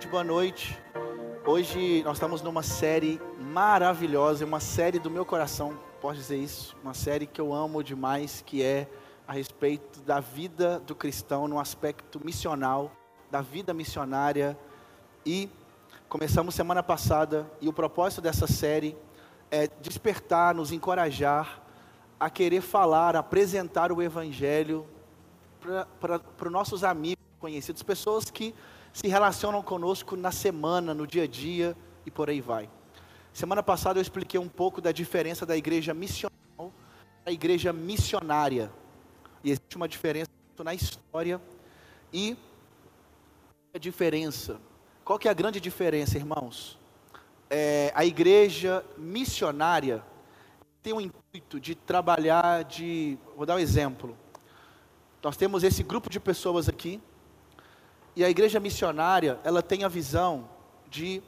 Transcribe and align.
Gente, 0.00 0.10
boa 0.10 0.24
noite. 0.24 0.78
Hoje 1.44 2.02
nós 2.04 2.16
estamos 2.16 2.40
numa 2.40 2.62
série 2.62 3.20
maravilhosa, 3.38 4.46
uma 4.46 4.58
série 4.58 4.98
do 4.98 5.10
meu 5.10 5.26
coração, 5.26 5.78
posso 6.00 6.16
dizer 6.16 6.38
isso, 6.38 6.74
uma 6.82 6.94
série 6.94 7.26
que 7.26 7.38
eu 7.38 7.52
amo 7.52 7.84
demais, 7.84 8.42
que 8.46 8.62
é 8.62 8.88
a 9.28 9.34
respeito 9.34 10.00
da 10.00 10.18
vida 10.18 10.80
do 10.80 10.94
cristão 10.94 11.46
no 11.46 11.60
aspecto 11.60 12.18
missional, 12.24 12.90
da 13.30 13.42
vida 13.42 13.74
missionária. 13.74 14.58
E 15.26 15.50
começamos 16.08 16.54
semana 16.54 16.82
passada 16.82 17.46
e 17.60 17.68
o 17.68 17.72
propósito 17.72 18.22
dessa 18.22 18.46
série 18.46 18.96
é 19.50 19.68
despertar, 19.82 20.54
nos 20.54 20.72
encorajar 20.72 21.60
a 22.18 22.30
querer 22.30 22.62
falar, 22.62 23.16
apresentar 23.16 23.92
o 23.92 24.00
evangelho 24.00 24.86
para 26.00 26.22
os 26.46 26.50
nossos 26.50 26.84
amigos 26.84 27.22
conhecidos, 27.38 27.82
pessoas 27.82 28.30
que 28.30 28.54
se 28.92 29.08
relacionam 29.08 29.62
conosco 29.62 30.16
na 30.16 30.32
semana, 30.32 30.92
no 30.94 31.06
dia 31.06 31.24
a 31.24 31.26
dia 31.26 31.76
e 32.04 32.10
por 32.10 32.28
aí 32.28 32.40
vai. 32.40 32.68
Semana 33.32 33.62
passada 33.62 33.98
eu 33.98 34.02
expliquei 34.02 34.38
um 34.38 34.48
pouco 34.48 34.80
da 34.80 34.92
diferença 34.92 35.46
da 35.46 35.56
igreja 35.56 35.94
missional 35.94 36.40
da 37.24 37.32
igreja 37.32 37.72
missionária. 37.72 38.70
E 39.44 39.50
existe 39.50 39.76
uma 39.76 39.88
diferença 39.88 40.30
na 40.62 40.74
história 40.74 41.40
e 42.12 42.36
a 43.72 43.78
diferença. 43.78 44.60
Qual 45.04 45.18
que 45.18 45.28
é 45.28 45.30
a 45.30 45.34
grande 45.34 45.60
diferença, 45.60 46.18
irmãos? 46.18 46.78
É, 47.48 47.92
a 47.94 48.04
igreja 48.04 48.84
missionária 48.96 50.04
tem 50.82 50.92
o 50.92 51.00
intuito 51.00 51.60
de 51.60 51.74
trabalhar, 51.74 52.64
de, 52.64 53.18
vou 53.36 53.46
dar 53.46 53.56
um 53.56 53.58
exemplo. 53.58 54.16
Nós 55.22 55.36
temos 55.36 55.62
esse 55.62 55.82
grupo 55.82 56.08
de 56.08 56.18
pessoas 56.18 56.68
aqui, 56.68 57.00
e 58.14 58.24
a 58.24 58.30
igreja 58.30 58.58
missionária, 58.58 59.38
ela 59.44 59.62
tem 59.62 59.84
a 59.84 59.88
visão 59.88 60.48
de 60.88 61.22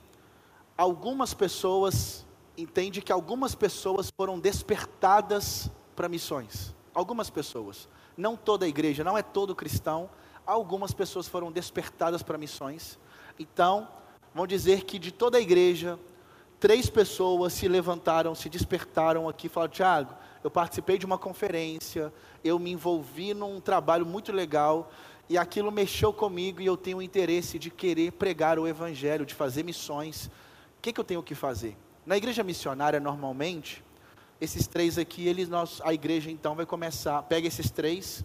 algumas 0.76 1.32
pessoas, 1.32 2.26
entende 2.56 3.00
que 3.00 3.12
algumas 3.12 3.54
pessoas 3.54 4.12
foram 4.16 4.38
despertadas 4.38 5.70
para 5.94 6.08
missões. 6.08 6.74
Algumas 6.94 7.30
pessoas, 7.30 7.88
não 8.16 8.36
toda 8.36 8.66
a 8.66 8.68
igreja, 8.68 9.04
não 9.04 9.16
é 9.16 9.22
todo 9.22 9.54
cristão, 9.54 10.10
algumas 10.44 10.92
pessoas 10.92 11.28
foram 11.28 11.52
despertadas 11.52 12.22
para 12.22 12.36
missões. 12.36 12.98
Então, 13.38 13.88
vão 14.34 14.46
dizer 14.46 14.84
que 14.84 14.98
de 14.98 15.12
toda 15.12 15.38
a 15.38 15.40
igreja, 15.40 15.98
três 16.58 16.90
pessoas 16.90 17.52
se 17.52 17.68
levantaram, 17.68 18.34
se 18.34 18.48
despertaram 18.48 19.28
aqui 19.28 19.46
e 19.46 19.50
falaram: 19.50 19.72
Tiago, 19.72 20.14
eu 20.42 20.50
participei 20.50 20.98
de 20.98 21.06
uma 21.06 21.16
conferência, 21.16 22.12
eu 22.44 22.58
me 22.58 22.72
envolvi 22.72 23.32
num 23.32 23.60
trabalho 23.60 24.04
muito 24.04 24.32
legal 24.32 24.90
e 25.32 25.38
aquilo 25.38 25.72
mexeu 25.72 26.12
comigo 26.12 26.60
e 26.60 26.66
eu 26.66 26.76
tenho 26.76 26.98
o 26.98 27.02
interesse 27.02 27.58
de 27.58 27.70
querer 27.70 28.12
pregar 28.12 28.58
o 28.58 28.68
evangelho, 28.68 29.24
de 29.24 29.32
fazer 29.32 29.62
missões. 29.62 30.26
O 30.26 30.82
que, 30.82 30.92
que 30.92 31.00
eu 31.00 31.04
tenho 31.04 31.22
que 31.22 31.34
fazer? 31.34 31.74
Na 32.04 32.18
igreja 32.18 32.42
missionária, 32.42 33.00
normalmente, 33.00 33.82
esses 34.38 34.66
três 34.66 34.98
aqui, 34.98 35.26
eles, 35.26 35.48
nós, 35.48 35.80
a 35.84 35.94
igreja 35.94 36.30
então 36.30 36.54
vai 36.54 36.66
começar, 36.66 37.22
pega 37.22 37.48
esses 37.48 37.70
três 37.70 38.22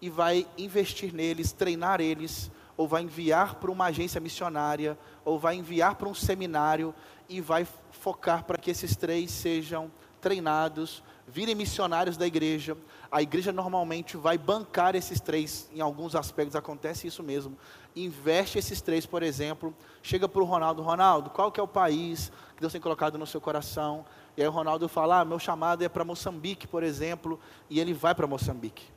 e 0.00 0.10
vai 0.10 0.44
investir 0.58 1.14
neles, 1.14 1.52
treinar 1.52 2.00
eles, 2.00 2.50
ou 2.76 2.88
vai 2.88 3.02
enviar 3.02 3.54
para 3.54 3.70
uma 3.70 3.84
agência 3.84 4.20
missionária, 4.20 4.98
ou 5.24 5.38
vai 5.38 5.54
enviar 5.54 5.94
para 5.94 6.08
um 6.08 6.14
seminário 6.14 6.92
e 7.28 7.40
vai 7.40 7.64
focar 7.92 8.42
para 8.42 8.58
que 8.58 8.68
esses 8.68 8.96
três 8.96 9.30
sejam 9.30 9.92
treinados, 10.22 11.02
virem 11.26 11.54
missionários 11.54 12.16
da 12.16 12.26
igreja. 12.26 12.76
A 13.10 13.20
igreja 13.20 13.52
normalmente 13.52 14.16
vai 14.16 14.38
bancar 14.38 14.94
esses 14.94 15.20
três, 15.20 15.68
em 15.74 15.80
alguns 15.80 16.14
aspectos 16.14 16.56
acontece 16.56 17.08
isso 17.08 17.22
mesmo. 17.22 17.58
Investe 17.94 18.58
esses 18.58 18.80
três, 18.80 19.04
por 19.04 19.22
exemplo, 19.22 19.74
chega 20.02 20.28
para 20.28 20.40
o 20.40 20.46
Ronaldo, 20.46 20.80
Ronaldo, 20.80 21.28
qual 21.28 21.50
que 21.50 21.60
é 21.60 21.62
o 21.62 21.68
país 21.68 22.30
que 22.54 22.60
Deus 22.60 22.72
tem 22.72 22.80
colocado 22.80 23.18
no 23.18 23.26
seu 23.26 23.40
coração? 23.40 24.06
E 24.36 24.40
aí 24.40 24.48
o 24.48 24.52
Ronaldo 24.52 24.88
fala, 24.88 25.20
ah, 25.20 25.24
meu 25.24 25.38
chamado 25.38 25.82
é 25.82 25.88
para 25.88 26.04
Moçambique, 26.04 26.66
por 26.66 26.82
exemplo, 26.82 27.38
e 27.68 27.80
ele 27.80 27.92
vai 27.92 28.14
para 28.14 28.26
Moçambique. 28.26 28.91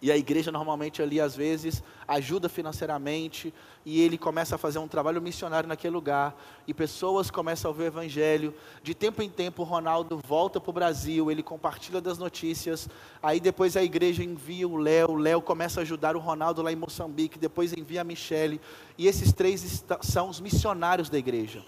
E 0.00 0.12
a 0.12 0.16
igreja 0.16 0.52
normalmente 0.52 1.02
ali 1.02 1.20
às 1.20 1.34
vezes 1.34 1.82
ajuda 2.06 2.48
financeiramente 2.48 3.52
e 3.84 4.00
ele 4.00 4.16
começa 4.16 4.54
a 4.54 4.58
fazer 4.58 4.78
um 4.78 4.86
trabalho 4.86 5.20
missionário 5.20 5.68
naquele 5.68 5.92
lugar 5.92 6.40
e 6.68 6.74
pessoas 6.74 7.30
começam 7.30 7.68
a 7.68 7.72
ouvir 7.72 7.82
o 7.82 7.86
evangelho. 7.86 8.54
De 8.80 8.94
tempo 8.94 9.22
em 9.22 9.28
tempo 9.28 9.64
Ronaldo 9.64 10.20
volta 10.24 10.60
para 10.60 10.70
o 10.70 10.72
Brasil, 10.72 11.32
ele 11.32 11.42
compartilha 11.42 12.00
das 12.00 12.16
notícias. 12.16 12.88
Aí 13.20 13.40
depois 13.40 13.76
a 13.76 13.82
igreja 13.82 14.22
envia 14.22 14.68
o 14.68 14.76
Léo, 14.76 15.10
o 15.10 15.16
Léo 15.16 15.42
começa 15.42 15.80
a 15.80 15.82
ajudar 15.82 16.14
o 16.14 16.20
Ronaldo 16.20 16.62
lá 16.62 16.70
em 16.70 16.76
Moçambique, 16.76 17.36
depois 17.36 17.72
envia 17.72 18.02
a 18.02 18.04
Michele. 18.04 18.60
E 18.96 19.08
esses 19.08 19.32
três 19.32 19.84
são 20.02 20.28
os 20.28 20.40
missionários 20.40 21.10
da 21.10 21.18
igreja. 21.18 21.64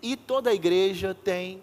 E 0.00 0.16
toda 0.16 0.50
a 0.50 0.54
igreja 0.54 1.14
tem, 1.14 1.60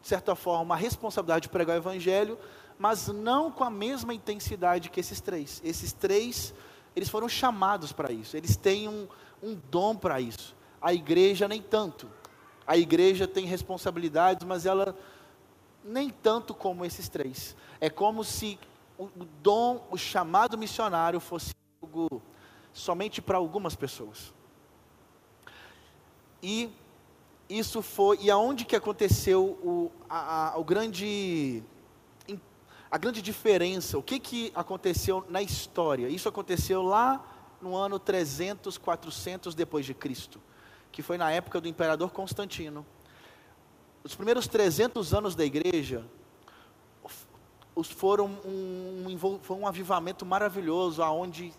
de 0.00 0.08
certa 0.08 0.36
forma, 0.36 0.74
a 0.74 0.78
responsabilidade 0.78 1.42
de 1.42 1.48
pregar 1.48 1.76
o 1.76 1.80
evangelho 1.80 2.38
mas 2.80 3.08
não 3.08 3.52
com 3.52 3.62
a 3.62 3.68
mesma 3.68 4.14
intensidade 4.14 4.88
que 4.88 4.98
esses 4.98 5.20
três. 5.20 5.60
Esses 5.62 5.92
três, 5.92 6.54
eles 6.96 7.10
foram 7.10 7.28
chamados 7.28 7.92
para 7.92 8.10
isso, 8.10 8.38
eles 8.38 8.56
têm 8.56 8.88
um, 8.88 9.06
um 9.42 9.54
dom 9.70 9.94
para 9.94 10.18
isso. 10.18 10.56
A 10.80 10.94
igreja 10.94 11.46
nem 11.46 11.60
tanto. 11.60 12.08
A 12.66 12.78
igreja 12.78 13.28
tem 13.28 13.44
responsabilidades, 13.44 14.46
mas 14.46 14.64
ela 14.64 14.96
nem 15.84 16.08
tanto 16.08 16.54
como 16.54 16.82
esses 16.82 17.06
três. 17.06 17.54
É 17.82 17.90
como 17.90 18.24
se 18.24 18.58
o, 18.96 19.10
dom, 19.42 19.86
o 19.90 19.98
chamado 19.98 20.56
missionário 20.56 21.20
fosse 21.20 21.54
algo 21.82 22.22
somente 22.72 23.20
para 23.20 23.36
algumas 23.36 23.76
pessoas. 23.76 24.32
E 26.42 26.70
isso 27.46 27.82
foi, 27.82 28.20
e 28.22 28.30
aonde 28.30 28.64
que 28.64 28.74
aconteceu 28.74 29.44
o, 29.44 29.92
a, 30.08 30.54
a, 30.54 30.58
o 30.58 30.64
grande 30.64 31.62
a 32.90 32.98
grande 32.98 33.22
diferença, 33.22 33.96
o 33.96 34.02
que, 34.02 34.18
que 34.18 34.50
aconteceu 34.54 35.24
na 35.28 35.40
história? 35.40 36.08
Isso 36.08 36.28
aconteceu 36.28 36.82
lá 36.82 37.24
no 37.62 37.76
ano 37.76 38.00
300, 38.00 38.76
400 38.76 39.54
depois 39.54 39.86
de 39.86 39.94
Cristo, 39.94 40.40
que 40.90 41.00
foi 41.00 41.16
na 41.16 41.30
época 41.30 41.60
do 41.60 41.68
imperador 41.68 42.10
Constantino. 42.10 42.84
Os 44.02 44.16
primeiros 44.16 44.48
300 44.48 45.14
anos 45.14 45.36
da 45.36 45.44
igreja 45.44 46.04
foram 47.84 48.26
um, 48.44 49.06
um, 49.06 49.38
foi 49.40 49.56
um 49.56 49.66
avivamento 49.68 50.26
maravilhoso, 50.26 51.00
aonde 51.00 51.52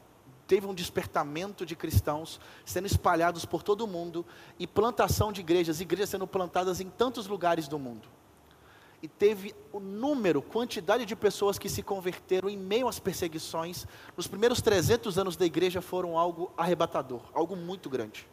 teve 0.46 0.68
um 0.68 0.74
despertamento 0.74 1.66
de 1.66 1.78
cristãos 1.78 2.42
sendo 2.66 2.88
espalhados 2.88 3.46
por 3.46 3.64
todo 3.64 3.82
o 3.82 3.88
mundo 3.88 4.26
e 4.60 4.68
plantação 4.68 5.32
de 5.32 5.40
igrejas, 5.40 5.80
igrejas 5.80 6.10
sendo 6.10 6.28
plantadas 6.28 6.82
em 6.82 6.90
tantos 6.90 7.26
lugares 7.26 7.70
do 7.70 7.80
mundo 7.80 8.10
e 9.02 9.08
teve 9.08 9.56
o 9.72 9.80
número, 9.80 10.42
quantidade 10.42 11.06
de 11.06 11.16
pessoas 11.16 11.58
que 11.58 11.68
se 11.68 11.82
converteram 11.82 12.50
em 12.50 12.58
meio 12.58 12.88
às 12.88 13.00
perseguições, 13.00 13.88
nos 14.16 14.28
primeiros 14.28 14.62
300 14.62 15.18
anos 15.18 15.36
da 15.36 15.46
igreja 15.46 15.82
foram 15.82 16.18
algo 16.18 16.52
arrebatador, 16.56 17.22
algo 17.34 17.56
muito 17.56 17.90
grande. 17.90 18.28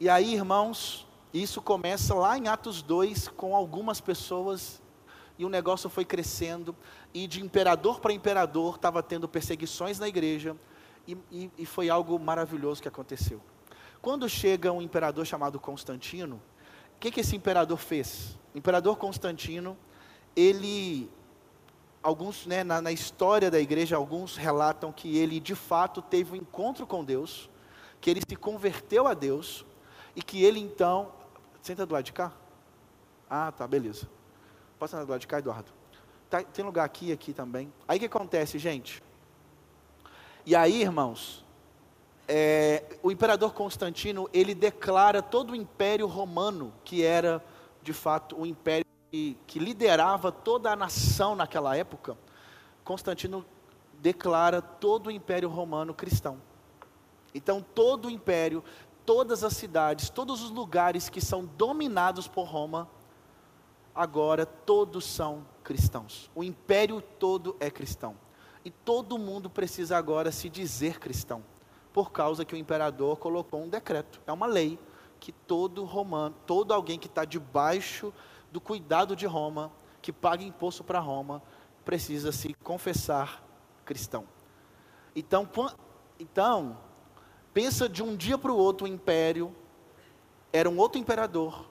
E 0.00 0.08
aí, 0.08 0.34
irmãos, 0.34 1.06
isso 1.32 1.60
começa 1.60 2.14
lá 2.14 2.38
em 2.38 2.48
Atos 2.48 2.80
2 2.80 3.28
com 3.28 3.54
algumas 3.54 4.00
pessoas 4.00 4.80
e 5.38 5.44
o 5.44 5.48
negócio 5.48 5.90
foi 5.90 6.04
crescendo 6.04 6.74
e 7.12 7.26
de 7.26 7.42
imperador 7.42 8.00
para 8.00 8.12
imperador 8.12 8.76
estava 8.76 9.02
tendo 9.02 9.28
perseguições 9.28 9.98
na 9.98 10.08
igreja 10.08 10.56
e, 11.06 11.16
e, 11.30 11.50
e 11.58 11.66
foi 11.66 11.90
algo 11.90 12.18
maravilhoso 12.18 12.80
que 12.80 12.88
aconteceu. 12.88 13.40
Quando 14.00 14.28
chega 14.28 14.72
um 14.72 14.80
imperador 14.80 15.26
chamado 15.26 15.60
Constantino, 15.60 16.40
o 16.96 17.00
que, 17.00 17.10
que 17.10 17.20
esse 17.20 17.36
imperador 17.36 17.78
fez? 17.78 18.36
Imperador 18.54 18.96
Constantino, 18.96 19.76
ele, 20.34 21.10
alguns, 22.02 22.46
né, 22.46 22.64
na, 22.64 22.80
na 22.80 22.92
história 22.92 23.50
da 23.50 23.60
igreja, 23.60 23.96
alguns 23.96 24.36
relatam 24.36 24.92
que 24.92 25.16
ele 25.16 25.40
de 25.40 25.54
fato 25.54 26.00
teve 26.02 26.32
um 26.32 26.36
encontro 26.36 26.86
com 26.86 27.04
Deus, 27.04 27.48
que 28.00 28.10
ele 28.10 28.20
se 28.26 28.36
converteu 28.36 29.06
a 29.06 29.14
Deus, 29.14 29.64
e 30.14 30.22
que 30.22 30.42
ele 30.42 30.58
então. 30.58 31.12
Senta 31.62 31.84
do 31.84 31.92
lado 31.92 32.04
de 32.04 32.12
cá? 32.12 32.32
Ah, 33.28 33.52
tá, 33.52 33.66
beleza. 33.66 34.08
Sentar 34.80 35.04
do 35.04 35.10
lado 35.10 35.20
de 35.20 35.26
cá, 35.26 35.38
Eduardo? 35.38 35.70
Tá, 36.30 36.42
tem 36.42 36.64
lugar 36.64 36.84
aqui 36.84 37.12
aqui 37.12 37.32
também. 37.32 37.72
Aí 37.86 37.96
o 37.96 38.00
que 38.00 38.06
acontece, 38.06 38.58
gente? 38.58 39.02
E 40.46 40.54
aí, 40.56 40.80
irmãos, 40.82 41.44
é, 42.26 42.84
o 43.02 43.10
imperador 43.10 43.52
Constantino, 43.54 44.28
ele 44.32 44.54
declara 44.54 45.20
todo 45.20 45.50
o 45.50 45.56
império 45.56 46.06
romano, 46.06 46.72
que 46.84 47.02
era, 47.02 47.44
de 47.88 47.94
fato, 47.94 48.38
o 48.38 48.44
império 48.44 48.84
que, 49.10 49.34
que 49.46 49.58
liderava 49.58 50.30
toda 50.30 50.70
a 50.70 50.76
nação 50.76 51.34
naquela 51.34 51.74
época, 51.74 52.18
Constantino 52.84 53.46
declara 53.94 54.60
todo 54.60 55.06
o 55.06 55.10
império 55.10 55.48
romano 55.48 55.94
cristão. 55.94 56.36
Então, 57.34 57.64
todo 57.74 58.08
o 58.08 58.10
império, 58.10 58.62
todas 59.06 59.42
as 59.42 59.54
cidades, 59.54 60.10
todos 60.10 60.42
os 60.42 60.50
lugares 60.50 61.08
que 61.08 61.18
são 61.18 61.46
dominados 61.46 62.28
por 62.28 62.44
Roma, 62.44 62.86
agora 63.94 64.44
todos 64.44 65.06
são 65.06 65.46
cristãos. 65.64 66.30
O 66.34 66.44
império 66.44 67.00
todo 67.00 67.56
é 67.58 67.70
cristão. 67.70 68.16
E 68.62 68.70
todo 68.70 69.16
mundo 69.16 69.48
precisa 69.48 69.96
agora 69.96 70.30
se 70.30 70.50
dizer 70.50 70.98
cristão. 70.98 71.42
por 71.90 72.12
causa 72.12 72.44
que 72.44 72.54
o 72.54 72.58
imperador 72.58 73.16
colocou 73.16 73.62
um 73.62 73.68
decreto. 73.68 74.20
É 74.26 74.30
uma 74.30 74.46
lei 74.46 74.78
que 75.20 75.32
todo 75.32 75.84
romano, 75.84 76.34
todo 76.46 76.72
alguém 76.72 76.98
que 76.98 77.06
está 77.06 77.24
debaixo 77.24 78.12
do 78.50 78.60
cuidado 78.60 79.14
de 79.14 79.26
Roma, 79.26 79.70
que 80.00 80.12
paga 80.12 80.42
imposto 80.42 80.84
para 80.84 81.00
Roma, 81.00 81.42
precisa 81.84 82.32
se 82.32 82.54
confessar 82.62 83.42
cristão. 83.84 84.24
Então, 85.14 85.48
então, 86.18 86.78
pensa 87.52 87.88
de 87.88 88.02
um 88.02 88.16
dia 88.16 88.38
para 88.38 88.52
o 88.52 88.56
outro 88.56 88.86
o 88.86 88.88
império 88.88 89.54
era 90.52 90.68
um 90.68 90.78
outro 90.78 90.98
imperador 90.98 91.68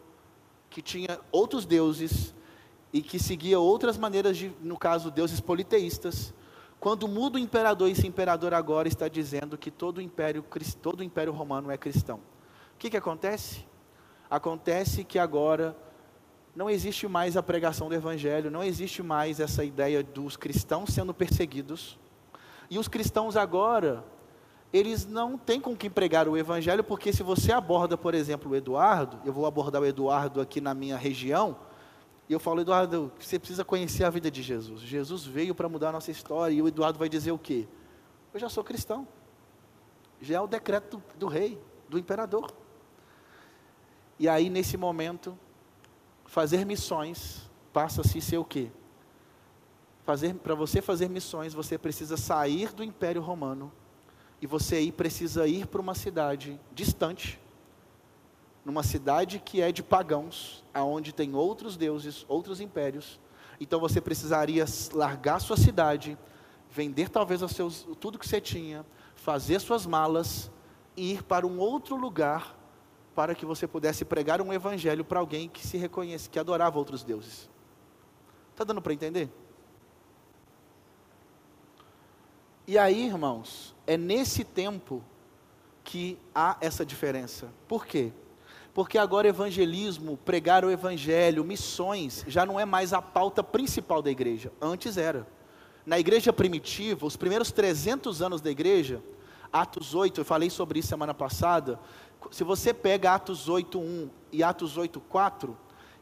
que 0.69 0.81
tinha 0.81 1.19
outros 1.31 1.65
deuses 1.65 2.33
e 2.93 3.01
que 3.01 3.19
seguia 3.19 3.59
outras 3.59 3.97
maneiras 3.97 4.37
de, 4.37 4.51
no 4.61 4.77
caso, 4.77 5.11
deuses 5.11 5.39
politeístas. 5.39 6.33
Quando 6.79 7.07
muda 7.07 7.37
o 7.37 7.39
imperador, 7.39 7.89
esse 7.89 8.05
imperador 8.05 8.53
agora 8.53 8.87
está 8.87 9.07
dizendo 9.07 9.57
que 9.57 9.71
todo 9.71 9.97
o 9.97 10.01
império, 10.01 10.45
todo 10.81 10.99
o 10.99 11.03
império 11.03 11.33
romano 11.33 11.71
é 11.71 11.77
cristão. 11.77 12.19
O 12.77 12.79
que, 12.79 12.91
que 12.91 12.97
acontece? 12.97 13.65
Acontece 14.29 15.03
que 15.03 15.17
agora 15.17 15.75
não 16.55 16.69
existe 16.69 17.07
mais 17.07 17.35
a 17.35 17.41
pregação 17.41 17.89
do 17.89 17.95
evangelho, 17.95 18.51
não 18.51 18.63
existe 18.63 19.01
mais 19.01 19.39
essa 19.39 19.63
ideia 19.63 20.03
dos 20.03 20.37
cristãos 20.37 20.93
sendo 20.93 21.11
perseguidos. 21.11 21.97
E 22.69 22.77
os 22.77 22.87
cristãos 22.87 23.35
agora, 23.35 24.05
eles 24.71 25.07
não 25.07 25.39
têm 25.39 25.59
com 25.59 25.75
quem 25.75 25.89
pregar 25.89 26.27
o 26.27 26.37
evangelho, 26.37 26.83
porque 26.83 27.11
se 27.11 27.23
você 27.23 27.51
aborda, 27.51 27.97
por 27.97 28.13
exemplo, 28.13 28.51
o 28.51 28.55
Eduardo, 28.55 29.19
eu 29.25 29.33
vou 29.33 29.47
abordar 29.47 29.81
o 29.81 29.85
Eduardo 29.85 30.39
aqui 30.39 30.61
na 30.61 30.75
minha 30.75 30.97
região, 30.97 31.57
e 32.29 32.33
eu 32.33 32.39
falo, 32.39 32.61
Eduardo, 32.61 33.11
você 33.19 33.39
precisa 33.39 33.65
conhecer 33.65 34.03
a 34.03 34.11
vida 34.11 34.29
de 34.29 34.43
Jesus. 34.43 34.81
Jesus 34.81 35.25
veio 35.25 35.55
para 35.55 35.67
mudar 35.67 35.89
a 35.89 35.93
nossa 35.93 36.11
história, 36.11 36.53
e 36.53 36.61
o 36.61 36.67
Eduardo 36.67 36.99
vai 36.99 37.09
dizer 37.09 37.31
o 37.31 37.39
quê? 37.39 37.67
Eu 38.31 38.39
já 38.39 38.49
sou 38.49 38.63
cristão. 38.63 39.07
Já 40.21 40.35
é 40.35 40.41
o 40.41 40.45
decreto 40.45 40.97
do, 40.97 41.03
do 41.17 41.27
rei, 41.27 41.59
do 41.89 41.97
imperador. 41.97 42.53
E 44.19 44.27
aí, 44.27 44.49
nesse 44.49 44.77
momento, 44.77 45.37
fazer 46.25 46.65
missões 46.65 47.47
passa-se 47.71 48.19
ser 48.19 48.37
o 48.37 48.45
quê? 48.45 48.71
Para 50.41 50.55
você 50.55 50.81
fazer 50.81 51.07
missões, 51.09 51.53
você 51.53 51.77
precisa 51.77 52.17
sair 52.17 52.73
do 52.73 52.83
Império 52.83 53.21
Romano 53.21 53.71
e 54.41 54.47
você 54.47 54.77
aí 54.77 54.91
precisa 54.91 55.47
ir 55.47 55.67
para 55.67 55.81
uma 55.81 55.93
cidade 55.93 56.59
distante, 56.73 57.39
numa 58.65 58.83
cidade 58.83 59.39
que 59.39 59.61
é 59.61 59.71
de 59.71 59.83
pagãos, 59.83 60.63
aonde 60.73 61.13
tem 61.13 61.35
outros 61.35 61.77
deuses, 61.77 62.25
outros 62.27 62.59
impérios. 62.59 63.19
Então 63.59 63.79
você 63.79 64.01
precisaria 64.01 64.65
largar 64.93 65.39
sua 65.39 65.57
cidade, 65.57 66.17
vender 66.71 67.09
talvez 67.09 67.41
os 67.43 67.51
seus, 67.51 67.87
tudo 67.99 68.17
que 68.17 68.27
você 68.27 68.41
tinha, 68.41 68.85
fazer 69.15 69.59
suas 69.59 69.85
malas 69.85 70.49
e 70.95 71.13
ir 71.13 71.23
para 71.23 71.45
um 71.45 71.59
outro 71.59 71.95
lugar 71.95 72.56
para 73.17 73.33
que 73.33 73.47
você 73.47 73.65
pudesse 73.65 74.05
pregar 74.05 74.39
um 74.43 74.53
evangelho 74.53 75.03
para 75.03 75.19
alguém 75.19 75.49
que 75.49 75.65
se 75.65 75.75
reconhece, 75.75 76.29
que 76.29 76.37
adorava 76.37 76.77
outros 76.77 77.03
deuses. 77.03 77.49
Está 78.51 78.63
dando 78.63 78.79
para 78.79 78.93
entender? 78.93 79.27
E 82.67 82.77
aí, 82.77 83.07
irmãos, 83.07 83.73
é 83.87 83.97
nesse 83.97 84.43
tempo 84.43 85.03
que 85.83 86.15
há 86.35 86.57
essa 86.61 86.85
diferença. 86.85 87.51
Por 87.67 87.87
quê? 87.87 88.11
Porque 88.71 88.99
agora 88.99 89.27
evangelismo, 89.27 90.17
pregar 90.17 90.63
o 90.63 90.69
evangelho, 90.69 91.43
missões, 91.43 92.23
já 92.27 92.45
não 92.45 92.59
é 92.59 92.65
mais 92.65 92.93
a 92.93 93.01
pauta 93.01 93.43
principal 93.43 93.99
da 93.99 94.11
igreja. 94.11 94.51
Antes 94.61 94.95
era. 94.95 95.25
Na 95.83 95.97
igreja 95.97 96.31
primitiva, 96.31 97.07
os 97.07 97.17
primeiros 97.17 97.51
300 97.51 98.21
anos 98.21 98.41
da 98.41 98.51
igreja, 98.51 99.01
Atos 99.51 99.95
8, 99.95 100.21
eu 100.21 100.25
falei 100.25 100.49
sobre 100.49 100.79
isso 100.79 100.89
semana 100.89 101.13
passada. 101.13 101.79
Se 102.31 102.43
você 102.43 102.73
pega 102.73 103.13
Atos 103.13 103.47
8:1 103.47 104.09
e 104.31 104.43
Atos 104.43 104.77
8:4, 104.77 105.55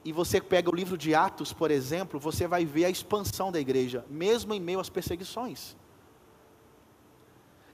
e 0.03 0.11
você 0.11 0.39
pega 0.39 0.69
o 0.69 0.75
livro 0.75 0.97
de 0.97 1.15
Atos, 1.15 1.51
por 1.51 1.71
exemplo, 1.71 2.19
você 2.19 2.47
vai 2.47 2.63
ver 2.63 2.85
a 2.85 2.89
expansão 2.89 3.51
da 3.51 3.59
igreja, 3.59 4.05
mesmo 4.09 4.53
em 4.53 4.59
meio 4.59 4.79
às 4.79 4.89
perseguições. 4.89 5.75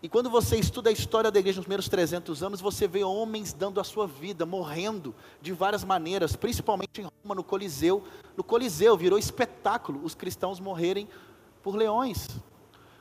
E 0.04 0.10
quando 0.10 0.32
você 0.32 0.58
estuda 0.58 0.90
a 0.90 0.94
história 0.94 1.30
da 1.30 1.40
igreja 1.40 1.58
nos 1.58 1.66
primeiros 1.66 1.88
300 1.88 2.42
anos, 2.42 2.60
você 2.60 2.88
vê 2.88 3.04
homens 3.04 3.54
dando 3.54 3.80
a 3.80 3.84
sua 3.84 4.08
vida, 4.08 4.48
morrendo 4.48 5.14
de 5.40 5.52
várias 5.52 5.84
maneiras, 5.84 6.36
principalmente 6.36 7.02
em 7.02 7.04
Roma, 7.04 7.36
no 7.36 7.44
Coliseu. 7.44 8.04
No 8.36 8.44
Coliseu 8.44 8.98
virou 8.98 9.20
espetáculo 9.20 10.02
os 10.04 10.16
cristãos 10.16 10.60
morrerem 10.60 11.08
por 11.62 11.76
leões. 11.76 12.30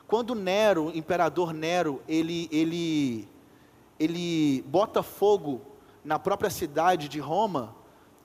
Quando 0.07 0.35
Nero, 0.35 0.91
imperador 0.93 1.53
Nero, 1.53 2.03
ele, 2.07 2.47
ele, 2.51 3.27
ele 4.01 4.63
bota 4.63 5.03
fogo 5.03 5.61
na 6.03 6.17
própria 6.17 6.49
cidade 6.49 7.07
de 7.07 7.19
Roma, 7.19 7.75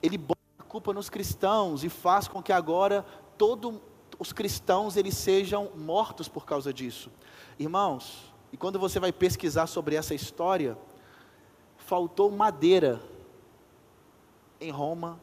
ele 0.01 0.17
bota 0.17 0.41
a 0.57 0.63
culpa 0.63 0.91
nos 0.91 1.07
cristãos 1.07 1.83
e 1.83 1.89
faz 1.89 2.27
com 2.27 2.41
que 2.41 2.51
agora 2.51 3.05
todos 3.37 3.75
os 4.17 4.33
cristãos 4.33 4.97
eles 4.97 5.15
sejam 5.15 5.69
mortos 5.75 6.27
por 6.27 6.47
causa 6.47 6.73
disso. 6.73 7.11
Irmãos, 7.59 8.33
e 8.51 8.57
quando 8.57 8.79
você 8.79 8.99
vai 8.99 9.11
pesquisar 9.11 9.67
sobre 9.67 9.95
essa 9.95 10.15
história, 10.15 10.75
faltou 11.77 12.31
madeira 12.31 12.99
em 14.59 14.71
Roma. 14.71 15.19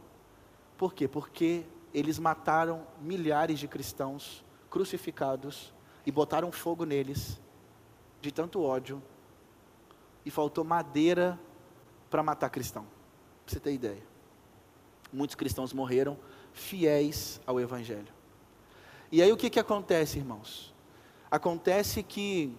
Por 0.78 0.94
quê? 0.94 1.08
Porque 1.08 1.64
eles 1.92 2.16
mataram 2.16 2.86
milhares 3.00 3.58
de 3.58 3.66
cristãos 3.66 4.44
crucificados 4.70 5.74
e 6.06 6.12
botaram 6.12 6.52
fogo 6.52 6.84
neles, 6.84 7.40
de 8.20 8.30
tanto 8.30 8.62
ódio, 8.62 9.02
e 10.24 10.30
faltou 10.30 10.64
madeira 10.64 11.38
para 12.10 12.22
matar 12.22 12.50
cristão. 12.50 12.84
Pra 13.44 13.54
você 13.54 13.60
ter 13.60 13.72
ideia. 13.72 14.02
Muitos 15.12 15.36
cristãos 15.36 15.72
morreram 15.72 16.18
fiéis 16.52 17.40
ao 17.46 17.60
Evangelho. 17.60 18.12
E 19.10 19.22
aí 19.22 19.32
o 19.32 19.36
que, 19.36 19.50
que 19.50 19.60
acontece, 19.60 20.18
irmãos? 20.18 20.74
Acontece 21.30 22.02
que 22.02 22.56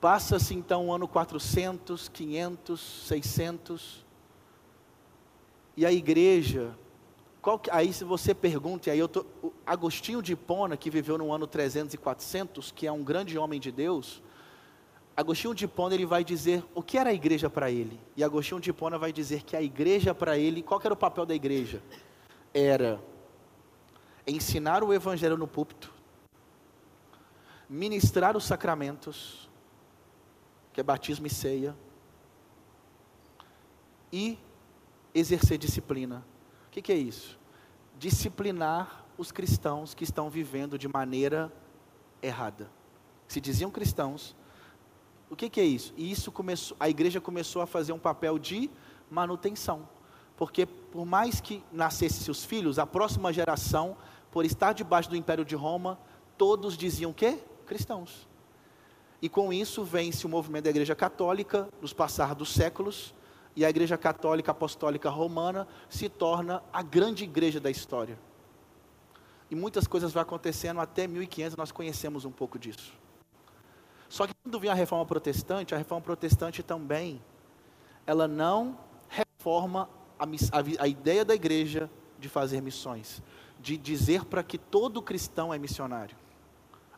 Passa-se 0.00 0.54
então 0.54 0.86
o 0.86 0.92
ano 0.92 1.08
400, 1.08 2.08
500, 2.08 2.80
600, 3.08 4.06
e 5.76 5.84
a 5.84 5.92
igreja, 5.92 6.76
qual, 7.42 7.60
aí 7.72 7.92
se 7.92 8.04
você 8.04 8.32
pergunta, 8.32 8.92
aí 8.92 8.98
eu 8.98 9.08
tô, 9.08 9.26
Agostinho 9.66 10.22
de 10.22 10.34
Hipona, 10.34 10.76
que 10.76 10.88
viveu 10.88 11.18
no 11.18 11.32
ano 11.32 11.48
300 11.48 11.94
e 11.94 11.98
400, 11.98 12.70
que 12.70 12.86
é 12.86 12.92
um 12.92 13.02
grande 13.02 13.36
homem 13.36 13.58
de 13.58 13.72
Deus, 13.72 14.22
Agostinho 15.18 15.52
de 15.52 15.64
Hipona 15.64 15.96
ele 15.96 16.06
vai 16.06 16.22
dizer 16.22 16.64
o 16.76 16.80
que 16.80 16.96
era 16.96 17.10
a 17.10 17.12
igreja 17.12 17.50
para 17.50 17.68
ele. 17.72 17.98
E 18.16 18.22
Agostinho 18.22 18.60
de 18.60 18.70
Hipona 18.70 18.96
vai 18.96 19.12
dizer 19.12 19.42
que 19.42 19.56
a 19.56 19.60
igreja 19.60 20.14
para 20.14 20.38
ele, 20.38 20.62
qual 20.62 20.80
era 20.84 20.94
o 20.94 20.96
papel 20.96 21.26
da 21.26 21.34
igreja? 21.34 21.82
Era 22.54 23.02
ensinar 24.24 24.84
o 24.84 24.94
evangelho 24.94 25.36
no 25.36 25.48
púlpito, 25.48 25.92
ministrar 27.68 28.36
os 28.36 28.44
sacramentos, 28.44 29.50
que 30.72 30.80
é 30.80 30.84
batismo 30.84 31.26
e 31.26 31.30
ceia, 31.30 31.76
e 34.12 34.38
exercer 35.12 35.58
disciplina. 35.58 36.24
O 36.68 36.70
que, 36.70 36.80
que 36.80 36.92
é 36.92 36.96
isso? 36.96 37.36
Disciplinar 37.98 39.04
os 39.18 39.32
cristãos 39.32 39.94
que 39.94 40.04
estão 40.04 40.30
vivendo 40.30 40.78
de 40.78 40.86
maneira 40.86 41.52
errada. 42.22 42.70
Se 43.26 43.40
diziam 43.40 43.68
cristãos, 43.68 44.36
o 45.30 45.36
que, 45.36 45.48
que 45.48 45.60
é 45.60 45.64
isso? 45.64 45.92
E 45.96 46.10
isso 46.10 46.32
começou, 46.32 46.76
a 46.80 46.88
igreja 46.88 47.20
começou 47.20 47.62
a 47.62 47.66
fazer 47.66 47.92
um 47.92 47.98
papel 47.98 48.38
de 48.38 48.70
manutenção. 49.10 49.88
Porque 50.36 50.66
por 50.66 51.04
mais 51.04 51.40
que 51.40 51.62
nascessem 51.72 52.22
seus 52.22 52.44
filhos, 52.44 52.78
a 52.78 52.86
próxima 52.86 53.32
geração, 53.32 53.96
por 54.30 54.44
estar 54.44 54.72
debaixo 54.72 55.10
do 55.10 55.16
império 55.16 55.44
de 55.44 55.54
Roma, 55.54 55.98
todos 56.36 56.76
diziam 56.76 57.12
que? 57.12 57.38
Cristãos. 57.66 58.28
E 59.20 59.28
com 59.28 59.52
isso 59.52 59.82
vence 59.84 60.24
o 60.24 60.28
movimento 60.28 60.64
da 60.64 60.70
Igreja 60.70 60.94
Católica 60.94 61.68
nos 61.82 61.92
passar 61.92 62.34
dos 62.34 62.52
séculos, 62.52 63.14
e 63.56 63.64
a 63.64 63.70
Igreja 63.70 63.98
Católica 63.98 64.52
Apostólica 64.52 65.10
Romana 65.10 65.66
se 65.88 66.08
torna 66.08 66.62
a 66.72 66.80
grande 66.80 67.24
igreja 67.24 67.58
da 67.58 67.68
história. 67.68 68.16
E 69.50 69.56
muitas 69.56 69.88
coisas 69.88 70.12
vão 70.12 70.22
acontecendo 70.22 70.80
até 70.80 71.08
1500, 71.08 71.56
nós 71.56 71.72
conhecemos 71.72 72.24
um 72.24 72.30
pouco 72.30 72.56
disso. 72.56 72.92
Só 74.08 74.26
que 74.26 74.34
quando 74.42 74.58
vem 74.58 74.70
a 74.70 74.74
reforma 74.74 75.04
protestante, 75.04 75.74
a 75.74 75.78
reforma 75.78 76.02
protestante 76.02 76.62
também, 76.62 77.22
ela 78.06 78.26
não 78.26 78.78
reforma 79.08 79.88
a, 80.18 80.24
a, 80.24 80.84
a 80.84 80.88
ideia 80.88 81.24
da 81.24 81.34
igreja 81.34 81.90
de 82.18 82.28
fazer 82.28 82.60
missões, 82.60 83.22
de 83.60 83.76
dizer 83.76 84.24
para 84.24 84.42
que 84.42 84.56
todo 84.56 85.02
cristão 85.02 85.52
é 85.52 85.58
missionário. 85.58 86.16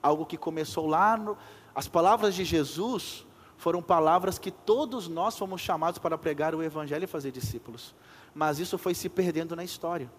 Algo 0.03 0.25
que 0.25 0.37
começou 0.37 0.87
lá 0.87 1.17
no, 1.17 1.37
as 1.75 1.89
palavras 1.89 2.35
de 2.35 2.45
Jesus 2.45 3.27
foram 3.57 3.83
palavras 3.83 4.39
que 4.39 4.51
todos 4.51 5.07
nós 5.07 5.37
fomos 5.37 5.61
chamados 5.61 5.99
para 5.99 6.17
pregar 6.17 6.55
o 6.55 6.63
Evangelho 6.63 7.05
e 7.05 7.07
fazer 7.07 7.31
discípulos. 7.31 7.95
Mas 8.35 8.59
isso 8.59 8.79
foi 8.79 8.95
se 8.95 9.09
perdendo 9.09 9.55
na 9.55 9.65
história. 9.65 10.11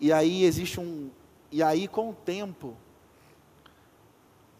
E 0.00 0.12
aí 0.12 0.44
existe 0.44 0.80
um. 0.80 1.10
E 1.50 1.62
aí, 1.62 1.86
com 1.86 2.10
o 2.10 2.14
tempo, 2.14 2.76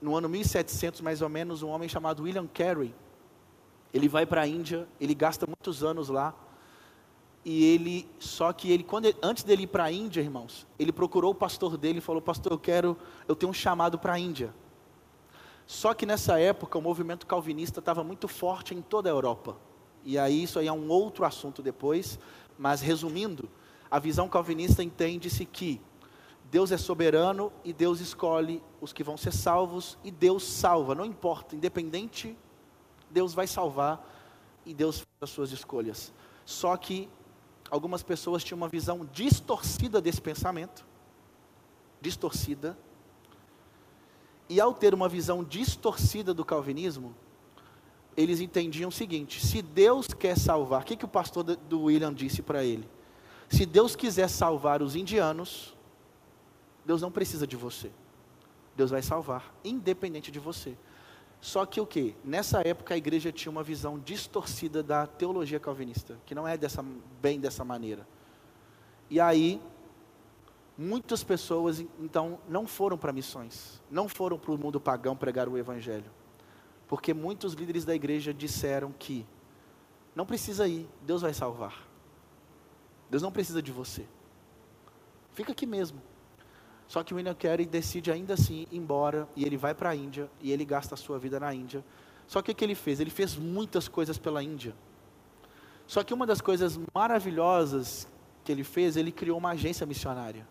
no 0.02 0.16
ano 0.16 0.28
1700 0.28 1.00
mais 1.00 1.22
ou 1.22 1.28
menos, 1.28 1.62
um 1.62 1.68
homem 1.68 1.88
chamado 1.88 2.24
William 2.24 2.46
Carey. 2.46 2.92
Ele 3.94 4.08
vai 4.08 4.26
para 4.26 4.42
a 4.42 4.46
Índia, 4.46 4.88
ele 5.00 5.14
gasta 5.14 5.46
muitos 5.46 5.84
anos 5.84 6.08
lá. 6.08 6.34
E 7.44 7.64
ele, 7.64 8.08
só 8.18 8.52
que 8.52 8.70
ele, 8.70 8.82
quando 8.82 9.06
ele, 9.06 9.16
antes 9.22 9.44
dele 9.44 9.62
ir 9.62 9.68
para 9.68 9.84
a 9.84 9.92
Índia, 9.92 10.20
irmãos, 10.20 10.66
ele 10.78 10.92
procurou 10.92 11.30
o 11.32 11.34
pastor 11.34 11.76
dele 11.76 11.98
e 11.98 12.00
falou: 12.00 12.20
Pastor, 12.20 12.52
eu 12.52 12.58
quero, 12.58 12.96
eu 13.28 13.36
tenho 13.36 13.50
um 13.50 13.54
chamado 13.54 13.98
para 13.98 14.14
a 14.14 14.18
Índia. 14.18 14.54
Só 15.66 15.94
que 15.94 16.04
nessa 16.04 16.38
época 16.38 16.78
o 16.78 16.82
movimento 16.82 17.26
calvinista 17.26 17.78
estava 17.78 18.02
muito 18.02 18.26
forte 18.28 18.74
em 18.74 18.82
toda 18.82 19.08
a 19.08 19.12
Europa. 19.12 19.56
E 20.04 20.18
aí 20.18 20.42
isso 20.42 20.58
aí 20.58 20.66
é 20.66 20.72
um 20.72 20.88
outro 20.88 21.24
assunto 21.24 21.62
depois, 21.62 22.18
mas 22.58 22.80
resumindo, 22.80 23.48
a 23.90 23.98
visão 23.98 24.28
calvinista 24.28 24.82
entende-se 24.82 25.44
que 25.44 25.80
Deus 26.52 26.70
é 26.70 26.76
soberano 26.76 27.50
e 27.64 27.72
Deus 27.72 27.98
escolhe 27.98 28.62
os 28.78 28.92
que 28.92 29.02
vão 29.02 29.16
ser 29.16 29.32
salvos 29.32 29.96
e 30.04 30.10
Deus 30.10 30.44
salva, 30.44 30.94
não 30.94 31.06
importa, 31.06 31.56
independente, 31.56 32.36
Deus 33.10 33.32
vai 33.32 33.46
salvar 33.46 34.06
e 34.66 34.74
Deus 34.74 34.98
faz 34.98 35.08
as 35.22 35.30
suas 35.30 35.50
escolhas. 35.50 36.12
Só 36.44 36.76
que 36.76 37.08
algumas 37.70 38.02
pessoas 38.02 38.44
tinham 38.44 38.58
uma 38.58 38.68
visão 38.68 39.08
distorcida 39.10 39.98
desse 39.98 40.20
pensamento, 40.20 40.84
distorcida, 42.02 42.76
e 44.46 44.60
ao 44.60 44.74
ter 44.74 44.92
uma 44.92 45.08
visão 45.08 45.42
distorcida 45.42 46.34
do 46.34 46.44
calvinismo, 46.44 47.14
eles 48.14 48.40
entendiam 48.40 48.90
o 48.90 48.92
seguinte: 48.92 49.40
se 49.40 49.62
Deus 49.62 50.08
quer 50.08 50.36
salvar, 50.36 50.82
o 50.82 50.84
que, 50.84 50.96
que 50.96 51.06
o 51.06 51.08
pastor 51.08 51.44
do 51.44 51.84
William 51.84 52.12
disse 52.12 52.42
para 52.42 52.62
ele? 52.62 52.86
Se 53.48 53.64
Deus 53.64 53.96
quiser 53.96 54.28
salvar 54.28 54.82
os 54.82 54.94
indianos, 54.94 55.74
Deus 56.84 57.00
não 57.00 57.10
precisa 57.10 57.46
de 57.46 57.56
você. 57.56 57.90
Deus 58.76 58.90
vai 58.90 59.02
salvar, 59.02 59.54
independente 59.64 60.30
de 60.30 60.38
você. 60.38 60.76
Só 61.40 61.66
que 61.66 61.80
o 61.80 61.86
que? 61.86 62.14
Nessa 62.24 62.60
época 62.66 62.94
a 62.94 62.96
igreja 62.96 63.32
tinha 63.32 63.50
uma 63.50 63.62
visão 63.62 63.98
distorcida 63.98 64.82
da 64.82 65.06
teologia 65.06 65.58
calvinista, 65.58 66.16
que 66.24 66.34
não 66.34 66.46
é 66.46 66.56
dessa, 66.56 66.84
bem 67.20 67.40
dessa 67.40 67.64
maneira. 67.64 68.06
E 69.10 69.20
aí, 69.20 69.60
muitas 70.78 71.22
pessoas 71.24 71.80
então 72.00 72.38
não 72.48 72.66
foram 72.66 72.96
para 72.96 73.12
missões, 73.12 73.82
não 73.90 74.08
foram 74.08 74.38
para 74.38 74.52
o 74.52 74.58
mundo 74.58 74.80
pagão 74.80 75.16
pregar 75.16 75.48
o 75.48 75.58
evangelho. 75.58 76.10
Porque 76.86 77.12
muitos 77.12 77.54
líderes 77.54 77.84
da 77.84 77.94
igreja 77.94 78.32
disseram 78.32 78.92
que 78.92 79.26
não 80.14 80.24
precisa 80.24 80.68
ir, 80.68 80.88
Deus 81.02 81.22
vai 81.22 81.34
salvar. 81.34 81.86
Deus 83.10 83.22
não 83.22 83.32
precisa 83.32 83.60
de 83.60 83.72
você. 83.72 84.06
Fica 85.32 85.52
aqui 85.52 85.66
mesmo. 85.66 86.00
Só 86.86 87.02
que 87.02 87.14
William 87.14 87.34
Carey 87.34 87.66
decide 87.66 88.10
ainda 88.10 88.34
assim 88.34 88.66
ir 88.70 88.76
embora 88.76 89.28
e 89.34 89.44
ele 89.44 89.56
vai 89.56 89.74
para 89.74 89.90
a 89.90 89.96
Índia 89.96 90.30
e 90.40 90.52
ele 90.52 90.64
gasta 90.64 90.94
a 90.94 90.98
sua 90.98 91.18
vida 91.18 91.40
na 91.40 91.54
Índia. 91.54 91.84
Só 92.26 92.42
que 92.42 92.50
o 92.50 92.54
que 92.54 92.64
ele 92.64 92.74
fez? 92.74 93.00
Ele 93.00 93.10
fez 93.10 93.36
muitas 93.36 93.88
coisas 93.88 94.18
pela 94.18 94.42
Índia. 94.42 94.74
Só 95.86 96.02
que 96.02 96.14
uma 96.14 96.26
das 96.26 96.40
coisas 96.40 96.78
maravilhosas 96.94 98.08
que 98.44 98.50
ele 98.50 98.64
fez, 98.64 98.96
ele 98.96 99.12
criou 99.12 99.38
uma 99.38 99.50
agência 99.50 99.86
missionária. 99.86 100.46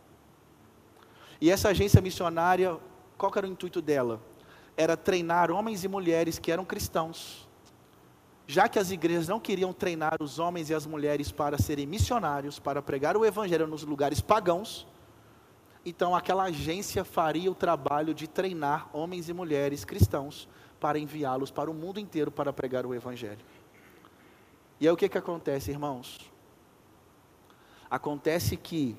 E 1.39 1.49
essa 1.49 1.69
agência 1.69 1.99
missionária, 2.01 2.77
qual 3.17 3.31
era 3.35 3.47
o 3.47 3.49
intuito 3.49 3.81
dela? 3.81 4.21
Era 4.77 4.95
treinar 4.95 5.51
homens 5.51 5.83
e 5.83 5.87
mulheres 5.87 6.37
que 6.37 6.51
eram 6.51 6.63
cristãos. 6.63 7.47
Já 8.47 8.67
que 8.67 8.77
as 8.77 8.91
igrejas 8.91 9.27
não 9.27 9.39
queriam 9.39 9.73
treinar 9.73 10.17
os 10.21 10.37
homens 10.37 10.69
e 10.69 10.73
as 10.73 10.85
mulheres 10.85 11.31
para 11.31 11.57
serem 11.57 11.85
missionários, 11.85 12.59
para 12.59 12.81
pregar 12.81 13.17
o 13.17 13.25
evangelho 13.25 13.65
nos 13.65 13.83
lugares 13.83 14.21
pagãos, 14.21 14.85
então 15.85 16.15
aquela 16.15 16.43
agência 16.43 17.03
faria 17.03 17.51
o 17.51 17.55
trabalho 17.55 18.13
de 18.13 18.27
treinar 18.27 18.89
homens 18.93 19.29
e 19.29 19.33
mulheres 19.33 19.83
cristãos 19.83 20.47
para 20.79 20.99
enviá-los 20.99 21.51
para 21.51 21.69
o 21.69 21.73
mundo 21.73 21.99
inteiro 21.99 22.31
para 22.31 22.53
pregar 22.53 22.85
o 22.85 22.93
Evangelho. 22.93 23.45
E 24.79 24.87
aí 24.87 24.93
o 24.93 24.97
que, 24.97 25.07
que 25.09 25.17
acontece, 25.17 25.71
irmãos? 25.71 26.31
Acontece 27.89 28.57
que 28.57 28.97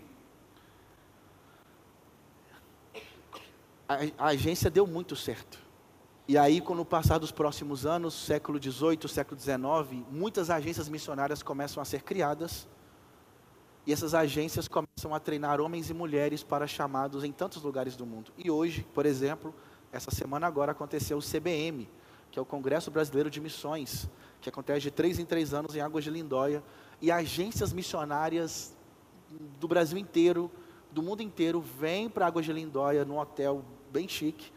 a, 3.88 4.26
agência 4.26 4.70
deu 4.70 4.86
muito 4.86 5.16
certo. 5.16 5.58
E 6.26 6.38
aí, 6.38 6.60
com 6.60 6.74
o 6.74 6.84
passar 6.84 7.18
dos 7.18 7.32
próximos 7.32 7.84
anos, 7.84 8.14
século 8.14 8.62
XVIII, 8.62 9.08
século 9.08 9.38
XIX, 9.40 10.04
muitas 10.10 10.50
agências 10.50 10.88
missionárias 10.88 11.42
começam 11.42 11.82
a 11.82 11.84
ser 11.84 12.02
criadas 12.02 12.68
e 13.86 13.92
essas 13.92 14.14
agências 14.14 14.68
começam 14.68 15.14
a 15.14 15.18
treinar 15.18 15.60
homens 15.60 15.90
e 15.90 15.94
mulheres 15.94 16.42
para 16.42 16.66
chamados 16.66 17.24
em 17.24 17.32
tantos 17.32 17.62
lugares 17.62 17.96
do 17.96 18.06
mundo. 18.06 18.32
E 18.38 18.50
hoje, 18.50 18.86
por 18.94 19.06
exemplo, 19.06 19.54
essa 19.92 20.10
semana 20.10 20.46
agora 20.46 20.72
aconteceu 20.72 21.18
o 21.18 21.22
CBM, 21.22 21.88
que 22.30 22.38
é 22.38 22.42
o 22.42 22.44
Congresso 22.44 22.90
Brasileiro 22.90 23.28
de 23.28 23.40
Missões, 23.40 24.08
que 24.40 24.48
acontece 24.48 24.80
de 24.80 24.90
três 24.90 25.18
em 25.18 25.24
três 25.24 25.52
anos 25.52 25.74
em 25.74 25.80
Águas 25.80 26.04
de 26.04 26.10
Lindóia. 26.10 26.62
E 27.00 27.10
agências 27.10 27.72
missionárias 27.72 28.72
do 29.58 29.66
Brasil 29.66 29.98
inteiro, 29.98 30.50
do 30.90 31.02
mundo 31.02 31.22
inteiro, 31.22 31.60
vêm 31.60 32.08
para 32.08 32.26
Águas 32.26 32.44
de 32.44 32.52
Lindóia, 32.52 33.04
num 33.04 33.18
hotel 33.18 33.64
bem 33.90 34.08
chique. 34.08 34.52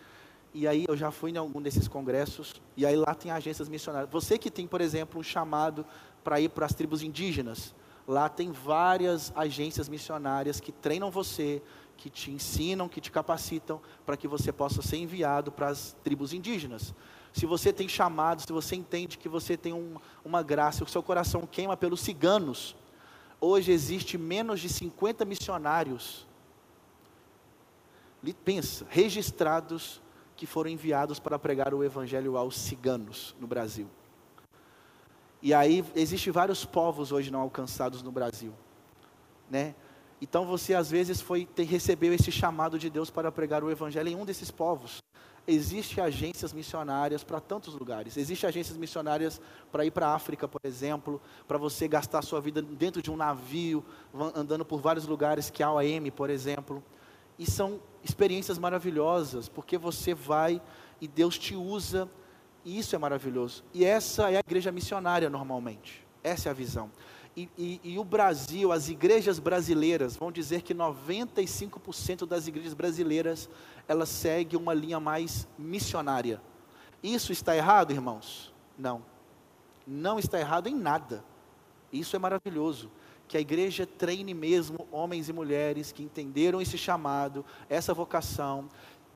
E 0.53 0.67
aí 0.67 0.86
eu 0.88 0.96
já 0.96 1.12
fui 1.12 1.32
em 1.32 1.38
algum 1.38 1.62
desses 1.62 1.88
congressos, 1.88 2.62
e 2.77 2.86
aí 2.86 2.96
lá 2.96 3.13
tem 3.13 3.29
agências 3.29 3.67
missionárias. 3.67 4.10
Você 4.10 4.38
que 4.38 4.50
tem, 4.50 4.65
por 4.67 4.79
exemplo, 4.79 5.20
um 5.20 5.24
chamado 5.24 5.86
para 6.24 6.39
ir 6.39 6.50
para 6.50 6.65
as 6.65 6.74
tribos 6.74 7.03
indígenas, 7.03 7.75
Lá 8.08 8.30
tem 8.30 8.52
várias 8.52 9.34
agências 9.36 9.90
missionárias 9.90 10.60
que 10.60 10.72
treinam 10.72 11.10
você, 11.10 11.62
que 11.98 12.10
te 12.10 12.30
ensinam, 12.30 12.88
que 12.88 13.02
te 13.02 13.12
capacitam 13.12 13.82
para 14.06 14.16
que 14.16 14.28
você 14.28 14.52
possa 14.52 14.82
ser 14.82 14.98
enviado 14.98 15.52
para 15.52 15.70
as 15.70 15.96
tribos 16.04 16.34
indígenas. 16.34 16.94
Se 17.34 17.46
você 17.46 17.74
tem 17.74 17.88
chamado, 17.88 18.42
se 18.42 18.52
você 18.52 18.76
entende 18.76 19.18
que 19.18 19.28
você 19.28 19.58
tem 19.58 19.74
um, 19.74 19.98
uma 20.24 20.44
graça, 20.44 20.84
o 20.84 20.88
seu 20.88 21.02
coração 21.02 21.48
queima 21.48 21.76
pelos 21.76 22.02
ciganos, 22.02 22.76
hoje 23.42 23.72
existe 23.72 24.18
menos 24.18 24.60
de 24.60 24.70
50 24.70 25.26
missionários, 25.26 26.28
pensa, 28.44 28.86
registrados 28.90 30.02
que 30.36 30.46
foram 30.46 30.70
enviados 30.70 31.20
para 31.20 31.40
pregar 31.40 31.74
o 31.74 31.84
evangelho 31.84 32.38
aos 32.38 32.58
ciganos 32.58 33.36
no 33.40 33.48
Brasil. 33.48 33.88
E 35.46 35.54
aí 35.54 35.86
existem 35.96 36.34
vários 36.34 36.66
povos 36.66 37.12
hoje 37.12 37.30
não 37.30 37.40
alcançados 37.40 38.02
no 38.02 38.12
Brasil, 38.12 38.52
né? 39.48 39.75
Então 40.20 40.44
você 40.44 40.74
às 40.74 40.90
vezes 40.90 41.22
foi 41.22 41.46
ter, 41.46 41.66
recebeu 41.66 42.12
esse 42.12 42.32
chamado 42.32 42.80
de 42.80 42.90
Deus 42.90 43.12
para 43.12 43.32
pregar 43.32 43.64
o 43.64 43.70
evangelho 43.70 44.10
em 44.10 44.16
um 44.16 44.25
desses 44.25 44.50
povos. 44.50 45.04
Existem 45.48 46.04
agências 46.04 46.52
missionárias 46.52 47.24
para 47.24 47.40
tantos 47.40 47.75
lugares. 47.75 48.18
Existem 48.18 48.48
agências 48.48 48.75
missionárias 48.75 49.40
para 49.72 49.86
ir 49.86 49.92
para 49.92 50.08
a 50.08 50.16
África, 50.16 50.48
por 50.48 50.62
exemplo, 50.64 51.22
para 51.48 51.60
você 51.60 51.88
gastar 51.88 52.24
sua 52.24 52.42
vida 52.42 52.60
dentro 52.60 53.00
de 53.00 53.12
um 53.12 53.16
navio, 53.16 53.86
andando 54.34 54.66
por 54.66 54.82
vários 54.82 55.06
lugares, 55.06 55.52
que 55.52 55.62
é 55.62 55.66
a 55.68 55.72
OAM, 55.72 56.10
por 56.10 56.32
exemplo. 56.32 56.84
E 57.38 57.46
são 57.46 57.80
experiências 58.04 58.58
maravilhosas, 58.58 59.48
porque 59.48 59.78
você 59.78 60.16
vai 60.16 60.60
e 61.00 61.08
Deus 61.08 61.38
te 61.38 61.56
usa 61.56 62.10
e 62.65 62.79
isso 62.79 62.95
é 62.95 63.00
maravilhoso. 63.00 63.63
E 63.74 63.86
essa 63.86 64.31
é 64.31 64.38
a 64.38 64.39
igreja 64.39 64.72
missionária 64.72 65.29
normalmente. 65.29 66.03
Essa 66.24 66.50
é 66.50 66.51
a 66.51 66.53
visão. 66.53 66.89
E, 67.38 67.50
e, 67.57 67.81
e, 67.84 68.00
o 68.00 68.03
Brasil, 68.03 68.72
as 68.72 68.89
igrejas 68.89 69.39
brasileiras, 69.39 70.15
vão 70.15 70.31
dizer 70.31 70.62
que 70.62 70.74
95% 70.74 72.25
das 72.25 72.48
igrejas 72.48 72.74
brasileiras, 72.74 73.50
elas 73.88 74.10
seguem 74.10 74.60
uma 74.60 74.74
linha 74.74 75.00
mais 75.00 75.48
missionária. 75.60 76.41
Isso 77.03 77.31
está 77.31 77.55
errado, 77.55 77.91
irmãos? 77.91 78.53
Não. 78.77 79.03
Não 79.86 80.17
está 80.17 80.39
errado 80.39 80.67
em 80.67 80.75
nada. 80.75 81.24
Isso 81.91 82.15
é 82.15 82.19
maravilhoso. 82.19 82.89
Que 83.27 83.38
a 83.38 83.41
igreja 83.41 83.86
treine 83.86 84.34
mesmo 84.34 84.88
homens 84.91 85.27
e 85.27 85.34
mulheres 85.34 85.91
que 85.91 86.03
entenderam 86.03 86.62
esse 86.62 86.77
chamado, 86.77 87.45
essa 87.69 87.93
vocação, 87.93 88.69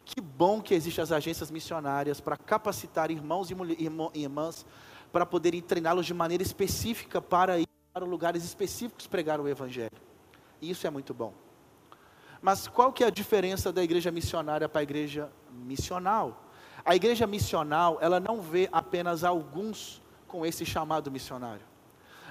que 0.09 0.19
bom 0.19 0.59
que 0.59 0.73
existem 0.73 1.03
as 1.03 1.11
agências 1.11 1.51
missionárias 1.51 2.19
para 2.19 2.35
capacitar 2.35 3.11
irmãos 3.11 3.49
e 3.51 4.19
irmãs 4.19 4.65
para 5.11 5.25
poderem 5.25 5.61
treiná-los 5.61 6.05
de 6.05 6.13
maneira 6.13 6.41
específica 6.41 7.21
para 7.21 7.59
ir 7.59 7.67
para 7.93 8.05
lugares 8.05 8.43
específicos 8.43 9.05
pregar 9.05 9.39
o 9.39 9.47
evangelho. 9.47 10.01
E 10.59 10.69
isso 10.69 10.87
é 10.87 10.89
muito 10.89 11.13
bom. 11.13 11.33
Mas 12.41 12.67
qual 12.67 12.91
que 12.91 13.03
é 13.03 13.07
a 13.07 13.11
diferença 13.11 13.71
da 13.71 13.83
igreja 13.83 14.11
missionária 14.11 14.67
para 14.67 14.81
a 14.81 14.83
igreja 14.83 15.29
missional? 15.51 16.43
A 16.83 16.95
igreja 16.95 17.27
missional, 17.27 17.99
ela 18.01 18.19
não 18.19 18.41
vê 18.41 18.67
apenas 18.71 19.23
alguns 19.23 20.01
com 20.27 20.45
esse 20.45 20.65
chamado 20.65 21.11
missionário. 21.11 21.65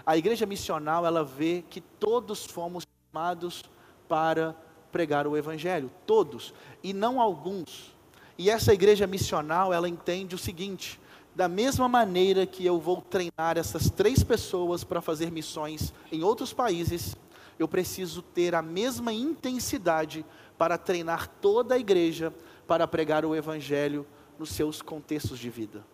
A 0.05 0.17
igreja 0.17 0.47
missional, 0.47 1.07
ela 1.07 1.23
vê 1.23 1.63
que 1.69 1.81
todos 1.81 2.45
fomos 2.45 2.85
chamados 3.13 3.63
para 4.09 4.57
pregar 4.93 5.27
o 5.27 5.37
evangelho, 5.37 5.91
todos, 6.07 6.55
e 6.83 6.93
não 6.93 7.21
alguns. 7.21 7.95
E 8.37 8.49
essa 8.49 8.73
igreja 8.73 9.07
missional, 9.07 9.73
ela 9.73 9.89
entende 9.89 10.35
o 10.35 10.39
seguinte: 10.39 11.01
da 11.35 11.49
mesma 11.49 11.89
maneira 11.89 12.47
que 12.47 12.65
eu 12.65 12.79
vou 12.81 13.01
treinar 13.01 13.57
essas 13.57 13.91
três 13.91 14.23
pessoas 14.23 14.85
para 14.85 15.01
fazer 15.01 15.31
missões 15.31 15.93
em 16.11 16.23
outros 16.23 16.53
países, 16.53 17.17
eu 17.59 17.69
preciso 17.69 18.23
ter 18.23 18.55
a 18.55 18.63
mesma 18.63 19.13
intensidade 19.13 20.25
para 20.57 20.79
treinar 20.79 21.29
toda 21.41 21.75
a 21.75 21.79
igreja 21.79 22.33
para 22.67 22.87
pregar 22.87 23.25
o 23.25 23.35
evangelho 23.35 24.07
nos 24.39 24.51
seus 24.51 24.83
contextos 24.83 25.39
de 25.39 25.51
vida. 25.51 25.85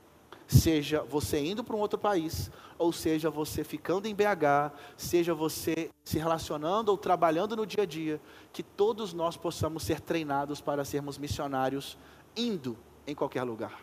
Seja 0.46 1.02
você 1.02 1.38
indo 1.38 1.64
para 1.64 1.74
um 1.74 1.80
outro 1.80 1.98
país, 1.98 2.50
ou 2.78 2.92
seja 2.92 3.30
você 3.30 3.64
ficando 3.64 4.06
em 4.06 4.14
BH, 4.14 4.72
seja 4.96 5.34
você 5.34 5.90
se 6.04 6.18
relacionando 6.18 6.90
ou 6.90 6.98
trabalhando 6.98 7.56
no 7.56 7.66
dia 7.66 7.84
a 7.84 7.86
dia, 7.86 8.20
que 8.52 8.62
todos 8.62 9.12
nós 9.12 9.36
possamos 9.36 9.82
ser 9.82 10.00
treinados 10.00 10.60
para 10.60 10.84
sermos 10.84 11.16
missionários 11.16 11.96
indo 12.36 12.76
em 13.06 13.14
qualquer 13.14 13.42
lugar, 13.42 13.80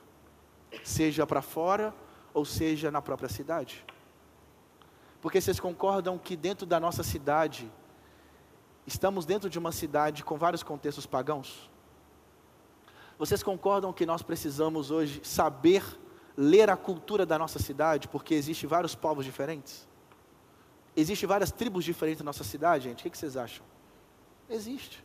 seja 0.83 1.25
para 1.25 1.41
fora 1.41 1.93
ou 2.33 2.45
seja 2.45 2.91
na 2.91 3.01
própria 3.01 3.29
cidade. 3.29 3.83
Porque 5.21 5.39
vocês 5.39 5.59
concordam 5.59 6.17
que 6.17 6.35
dentro 6.35 6.65
da 6.65 6.79
nossa 6.79 7.03
cidade, 7.03 7.71
estamos 8.87 9.25
dentro 9.25 9.49
de 9.49 9.59
uma 9.59 9.71
cidade 9.71 10.23
com 10.23 10.37
vários 10.37 10.63
contextos 10.63 11.05
pagãos? 11.05 11.69
Vocês 13.19 13.43
concordam 13.43 13.93
que 13.93 14.05
nós 14.05 14.23
precisamos 14.23 14.89
hoje 14.89 15.21
saber 15.23 15.83
ler 16.37 16.69
a 16.69 16.77
cultura 16.77 17.25
da 17.25 17.37
nossa 17.37 17.59
cidade, 17.59 18.07
porque 18.07 18.33
existe 18.33 18.65
vários 18.65 18.95
povos 18.95 19.25
diferentes? 19.25 19.87
Existem 20.95 21.27
várias 21.27 21.51
tribos 21.51 21.83
diferentes 21.83 22.21
na 22.21 22.25
nossa 22.25 22.43
cidade, 22.43 22.85
gente? 22.85 23.07
O 23.07 23.11
que 23.11 23.17
vocês 23.17 23.37
acham? 23.37 23.65
Existe. 24.49 25.03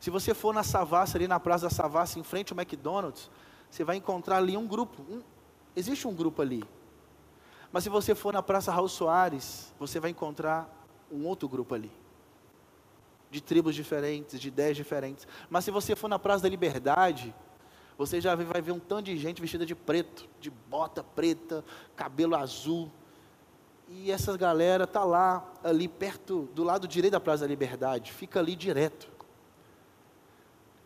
Se 0.00 0.10
você 0.10 0.34
for 0.34 0.52
na 0.52 0.62
Savassi, 0.62 1.16
ali 1.16 1.28
na 1.28 1.38
Praça 1.38 1.68
da 1.68 1.70
Savassi, 1.70 2.18
em 2.18 2.22
frente 2.22 2.52
ao 2.52 2.58
McDonald's, 2.58 3.30
você 3.70 3.84
vai 3.84 3.96
encontrar 3.96 4.38
ali 4.38 4.56
um 4.56 4.66
grupo. 4.66 5.02
Um, 5.02 5.22
existe 5.74 6.06
um 6.06 6.14
grupo 6.14 6.42
ali. 6.42 6.64
Mas 7.72 7.84
se 7.84 7.90
você 7.90 8.14
for 8.14 8.32
na 8.32 8.42
Praça 8.42 8.70
Raul 8.70 8.88
Soares, 8.88 9.72
você 9.78 9.98
vai 9.98 10.10
encontrar 10.10 10.68
um 11.10 11.24
outro 11.26 11.48
grupo 11.48 11.74
ali. 11.74 11.90
De 13.30 13.40
tribos 13.40 13.74
diferentes, 13.74 14.40
de 14.40 14.48
ideias 14.48 14.76
diferentes. 14.76 15.26
Mas 15.48 15.64
se 15.64 15.70
você 15.70 15.96
for 15.96 16.08
na 16.08 16.18
Praça 16.18 16.42
da 16.42 16.48
Liberdade, 16.48 17.34
você 17.96 18.20
já 18.20 18.34
vai 18.34 18.60
ver 18.60 18.72
um 18.72 18.78
tanto 18.78 19.04
de 19.04 19.16
gente 19.16 19.40
vestida 19.40 19.66
de 19.66 19.74
preto, 19.74 20.28
de 20.40 20.50
bota 20.50 21.02
preta, 21.02 21.64
cabelo 21.94 22.34
azul. 22.34 22.90
E 23.88 24.10
essa 24.10 24.36
galera 24.36 24.86
tá 24.86 25.04
lá, 25.04 25.52
ali 25.62 25.86
perto, 25.86 26.48
do 26.54 26.64
lado 26.64 26.88
direito 26.88 27.12
da 27.12 27.20
Praça 27.20 27.42
da 27.42 27.46
Liberdade, 27.46 28.12
fica 28.12 28.40
ali 28.40 28.56
direto. 28.56 29.10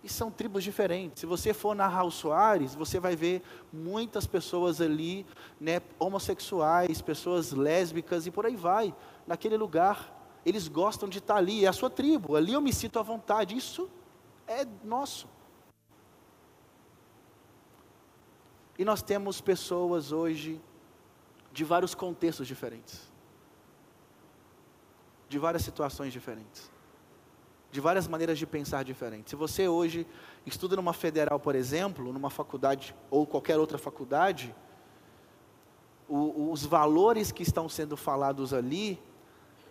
E 0.02 0.08
são 0.08 0.30
tribos 0.30 0.62
diferentes. 0.62 1.20
Se 1.20 1.26
você 1.26 1.52
for 1.52 1.74
na 1.74 1.88
Raul 1.88 2.10
Soares, 2.10 2.74
você 2.74 3.00
vai 3.00 3.16
ver 3.16 3.42
muitas 3.72 4.26
pessoas 4.26 4.80
ali, 4.80 5.26
né, 5.60 5.80
homossexuais, 5.98 7.00
pessoas 7.00 7.52
lésbicas 7.52 8.26
e 8.26 8.30
por 8.30 8.46
aí 8.46 8.56
vai, 8.56 8.94
naquele 9.26 9.56
lugar. 9.56 10.12
Eles 10.44 10.68
gostam 10.68 11.08
de 11.08 11.18
estar 11.18 11.36
ali, 11.36 11.64
é 11.64 11.68
a 11.68 11.72
sua 11.72 11.90
tribo, 11.90 12.36
ali 12.36 12.52
eu 12.52 12.60
me 12.60 12.72
sinto 12.72 13.00
à 13.00 13.02
vontade. 13.02 13.56
Isso 13.56 13.90
é 14.46 14.64
nosso. 14.84 15.28
E 18.78 18.84
nós 18.84 19.02
temos 19.02 19.40
pessoas 19.40 20.12
hoje 20.12 20.60
de 21.52 21.64
vários 21.64 21.94
contextos 21.94 22.46
diferentes, 22.46 23.00
de 25.28 25.38
várias 25.38 25.62
situações 25.62 26.12
diferentes 26.12 26.70
de 27.76 27.80
várias 27.80 28.08
maneiras 28.08 28.38
de 28.38 28.46
pensar 28.46 28.82
diferentes. 28.84 29.28
Se 29.30 29.36
você 29.36 29.68
hoje 29.68 30.06
estuda 30.46 30.76
numa 30.76 30.94
federal, 30.94 31.38
por 31.38 31.54
exemplo, 31.54 32.10
numa 32.10 32.30
faculdade 32.30 32.96
ou 33.10 33.26
qualquer 33.26 33.58
outra 33.58 33.76
faculdade, 33.76 34.54
o, 36.08 36.50
os 36.50 36.64
valores 36.64 37.30
que 37.30 37.42
estão 37.42 37.68
sendo 37.68 37.94
falados 37.94 38.54
ali 38.54 38.98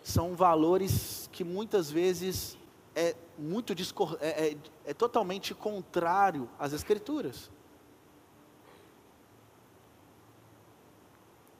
são 0.04 0.36
valores 0.36 1.28
que 1.32 1.42
muitas 1.42 1.90
vezes 1.90 2.56
é 2.94 3.16
muito 3.36 3.72
é, 4.20 4.50
é, 4.50 4.56
é 4.84 4.94
totalmente 4.94 5.52
contrário 5.52 6.48
às 6.60 6.72
escrituras. 6.72 7.50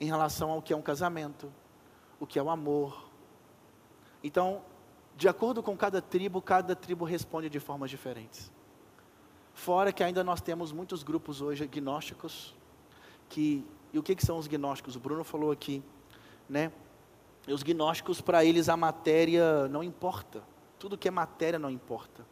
Em 0.00 0.06
relação 0.06 0.50
ao 0.50 0.60
que 0.60 0.72
é 0.72 0.76
um 0.76 0.82
casamento, 0.82 1.50
o 2.20 2.26
que 2.26 2.38
é 2.38 2.42
o 2.42 2.50
amor. 2.50 3.10
Então, 4.22 4.62
de 5.16 5.28
acordo 5.28 5.62
com 5.62 5.76
cada 5.76 6.02
tribo, 6.02 6.42
cada 6.42 6.76
tribo 6.76 7.04
responde 7.04 7.48
de 7.48 7.58
formas 7.58 7.90
diferentes. 7.90 8.52
Fora 9.54 9.92
que 9.92 10.04
ainda 10.04 10.22
nós 10.22 10.40
temos 10.40 10.72
muitos 10.72 11.02
grupos 11.02 11.40
hoje 11.40 11.66
gnósticos, 11.66 12.54
que, 13.28 13.64
e 13.92 13.98
o 13.98 14.02
que, 14.02 14.14
que 14.14 14.24
são 14.24 14.36
os 14.36 14.46
gnósticos? 14.46 14.96
O 14.96 15.00
Bruno 15.00 15.24
falou 15.24 15.50
aqui, 15.50 15.82
né? 16.48 16.70
E 17.48 17.52
os 17.52 17.62
gnósticos, 17.62 18.20
para 18.20 18.44
eles, 18.44 18.68
a 18.68 18.76
matéria 18.76 19.66
não 19.68 19.82
importa. 19.82 20.42
Tudo 20.78 20.98
que 20.98 21.08
é 21.08 21.10
matéria 21.10 21.58
não 21.58 21.70
importa. 21.70 22.26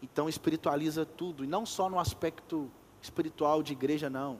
Então, 0.00 0.28
espiritualiza 0.28 1.04
tudo. 1.04 1.42
E 1.42 1.46
não 1.46 1.66
só 1.66 1.88
no 1.88 1.98
aspecto 1.98 2.70
espiritual 3.00 3.62
de 3.62 3.72
igreja, 3.72 4.08
não. 4.08 4.38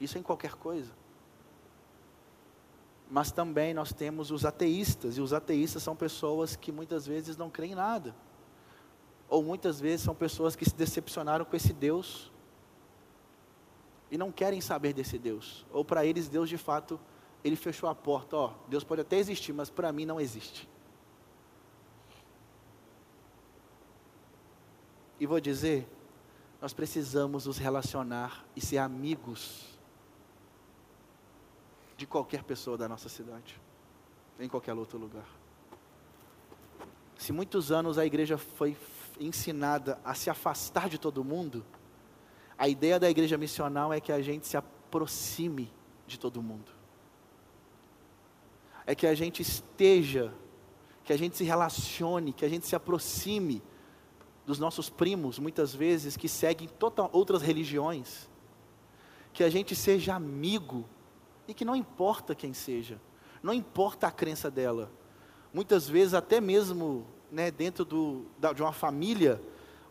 Isso 0.00 0.16
é 0.16 0.20
em 0.20 0.22
qualquer 0.22 0.54
coisa 0.54 0.92
mas 3.08 3.30
também 3.30 3.72
nós 3.72 3.92
temos 3.92 4.30
os 4.30 4.44
ateístas, 4.44 5.16
e 5.16 5.20
os 5.20 5.32
ateístas 5.32 5.82
são 5.82 5.94
pessoas 5.94 6.56
que 6.56 6.72
muitas 6.72 7.06
vezes 7.06 7.36
não 7.36 7.48
creem 7.48 7.72
em 7.72 7.76
nada, 7.76 8.14
ou 9.28 9.42
muitas 9.42 9.80
vezes 9.80 10.02
são 10.02 10.14
pessoas 10.14 10.56
que 10.56 10.64
se 10.64 10.74
decepcionaram 10.74 11.44
com 11.44 11.56
esse 11.56 11.72
Deus 11.72 12.32
e 14.10 14.16
não 14.16 14.30
querem 14.30 14.60
saber 14.60 14.92
desse 14.92 15.18
Deus, 15.18 15.64
ou 15.72 15.84
para 15.84 16.04
eles 16.04 16.28
Deus 16.28 16.48
de 16.48 16.58
fato, 16.58 16.98
ele 17.44 17.56
fechou 17.56 17.88
a 17.88 17.94
porta, 17.94 18.36
ó, 18.36 18.52
Deus 18.68 18.82
pode 18.82 19.00
até 19.00 19.18
existir, 19.18 19.52
mas 19.52 19.70
para 19.70 19.92
mim 19.92 20.04
não 20.04 20.20
existe. 20.20 20.68
E 25.18 25.26
vou 25.26 25.40
dizer, 25.40 25.88
nós 26.60 26.74
precisamos 26.74 27.46
nos 27.46 27.58
relacionar 27.58 28.44
e 28.54 28.60
ser 28.60 28.78
amigos 28.78 29.75
de 31.96 32.06
qualquer 32.06 32.42
pessoa 32.42 32.76
da 32.76 32.88
nossa 32.88 33.08
cidade, 33.08 33.60
em 34.38 34.48
qualquer 34.48 34.74
outro 34.74 34.98
lugar. 34.98 35.26
Se 37.16 37.32
muitos 37.32 37.72
anos 37.72 37.96
a 37.96 38.04
igreja 38.04 38.36
foi 38.36 38.76
ensinada 39.18 39.98
a 40.04 40.14
se 40.14 40.28
afastar 40.28 40.88
de 40.88 40.98
todo 40.98 41.24
mundo, 41.24 41.64
a 42.58 42.68
ideia 42.68 43.00
da 43.00 43.08
igreja 43.08 43.38
missional 43.38 43.92
é 43.92 44.00
que 44.00 44.12
a 44.12 44.20
gente 44.20 44.46
se 44.46 44.56
aproxime 44.56 45.72
de 46.06 46.18
todo 46.18 46.42
mundo. 46.42 46.70
É 48.86 48.94
que 48.94 49.06
a 49.06 49.14
gente 49.14 49.42
esteja, 49.42 50.32
que 51.04 51.12
a 51.12 51.18
gente 51.18 51.36
se 51.36 51.44
relacione, 51.44 52.32
que 52.32 52.44
a 52.44 52.48
gente 52.48 52.66
se 52.66 52.76
aproxime 52.76 53.62
dos 54.44 54.58
nossos 54.58 54.88
primos, 54.88 55.38
muitas 55.38 55.74
vezes, 55.74 56.16
que 56.16 56.28
seguem 56.28 56.68
total, 56.68 57.10
outras 57.12 57.42
religiões. 57.42 58.28
Que 59.32 59.42
a 59.42 59.50
gente 59.50 59.74
seja 59.74 60.14
amigo 60.14 60.88
e 61.48 61.54
que 61.54 61.64
não 61.64 61.76
importa 61.76 62.34
quem 62.34 62.52
seja, 62.52 63.00
não 63.42 63.52
importa 63.52 64.06
a 64.06 64.10
crença 64.10 64.50
dela. 64.50 64.90
Muitas 65.52 65.88
vezes, 65.88 66.14
até 66.14 66.40
mesmo 66.40 67.06
né, 67.30 67.50
dentro 67.50 67.84
do, 67.84 68.26
da, 68.38 68.52
de 68.52 68.62
uma 68.62 68.72
família, 68.72 69.40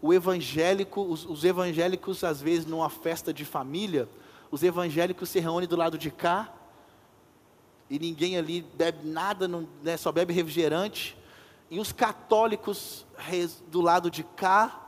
o 0.01 0.13
evangélico, 0.13 1.01
os, 1.01 1.25
os, 1.25 1.43
evangélicos, 1.43 2.23
às 2.23 2.41
vezes, 2.41 2.65
numa 2.65 2.89
festa 2.89 3.33
de 3.33 3.45
família, 3.45 4.07
os 4.51 4.63
evangélicos 4.63 5.29
se 5.29 5.39
reúnem 5.39 5.67
do 5.67 5.75
lado 5.75 5.97
de 5.97 6.11
cá, 6.11 6.53
e 7.89 7.99
ninguém 7.99 8.37
ali 8.37 8.61
bebe 8.61 9.07
nada, 9.07 9.47
não, 9.47 9.67
né, 9.83 9.97
só 9.97 10.11
bebe 10.11 10.33
refrigerante, 10.33 11.17
e 11.69 11.79
os 11.79 11.91
católicos 11.91 13.05
do 13.67 13.81
lado 13.81 14.11
de 14.11 14.23
cá, 14.23 14.81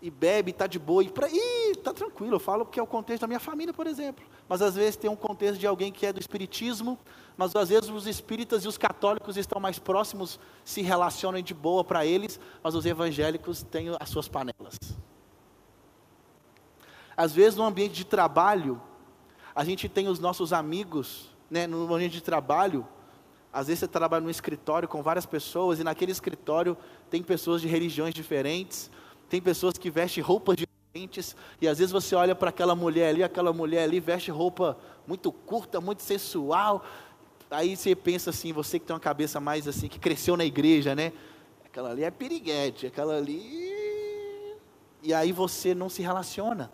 e 0.00 0.10
bebe, 0.10 0.50
está 0.50 0.66
de 0.66 0.78
boa, 0.78 1.02
e 1.02 1.08
para 1.08 1.28
ih, 1.28 1.65
está 1.88 1.92
tranquilo, 1.92 2.34
eu 2.34 2.40
falo 2.40 2.64
porque 2.64 2.80
é 2.80 2.82
o 2.82 2.86
contexto 2.86 3.20
da 3.20 3.26
minha 3.26 3.40
família, 3.40 3.72
por 3.72 3.86
exemplo. 3.86 4.24
Mas 4.48 4.60
às 4.60 4.74
vezes 4.74 4.96
tem 4.96 5.08
um 5.08 5.16
contexto 5.16 5.58
de 5.58 5.66
alguém 5.66 5.92
que 5.92 6.04
é 6.04 6.12
do 6.12 6.20
espiritismo, 6.20 6.98
mas 7.36 7.54
às 7.54 7.68
vezes 7.68 7.88
os 7.88 8.06
espíritas 8.06 8.64
e 8.64 8.68
os 8.68 8.76
católicos 8.76 9.36
estão 9.36 9.60
mais 9.60 9.78
próximos, 9.78 10.40
se 10.64 10.82
relacionam 10.82 11.40
de 11.40 11.54
boa 11.54 11.84
para 11.84 12.04
eles, 12.04 12.40
mas 12.62 12.74
os 12.74 12.84
evangélicos 12.84 13.62
têm 13.62 13.88
as 14.00 14.08
suas 14.08 14.26
panelas. 14.26 14.78
Às 17.16 17.32
vezes 17.32 17.56
no 17.56 17.64
ambiente 17.64 17.94
de 17.94 18.04
trabalho, 18.04 18.80
a 19.54 19.64
gente 19.64 19.88
tem 19.88 20.08
os 20.08 20.18
nossos 20.18 20.52
amigos, 20.52 21.30
né, 21.50 21.66
no 21.66 21.92
ambiente 21.94 22.12
de 22.12 22.22
trabalho, 22.22 22.86
às 23.52 23.68
vezes 23.68 23.80
você 23.80 23.88
trabalha 23.88 24.22
num 24.22 24.28
escritório 24.28 24.86
com 24.86 25.02
várias 25.02 25.24
pessoas, 25.24 25.80
e 25.80 25.84
naquele 25.84 26.12
escritório 26.12 26.76
tem 27.08 27.22
pessoas 27.22 27.62
de 27.62 27.68
religiões 27.68 28.12
diferentes, 28.12 28.90
tem 29.30 29.40
pessoas 29.40 29.78
que 29.78 29.90
vestem 29.90 30.22
roupas 30.22 30.56
diferentes, 30.96 31.36
e 31.60 31.68
às 31.68 31.78
vezes 31.78 31.92
você 31.92 32.14
olha 32.14 32.34
para 32.34 32.48
aquela 32.48 32.74
mulher 32.74 33.10
ali, 33.10 33.22
aquela 33.22 33.52
mulher 33.52 33.84
ali 33.84 34.00
veste 34.00 34.30
roupa 34.30 34.78
muito 35.06 35.30
curta, 35.30 35.80
muito 35.80 36.02
sensual. 36.02 36.84
Aí 37.50 37.76
você 37.76 37.94
pensa 37.94 38.30
assim, 38.30 38.52
você 38.52 38.78
que 38.78 38.86
tem 38.86 38.94
uma 38.94 39.00
cabeça 39.00 39.38
mais 39.38 39.68
assim, 39.68 39.88
que 39.88 39.98
cresceu 39.98 40.36
na 40.36 40.44
igreja, 40.44 40.94
né? 40.94 41.12
Aquela 41.64 41.90
ali 41.90 42.02
é 42.02 42.10
piriguete, 42.10 42.86
aquela 42.86 43.16
ali. 43.16 44.56
E 45.02 45.12
aí 45.14 45.32
você 45.32 45.74
não 45.74 45.88
se 45.88 46.02
relaciona. 46.02 46.72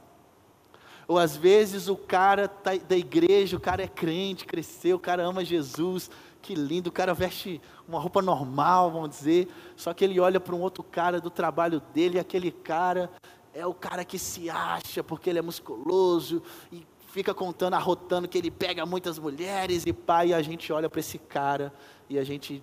Ou 1.09 1.19
às 1.19 1.37
vezes 1.37 1.89
o 1.89 1.97
cara 1.97 2.49
tá 2.49 2.71
da 2.77 2.97
igreja, 2.97 3.57
o 3.57 3.61
cara 3.61 3.83
é 3.83 3.89
crente, 3.89 4.47
cresceu, 4.47 4.97
o 4.97 5.01
cara 5.01 5.23
ama 5.25 5.45
Jesus, 5.45 6.11
que 6.41 6.55
lindo, 6.55 6.89
o 6.89 6.93
cara 6.93 7.13
veste 7.13 7.61
uma 7.87 7.99
roupa 7.99 8.23
normal, 8.23 8.91
vamos 8.91 9.11
dizer, 9.11 9.49
só 9.77 9.93
que 9.93 10.05
ele 10.05 10.19
olha 10.19 10.41
para 10.41 10.55
um 10.55 10.61
outro 10.61 10.83
cara 10.83 11.21
do 11.21 11.29
trabalho 11.29 11.83
dele, 11.93 12.17
e 12.17 12.21
aquele 12.21 12.51
cara 12.51 13.11
é 13.55 13.67
o 13.67 13.75
cara 13.75 14.05
que 14.05 14.19
se 14.19 14.49
acha 14.49 15.03
porque 15.05 15.31
ele 15.31 15.39
é 15.39 15.43
musculoso 15.43 16.43
e 16.71 16.87
fica 17.09 17.35
contando, 17.35 17.75
arrotando 17.75 18.27
que 18.27 18.39
ele 18.39 18.51
pega 18.51 18.87
muitas 18.87 19.19
mulheres 19.19 19.85
e 19.87 19.93
pai, 19.93 20.29
e 20.29 20.35
a 20.35 20.41
gente 20.41 20.73
olha 20.73 20.89
para 20.89 21.01
esse 21.01 21.19
cara 21.19 21.73
e 22.09 22.19
a 22.19 22.25
gente 22.25 22.63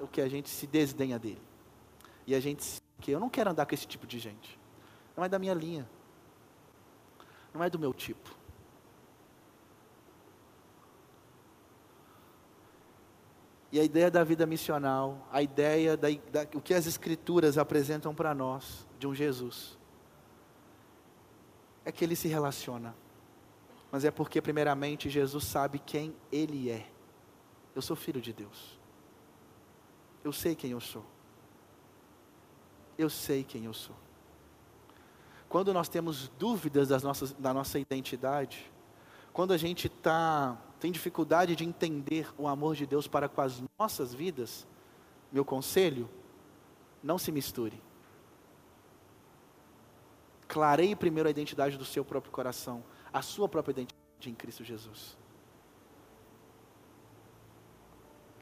o 0.00 0.06
que 0.06 0.20
a 0.20 0.28
gente 0.28 0.48
se 0.48 0.66
desdenha 0.66 1.18
dele. 1.18 1.40
E 2.26 2.34
a 2.34 2.40
gente 2.40 2.80
que 3.00 3.10
eu 3.10 3.20
não 3.20 3.30
quero 3.30 3.50
andar 3.50 3.64
com 3.66 3.74
esse 3.74 3.86
tipo 3.86 4.06
de 4.06 4.18
gente. 4.18 4.58
Não 5.16 5.24
é 5.24 5.28
da 5.28 5.38
minha 5.38 5.54
linha. 5.54 5.88
Não 7.52 7.64
é 7.64 7.70
do 7.70 7.78
meu 7.78 7.94
tipo. 7.94 8.38
E 13.72 13.78
a 13.78 13.84
ideia 13.84 14.10
da 14.10 14.24
vida 14.24 14.44
missional, 14.46 15.26
a 15.30 15.42
ideia 15.42 15.96
da, 15.96 16.08
da 16.30 16.42
o 16.54 16.60
que 16.60 16.74
as 16.74 16.86
escrituras 16.86 17.56
apresentam 17.56 18.14
para 18.14 18.34
nós 18.34 18.86
de 19.00 19.06
um 19.06 19.14
Jesus, 19.14 19.76
é 21.84 21.90
que 21.90 22.04
ele 22.04 22.14
se 22.14 22.28
relaciona. 22.28 22.94
Mas 23.90 24.04
é 24.04 24.10
porque, 24.10 24.40
primeiramente, 24.40 25.10
Jesus 25.10 25.44
sabe 25.44 25.80
quem 25.80 26.14
ele 26.30 26.70
é. 26.70 26.86
Eu 27.74 27.82
sou 27.82 27.96
filho 27.96 28.20
de 28.20 28.32
Deus. 28.32 28.78
Eu 30.22 30.32
sei 30.32 30.54
quem 30.54 30.70
eu 30.70 30.80
sou. 30.80 31.04
Eu 32.96 33.08
sei 33.08 33.42
quem 33.42 33.64
eu 33.64 33.72
sou. 33.72 33.96
Quando 35.48 35.72
nós 35.72 35.88
temos 35.88 36.28
dúvidas 36.38 36.88
das 36.88 37.02
nossas, 37.02 37.32
da 37.32 37.52
nossa 37.52 37.78
identidade, 37.78 38.70
quando 39.32 39.52
a 39.52 39.56
gente 39.56 39.88
tá, 39.88 40.56
tem 40.78 40.92
dificuldade 40.92 41.56
de 41.56 41.64
entender 41.64 42.28
o 42.36 42.46
amor 42.46 42.76
de 42.76 42.86
Deus 42.86 43.08
para 43.08 43.28
com 43.28 43.40
as 43.40 43.62
nossas 43.78 44.12
vidas, 44.12 44.66
meu 45.32 45.44
conselho, 45.44 46.08
não 47.02 47.18
se 47.18 47.32
misture. 47.32 47.80
Clareie 50.50 50.96
primeiro 50.96 51.28
a 51.28 51.30
identidade 51.30 51.78
do 51.78 51.84
seu 51.84 52.04
próprio 52.04 52.32
coração, 52.32 52.82
a 53.12 53.22
sua 53.22 53.48
própria 53.48 53.70
identidade 53.70 54.28
em 54.28 54.34
Cristo 54.34 54.64
Jesus. 54.64 55.16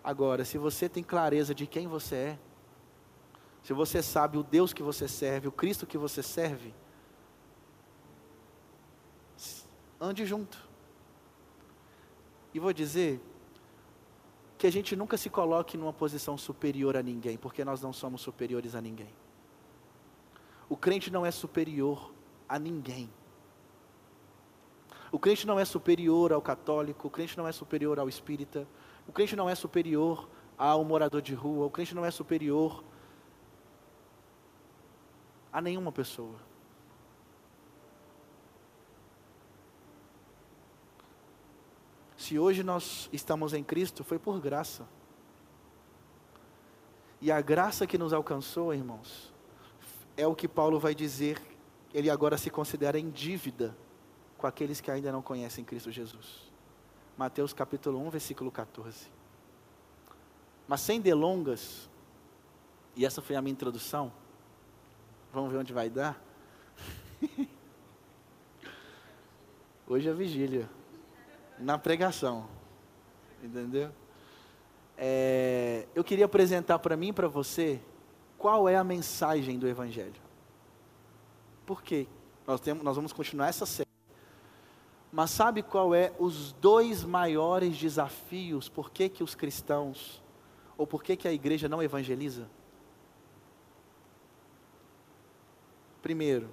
Agora, 0.03 0.43
se 0.43 0.57
você 0.57 0.89
tem 0.89 1.03
clareza 1.05 1.55
de 1.55 1.67
quem 1.67 1.87
você 1.87 2.17
é, 2.17 2.39
se 3.63 3.75
você 3.75 4.03
sabe 4.03 4.39
o 4.39 4.43
Deus 4.43 4.73
que 4.73 4.83
você 4.83 5.07
serve, 5.07 5.49
o 5.49 5.53
Cristo 5.53 5.87
que 5.87 5.99
você 5.99 6.23
serve, 6.23 6.75
ande 10.01 10.25
junto. 10.25 10.67
E 12.55 12.59
vou 12.59 12.73
dizer 12.73 13.21
que 14.57 14.67
a 14.67 14.73
gente 14.73 14.97
nunca 14.97 15.19
se 15.19 15.29
coloque 15.29 15.77
numa 15.77 15.93
posição 15.93 16.39
superior 16.39 16.97
a 16.97 17.03
ninguém, 17.03 17.37
porque 17.37 17.63
nós 17.67 17.83
não 17.83 17.93
somos 17.93 18.23
superiores 18.23 18.75
a 18.75 18.81
ninguém. 18.81 19.13
O 20.69 20.77
crente 20.77 21.11
não 21.11 21.25
é 21.25 21.31
superior 21.31 22.13
a 22.49 22.59
ninguém. 22.59 23.11
O 25.11 25.19
crente 25.19 25.47
não 25.47 25.59
é 25.59 25.65
superior 25.65 26.33
ao 26.33 26.43
católico, 26.43 27.09
o 27.09 27.11
crente 27.11 27.37
não 27.37 27.49
é 27.49 27.53
superior 27.53 27.99
ao 27.99 28.09
espírita, 28.09 28.69
o 29.07 29.13
crente 29.13 29.35
não 29.35 29.49
é 29.49 29.55
superior 29.55 30.29
ao 30.57 30.85
morador 30.85 31.23
de 31.23 31.35
rua, 31.35 31.67
o 31.67 31.71
crente 31.71 31.95
não 31.95 32.05
é 32.05 32.11
superior 32.11 32.85
a 35.51 35.63
nenhuma 35.63 35.91
pessoa. 35.91 36.37
Se 42.17 42.39
hoje 42.39 42.63
nós 42.63 43.09
estamos 43.11 43.55
em 43.55 43.65
Cristo, 43.65 44.05
foi 44.05 44.19
por 44.19 44.39
graça. 44.39 44.87
E 47.23 47.33
a 47.33 47.41
graça 47.41 47.87
que 47.87 47.97
nos 47.97 48.13
alcançou, 48.13 48.75
irmãos, 48.75 49.33
é 50.19 50.27
o 50.27 50.35
que 50.35 50.49
Paulo 50.49 50.81
vai 50.81 50.97
dizer, 50.97 51.41
ele 51.95 52.11
agora 52.11 52.37
se 52.37 52.51
considera 52.51 52.99
em 52.99 53.09
dívida 53.09 53.75
com 54.37 54.49
aqueles 54.49 54.81
que 54.81 54.91
ainda 54.91 55.13
não 55.13 55.23
conhecem 55.23 55.65
Cristo 55.65 55.93
Jesus. 55.93 56.51
Mateus 57.17 57.53
capítulo 57.53 58.05
1, 58.05 58.11
versículo 58.11 58.51
14. 58.51 59.07
Mas 60.67 60.81
sem 60.81 61.01
delongas, 61.01 61.89
e 62.97 63.07
essa 63.07 63.23
foi 63.23 63.37
a 63.37 63.41
minha 63.41 63.53
introdução, 63.53 64.13
vamos 65.33 65.53
ver 65.53 65.59
onde 65.59 65.73
vai 65.73 65.89
dar. 65.89 66.21
Hoje 69.87 70.09
é 70.09 70.13
vigília 70.13 70.69
na 71.61 71.79
pregação. 71.79 72.49
Entendeu? 73.41 73.93
É, 74.97 75.87
eu 75.95 76.03
queria 76.03 76.25
apresentar 76.25 76.81
para 76.81 76.97
mim 76.97 77.11
e 77.11 77.13
para 77.13 77.29
você 77.29 77.81
qual 78.39 78.69
é 78.69 78.77
a 78.77 78.85
mensagem 78.85 79.59
do 79.59 79.69
Evangelho. 79.69 80.15
Por 81.67 81.83
quê? 81.83 82.07
Nós, 82.47 82.61
temos, 82.61 82.83
nós 82.85 82.97
vamos 82.97 83.13
continuar 83.13 83.49
essa 83.49 83.67
série. 83.67 83.89
Mas 85.11 85.31
sabe 85.31 85.63
qual 85.63 85.95
é 85.95 86.13
os 86.19 86.53
dois 86.53 87.03
maiores 87.03 87.77
desafios? 87.77 88.69
Por 88.69 88.91
que, 88.91 89.09
que 89.09 89.25
os 89.25 89.35
cristãos, 89.35 90.23
ou 90.77 90.87
por 90.87 91.03
que, 91.03 91.17
que 91.17 91.27
a 91.27 91.33
igreja 91.33 91.69
não 91.69 91.83
evangeliza? 91.83 92.49
Primeiro, 96.01 96.49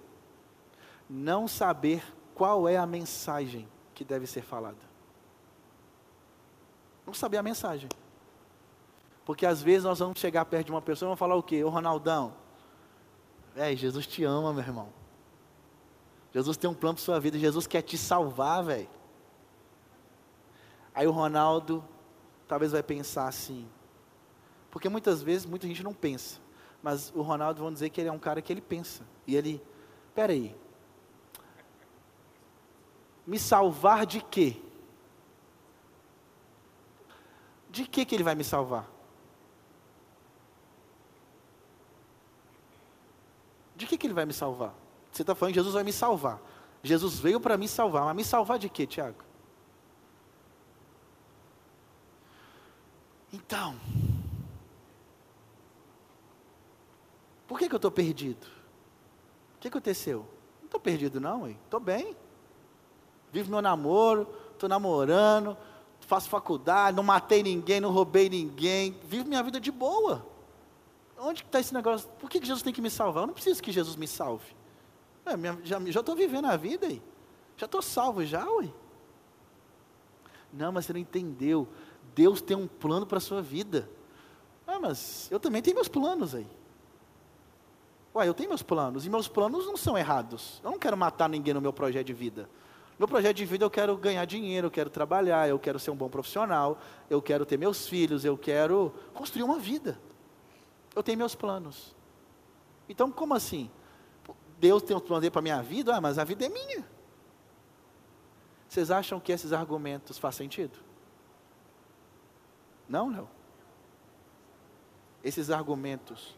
não 1.09 1.47
saber 1.47 2.03
qual 2.33 2.67
é 2.67 2.77
a 2.77 2.85
mensagem 2.85 3.67
que 3.93 4.03
deve 4.03 4.25
ser 4.25 4.41
falada. 4.41 4.95
Não 7.05 7.13
saber 7.13 7.37
a 7.37 7.43
mensagem. 7.43 7.87
Porque 9.25 9.45
às 9.45 9.61
vezes 9.61 9.83
nós 9.83 9.97
vamos 9.99 10.19
chegar 10.19 10.45
perto 10.45 10.67
de 10.67 10.71
uma 10.71 10.81
pessoa 10.81 11.07
e 11.07 11.09
vamos 11.09 11.19
falar 11.19 11.35
o 11.35 11.41
quê? 11.41 11.63
Ô 11.63 11.69
Ronaldão, 11.69 12.35
é, 13.55 13.75
Jesus 13.75 14.05
te 14.05 14.23
ama, 14.23 14.53
meu 14.53 14.61
irmão. 14.61 14.89
Jesus 16.31 16.57
tem 16.57 16.69
um 16.69 16.73
plano 16.73 16.95
para 16.95 17.03
sua 17.03 17.19
vida, 17.19 17.39
Jesus 17.39 17.65
quer 17.65 17.81
te 17.81 17.97
salvar, 17.97 18.63
velho. 18.63 18.89
Aí 20.93 21.07
o 21.07 21.11
Ronaldo 21.11 21.83
talvez 22.47 22.73
vai 22.73 22.83
pensar 22.83 23.27
assim, 23.27 23.67
porque 24.69 24.87
muitas 24.87 25.23
vezes 25.23 25.45
muita 25.45 25.65
gente 25.67 25.81
não 25.81 25.93
pensa, 25.93 26.39
mas 26.83 27.11
o 27.15 27.21
Ronaldo 27.21 27.61
vão 27.61 27.73
dizer 27.73 27.89
que 27.89 27.99
ele 27.99 28.09
é 28.09 28.11
um 28.11 28.19
cara 28.19 28.41
que 28.41 28.53
ele 28.53 28.61
pensa. 28.61 29.03
E 29.25 29.35
ele, 29.35 29.61
peraí, 30.13 30.55
me 33.25 33.39
salvar 33.39 34.05
de 34.05 34.21
quê? 34.21 34.61
De 37.71 37.87
que, 37.87 38.05
que 38.05 38.13
ele 38.13 38.23
vai 38.23 38.35
me 38.35 38.43
salvar? 38.43 38.94
De 43.75 43.85
que, 43.85 43.97
que 43.97 44.07
ele 44.07 44.13
vai 44.13 44.25
me 44.25 44.33
salvar? 44.33 44.73
Você 45.11 45.21
está 45.21 45.35
falando 45.35 45.53
que 45.53 45.59
Jesus 45.59 45.73
vai 45.73 45.83
me 45.83 45.93
salvar. 45.93 46.41
Jesus 46.83 47.19
veio 47.19 47.39
para 47.39 47.57
me 47.57 47.67
salvar, 47.67 48.05
mas 48.05 48.15
me 48.15 48.23
salvar 48.23 48.59
de 48.59 48.69
quê, 48.69 48.85
Tiago? 48.85 49.17
Então, 53.33 53.75
por 57.47 57.59
que, 57.59 57.67
que 57.67 57.75
eu 57.75 57.77
estou 57.77 57.91
perdido? 57.91 58.45
O 59.55 59.59
que 59.59 59.67
aconteceu? 59.67 60.19
Não 60.59 60.65
estou 60.65 60.79
perdido 60.79 61.19
não, 61.19 61.49
estou 61.49 61.79
bem. 61.79 62.15
Vivo 63.31 63.49
meu 63.49 63.61
namoro, 63.61 64.27
estou 64.53 64.69
namorando, 64.69 65.57
faço 65.99 66.29
faculdade, 66.29 66.95
não 66.95 67.03
matei 67.03 67.43
ninguém, 67.43 67.81
não 67.81 67.91
roubei 67.91 68.29
ninguém, 68.29 68.97
vivo 69.03 69.27
minha 69.27 69.43
vida 69.43 69.59
de 69.59 69.71
boa. 69.71 70.25
Onde 71.17 71.43
está 71.43 71.59
esse 71.59 71.73
negócio? 71.73 72.09
Por 72.19 72.29
que, 72.29 72.39
Jesus 72.39 72.61
tem 72.61 72.73
que 72.73 72.81
me 72.81 72.89
salvar? 72.89 73.23
Eu 73.23 73.27
não 73.27 73.33
preciso 73.33 73.61
que 73.61 73.71
Jesus 73.71 73.95
me 73.95 74.07
salve. 74.07 74.55
É, 75.25 75.35
minha, 75.35 75.57
já 75.63 75.79
estou 75.79 76.15
vivendo 76.15 76.45
a 76.45 76.57
vida 76.57 76.87
aí. 76.87 77.01
Já 77.57 77.65
estou 77.65 77.81
salvo 77.81 78.23
já, 78.25 78.47
ué. 78.49 78.69
Não, 80.51 80.71
mas 80.71 80.85
você 80.85 80.93
não 80.93 80.99
entendeu. 80.99 81.67
Deus 82.13 82.41
tem 82.41 82.55
um 82.55 82.67
plano 82.67 83.05
para 83.05 83.17
a 83.17 83.21
sua 83.21 83.41
vida. 83.41 83.89
Ah, 84.67 84.79
mas 84.79 85.29
eu 85.31 85.39
também 85.39 85.61
tenho 85.61 85.75
meus 85.75 85.87
planos 85.87 86.35
aí. 86.35 86.47
Ué, 88.15 88.27
eu 88.27 88.33
tenho 88.33 88.49
meus 88.49 88.63
planos, 88.63 89.05
e 89.05 89.09
meus 89.09 89.27
planos 89.27 89.65
não 89.65 89.75
são 89.75 89.97
errados. 89.97 90.61
Eu 90.63 90.71
não 90.71 90.79
quero 90.79 90.95
matar 90.95 91.27
ninguém 91.27 91.53
no 91.53 91.61
meu 91.61 91.73
projeto 91.73 92.07
de 92.07 92.13
vida. 92.13 92.49
Meu 92.97 93.07
projeto 93.09 93.35
de 93.35 93.45
vida 93.45 93.65
eu 93.65 93.69
quero 93.69 93.97
ganhar 93.97 94.23
dinheiro, 94.23 94.67
eu 94.67 94.71
quero 94.71 94.89
trabalhar, 94.89 95.49
eu 95.49 95.59
quero 95.59 95.77
ser 95.77 95.91
um 95.91 95.95
bom 95.95 96.07
profissional, 96.07 96.79
eu 97.09 97.21
quero 97.21 97.45
ter 97.45 97.57
meus 97.57 97.87
filhos, 97.87 98.23
eu 98.23 98.37
quero 98.37 98.93
construir 99.13 99.43
uma 99.43 99.59
vida. 99.59 99.99
Eu 100.95 101.03
tenho 101.03 101.17
meus 101.17 101.35
planos. 101.35 101.93
Então, 102.87 103.11
como 103.11 103.33
assim? 103.33 103.69
Deus 104.57 104.81
tem 104.81 104.95
um 104.95 104.99
plano 104.99 105.29
para 105.29 105.39
a 105.39 105.41
minha 105.41 105.61
vida, 105.61 105.95
ah, 105.95 106.01
mas 106.01 106.17
a 106.17 106.23
vida 106.23 106.45
é 106.45 106.49
minha. 106.49 106.87
Vocês 108.69 108.89
acham 108.89 109.19
que 109.19 109.31
esses 109.31 109.51
argumentos 109.51 110.17
fazem 110.17 110.45
sentido? 110.45 110.79
Não, 112.87 113.09
não. 113.09 113.27
Esses 115.23 115.49
argumentos, 115.49 116.37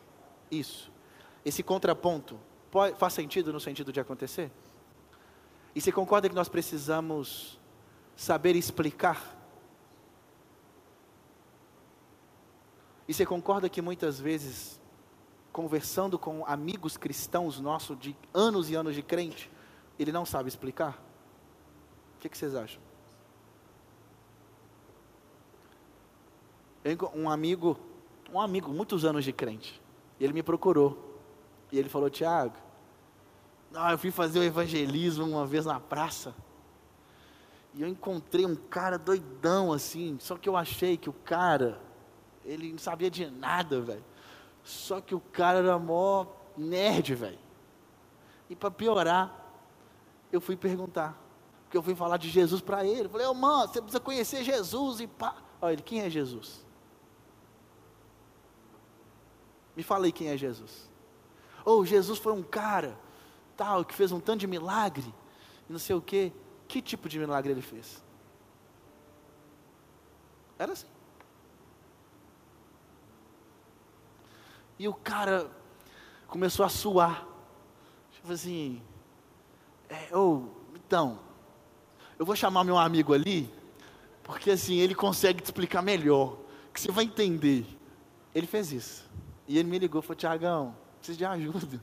isso, 0.50 0.92
esse 1.44 1.62
contraponto, 1.62 2.40
pode, 2.72 2.98
faz 2.98 3.14
sentido 3.14 3.52
no 3.52 3.60
sentido 3.60 3.92
de 3.92 4.00
acontecer? 4.00 4.52
E 5.76 5.82
você 5.82 5.92
concorda 5.92 6.30
que 6.30 6.36
nós 6.36 6.50
precisamos 6.50 7.60
saber 8.16 8.56
explicar? 8.56 9.37
E 13.08 13.14
você 13.14 13.26
concorda 13.26 13.70
que 13.70 13.82
muitas 13.82 14.20
vezes, 14.20 14.80
conversando 15.52 16.20
com 16.20 16.46
amigos 16.46 16.98
cristãos 16.98 17.60
nossos 17.60 17.98
de 17.98 18.16
anos 18.34 18.70
e 18.70 18.76
anos 18.76 18.96
de 18.96 19.02
crente, 19.02 19.50
ele 19.98 20.12
não 20.12 20.26
sabe 20.26 20.50
explicar? 20.50 21.02
O 22.16 22.20
que, 22.20 22.30
que 22.30 22.38
vocês 22.38 22.56
acham? 22.56 22.82
um 27.14 27.30
amigo, 27.30 27.78
um 28.32 28.40
amigo, 28.40 28.72
muitos 28.72 29.04
anos 29.04 29.26
de 29.26 29.34
crente, 29.34 29.82
ele 30.20 30.32
me 30.32 30.42
procurou. 30.42 31.20
E 31.72 31.78
ele 31.78 31.90
falou, 31.90 32.10
Tiago, 32.10 32.56
ah, 33.74 33.92
eu 33.92 33.98
fui 33.98 34.12
fazer 34.12 34.40
o 34.40 34.44
evangelismo 34.44 35.26
uma 35.26 35.46
vez 35.46 35.66
na 35.66 35.80
praça. 35.80 36.34
E 37.74 37.82
eu 37.82 37.88
encontrei 37.88 38.46
um 38.46 38.56
cara 38.56 38.98
doidão 38.98 39.74
assim, 39.74 40.18
só 40.20 40.38
que 40.38 40.48
eu 40.48 40.56
achei 40.56 40.98
que 40.98 41.10
o 41.10 41.14
cara, 41.14 41.80
ele 42.48 42.72
não 42.72 42.80
sabia 42.80 43.12
de 43.12 43.30
nada, 43.30 43.82
velho. 43.82 44.04
Só 44.64 45.02
que 45.02 45.14
o 45.14 45.20
cara 45.20 45.60
era 45.60 45.78
mó 45.78 46.26
nerd, 46.58 47.14
velho. 47.14 47.40
E 48.50 48.56
para 48.56 48.72
piorar, 48.72 49.46
eu 50.32 50.40
fui 50.40 50.56
perguntar. 50.56 51.22
Porque 51.64 51.78
eu 51.78 51.84
fui 51.84 51.94
falar 51.94 52.16
de 52.18 52.30
Jesus 52.30 52.62
para 52.62 52.86
ele. 52.86 53.10
Falei, 53.10 53.28
ô 53.28 53.32
oh, 53.32 53.34
mano, 53.34 53.68
você 53.68 53.82
precisa 53.82 54.00
conhecer 54.00 54.44
Jesus 54.44 55.02
e 55.02 55.08
pá. 55.08 55.36
Olha 55.62 55.74
ele, 55.74 55.82
quem 55.82 56.02
é 56.02 56.10
Jesus? 56.10 56.66
Me 59.76 59.84
fala 59.84 60.06
aí 60.06 60.12
quem 60.12 60.30
é 60.30 60.38
Jesus. 60.38 60.90
Ou 61.66 61.82
oh, 61.82 61.86
Jesus 61.86 62.18
foi 62.18 62.32
um 62.32 62.42
cara, 62.42 62.98
tal, 63.58 63.84
que 63.84 63.94
fez 63.94 64.12
um 64.14 64.20
tanto 64.20 64.40
de 64.40 64.48
milagre, 64.48 65.14
e 65.70 65.72
não 65.72 65.80
sei 65.80 65.96
o 65.96 66.02
quê. 66.02 66.32
Que 66.68 66.82
tipo 66.82 67.10
de 67.10 67.20
milagre 67.20 67.52
ele 67.52 67.62
fez? 67.62 68.02
Era 70.58 70.72
assim. 70.72 70.97
E 74.80 74.88
o 74.88 74.94
cara 74.94 75.50
começou 76.28 76.66
a 76.66 76.70
suar. 76.70 77.26
Tipo 78.12 78.32
assim, 78.34 78.82
é, 79.90 80.16
ou, 80.16 80.54
então, 80.76 81.20
eu 82.20 82.26
vou 82.26 82.36
chamar 82.36 82.64
meu 82.64 82.78
amigo 82.78 83.14
ali, 83.14 83.52
porque 84.24 84.52
assim, 84.52 84.78
ele 84.78 84.94
consegue 84.94 85.42
te 85.42 85.46
explicar 85.46 85.82
melhor, 85.82 86.38
que 86.74 86.82
você 86.82 86.92
vai 86.92 87.06
entender. 87.06 87.66
Ele 88.36 88.48
fez 88.48 88.72
isso. 88.72 89.10
E 89.48 89.58
ele 89.58 89.70
me 89.70 89.80
ligou 89.80 90.02
e 90.02 90.04
falou, 90.04 90.16
Tiagão, 90.16 90.76
preciso 90.98 91.18
de 91.18 91.26
ajuda. 91.26 91.82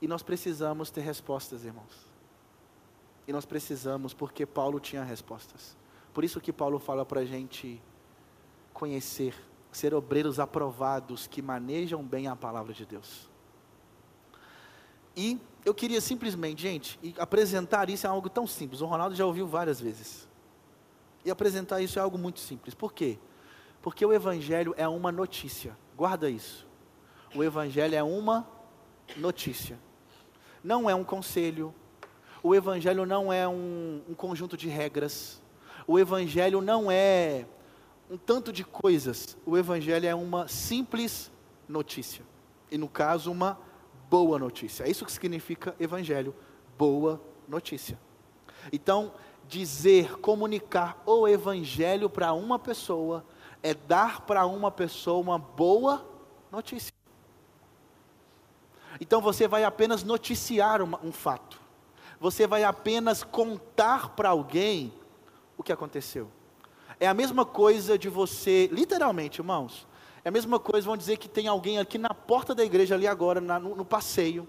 E 0.00 0.06
nós 0.06 0.22
precisamos 0.22 0.90
ter 0.90 1.00
respostas, 1.00 1.64
irmãos. 1.64 2.08
E 3.26 3.32
nós 3.32 3.44
precisamos, 3.44 4.14
porque 4.14 4.46
Paulo 4.46 4.78
tinha 4.78 5.02
respostas. 5.02 5.76
Por 6.14 6.24
isso 6.24 6.40
que 6.40 6.52
Paulo 6.52 6.78
fala 6.78 7.04
para 7.04 7.20
a 7.20 7.24
gente 7.24 7.82
conhecer, 8.78 9.34
ser 9.72 9.92
obreiros 9.92 10.38
aprovados 10.38 11.26
que 11.26 11.42
manejam 11.42 12.00
bem 12.00 12.28
a 12.28 12.36
palavra 12.36 12.72
de 12.72 12.86
Deus. 12.86 13.28
E 15.16 15.36
eu 15.64 15.74
queria 15.74 16.00
simplesmente, 16.00 16.62
gente, 16.62 16.96
apresentar 17.18 17.90
isso 17.90 18.06
é 18.06 18.10
algo 18.10 18.30
tão 18.30 18.46
simples. 18.46 18.80
O 18.80 18.86
Ronaldo 18.86 19.16
já 19.16 19.26
ouviu 19.26 19.48
várias 19.48 19.80
vezes. 19.80 20.28
E 21.24 21.30
apresentar 21.30 21.82
isso 21.82 21.98
é 21.98 22.02
algo 22.02 22.16
muito 22.16 22.38
simples. 22.38 22.72
Por 22.72 22.92
quê? 22.92 23.18
Porque 23.82 24.06
o 24.06 24.12
Evangelho 24.12 24.72
é 24.76 24.86
uma 24.86 25.10
notícia. 25.10 25.76
Guarda 25.96 26.30
isso. 26.30 26.64
O 27.34 27.42
Evangelho 27.42 27.96
é 27.96 28.02
uma 28.02 28.48
notícia. 29.16 29.76
Não 30.62 30.88
é 30.88 30.94
um 30.94 31.02
conselho. 31.02 31.74
O 32.44 32.54
Evangelho 32.54 33.04
não 33.04 33.32
é 33.32 33.46
um, 33.48 34.02
um 34.08 34.14
conjunto 34.14 34.56
de 34.56 34.68
regras. 34.68 35.42
O 35.84 35.98
Evangelho 35.98 36.60
não 36.60 36.88
é 36.88 37.44
um 38.10 38.16
tanto 38.16 38.52
de 38.52 38.64
coisas. 38.64 39.36
O 39.44 39.56
Evangelho 39.56 40.06
é 40.06 40.14
uma 40.14 40.48
simples 40.48 41.30
notícia. 41.68 42.24
E 42.70 42.78
no 42.78 42.88
caso, 42.88 43.30
uma 43.30 43.58
boa 44.10 44.38
notícia. 44.38 44.84
É 44.84 44.90
isso 44.90 45.04
que 45.04 45.12
significa 45.12 45.74
Evangelho. 45.78 46.34
Boa 46.76 47.20
notícia. 47.46 47.98
Então, 48.72 49.12
dizer, 49.46 50.18
comunicar 50.18 51.02
o 51.06 51.26
Evangelho 51.26 52.08
para 52.08 52.32
uma 52.32 52.58
pessoa 52.58 53.24
é 53.62 53.74
dar 53.74 54.20
para 54.22 54.46
uma 54.46 54.70
pessoa 54.70 55.18
uma 55.18 55.38
boa 55.38 56.06
notícia. 56.50 56.92
Então 59.00 59.20
você 59.20 59.46
vai 59.46 59.64
apenas 59.64 60.02
noticiar 60.02 60.82
uma, 60.82 61.00
um 61.02 61.12
fato, 61.12 61.60
você 62.20 62.46
vai 62.46 62.64
apenas 62.64 63.22
contar 63.22 64.10
para 64.10 64.30
alguém 64.30 64.92
o 65.56 65.62
que 65.62 65.72
aconteceu. 65.72 66.30
É 67.00 67.06
a 67.06 67.14
mesma 67.14 67.44
coisa 67.44 67.98
de 67.98 68.08
você, 68.08 68.68
literalmente, 68.72 69.40
irmãos, 69.40 69.86
é 70.24 70.28
a 70.28 70.32
mesma 70.32 70.58
coisa, 70.58 70.84
vamos 70.84 71.00
dizer 71.00 71.16
que 71.16 71.28
tem 71.28 71.46
alguém 71.46 71.78
aqui 71.78 71.96
na 71.96 72.12
porta 72.12 72.54
da 72.54 72.64
igreja, 72.64 72.94
ali 72.94 73.06
agora, 73.06 73.40
na, 73.40 73.58
no, 73.58 73.76
no, 73.76 73.84
passeio. 73.84 74.48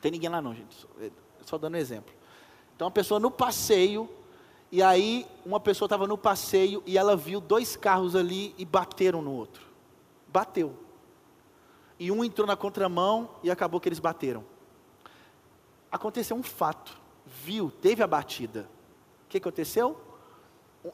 Tem 0.00 0.10
ninguém 0.10 0.28
lá 0.28 0.40
não, 0.42 0.54
gente, 0.54 0.74
só, 0.74 0.88
só 1.44 1.58
dando 1.58 1.74
um 1.74 1.78
exemplo. 1.78 2.14
Então, 2.74 2.86
uma 2.86 2.92
pessoa 2.92 3.18
no 3.18 3.30
passeio, 3.30 4.08
e 4.70 4.82
aí 4.82 5.26
uma 5.44 5.58
pessoa 5.58 5.86
estava 5.86 6.06
no 6.06 6.18
passeio 6.18 6.82
e 6.84 6.98
ela 6.98 7.16
viu 7.16 7.40
dois 7.40 7.76
carros 7.76 8.14
ali 8.14 8.54
e 8.58 8.64
bateram 8.64 9.22
no 9.22 9.32
outro. 9.32 9.66
Bateu. 10.28 10.74
E 11.98 12.12
um 12.12 12.22
entrou 12.22 12.46
na 12.46 12.56
contramão 12.56 13.30
e 13.42 13.50
acabou 13.50 13.80
que 13.80 13.88
eles 13.88 13.98
bateram. 13.98 14.44
Aconteceu 15.90 16.36
um 16.36 16.42
fato. 16.42 16.98
Viu, 17.24 17.70
teve 17.70 18.02
a 18.02 18.06
batida. 18.06 18.68
O 19.24 19.28
que 19.28 19.38
aconteceu? 19.38 19.98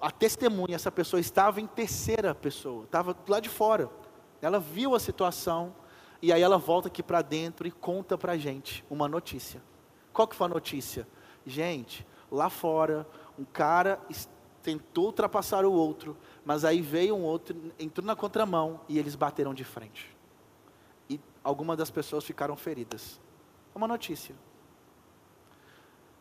A 0.00 0.10
testemunha, 0.10 0.76
essa 0.76 0.90
pessoa 0.90 1.20
estava 1.20 1.60
em 1.60 1.66
terceira 1.66 2.34
pessoa, 2.34 2.84
estava 2.84 3.16
lá 3.28 3.40
de 3.40 3.48
fora. 3.48 3.90
Ela 4.40 4.58
viu 4.58 4.94
a 4.94 5.00
situação 5.00 5.74
e 6.20 6.32
aí 6.32 6.40
ela 6.40 6.58
volta 6.58 6.88
aqui 6.88 7.02
para 7.02 7.22
dentro 7.22 7.66
e 7.66 7.70
conta 7.70 8.16
para 8.16 8.32
a 8.32 8.36
gente 8.36 8.84
uma 8.88 9.08
notícia. 9.08 9.62
Qual 10.12 10.26
que 10.28 10.36
foi 10.36 10.46
a 10.46 10.50
notícia? 10.50 11.06
Gente, 11.44 12.06
lá 12.30 12.48
fora, 12.48 13.06
um 13.38 13.44
cara 13.44 14.00
tentou 14.62 15.06
ultrapassar 15.06 15.64
o 15.64 15.72
outro, 15.72 16.16
mas 16.44 16.64
aí 16.64 16.80
veio 16.80 17.16
um 17.16 17.22
outro, 17.22 17.72
entrou 17.78 18.06
na 18.06 18.14
contramão 18.14 18.80
e 18.88 18.98
eles 18.98 19.16
bateram 19.16 19.52
de 19.52 19.64
frente. 19.64 20.16
E 21.10 21.20
algumas 21.42 21.76
das 21.76 21.90
pessoas 21.90 22.24
ficaram 22.24 22.56
feridas. 22.56 23.20
É 23.74 23.78
uma 23.78 23.88
notícia. 23.88 24.34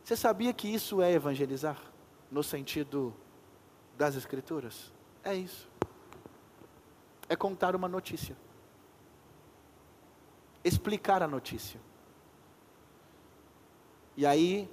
Você 0.04 0.16
sabia 0.16 0.52
que 0.54 0.68
isso 0.68 1.02
é 1.02 1.12
evangelizar? 1.12 1.78
No 2.32 2.42
sentido 2.42 3.14
das 3.98 4.16
Escrituras? 4.16 4.92
É 5.24 5.34
isso. 5.36 5.70
É 7.30 7.36
contar 7.36 7.76
uma 7.76 7.88
notícia. 7.88 8.36
Explicar 10.64 11.24
a 11.24 11.28
notícia. 11.28 11.80
E 14.18 14.26
aí, 14.26 14.70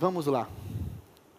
Vamos 0.00 0.24
lá. 0.24 0.48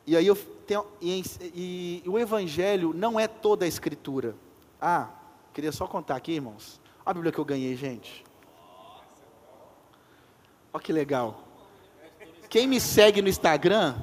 E 0.05 0.15
aí 0.15 0.27
eu 0.27 0.35
tenho, 0.35 0.85
e, 1.01 1.23
e, 1.41 2.03
e, 2.05 2.07
o 2.07 2.19
Evangelho 2.19 2.93
não 2.93 3.19
é 3.19 3.27
toda 3.27 3.65
a 3.65 3.67
Escritura. 3.67 4.35
Ah, 4.79 5.09
queria 5.51 5.71
só 5.71 5.87
contar 5.87 6.15
aqui, 6.15 6.33
irmãos. 6.33 6.79
Olha 7.03 7.09
a 7.09 7.13
Bíblia 7.15 7.31
que 7.31 7.39
eu 7.39 7.45
ganhei, 7.45 7.75
gente. 7.75 8.23
Olha 10.71 10.83
que 10.83 10.93
legal. 10.93 11.41
Quem 12.49 12.67
me 12.67 12.79
segue 12.79 13.19
no 13.19 13.29
Instagram, 13.29 13.95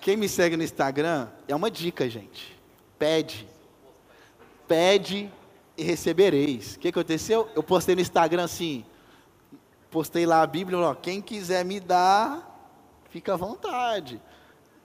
quem 0.00 0.16
me 0.16 0.28
segue 0.28 0.56
no 0.56 0.62
Instagram, 0.62 1.28
é 1.46 1.54
uma 1.54 1.70
dica, 1.70 2.08
gente. 2.08 2.58
Pede. 2.98 3.46
Pede 4.66 5.30
e 5.76 5.82
recebereis. 5.82 6.76
O 6.76 6.78
que 6.78 6.88
aconteceu? 6.88 7.48
Eu 7.54 7.62
postei 7.62 7.94
no 7.94 8.00
Instagram 8.00 8.44
assim, 8.44 8.84
postei 9.90 10.24
lá 10.24 10.42
a 10.42 10.46
Bíblia, 10.46 10.78
ó, 10.78 10.94
quem 10.94 11.20
quiser 11.20 11.64
me 11.64 11.80
dar, 11.80 12.70
fica 13.10 13.34
à 13.34 13.36
vontade. 13.36 14.20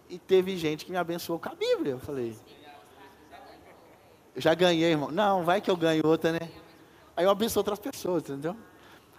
E 0.10 0.20
teve 0.20 0.58
gente 0.58 0.86
que 0.86 0.92
me 0.92 0.98
abençoou 0.98 1.40
com 1.40 1.50
a 1.50 1.56
Bíblia. 1.56 1.94
Eu 1.94 2.00
falei, 2.00 2.36
já 4.36 4.54
ganhei, 4.54 4.92
irmão. 4.92 5.12
Não, 5.12 5.44
vai 5.44 5.62
que 5.62 5.72
eu 5.72 5.78
ganho 5.78 6.06
outra, 6.06 6.32
né? 6.34 6.50
Aí 7.16 7.26
eu 7.26 7.30
abençoo 7.30 7.62
outras 7.62 7.80
pessoas, 7.80 8.24
entendeu? 8.24 8.56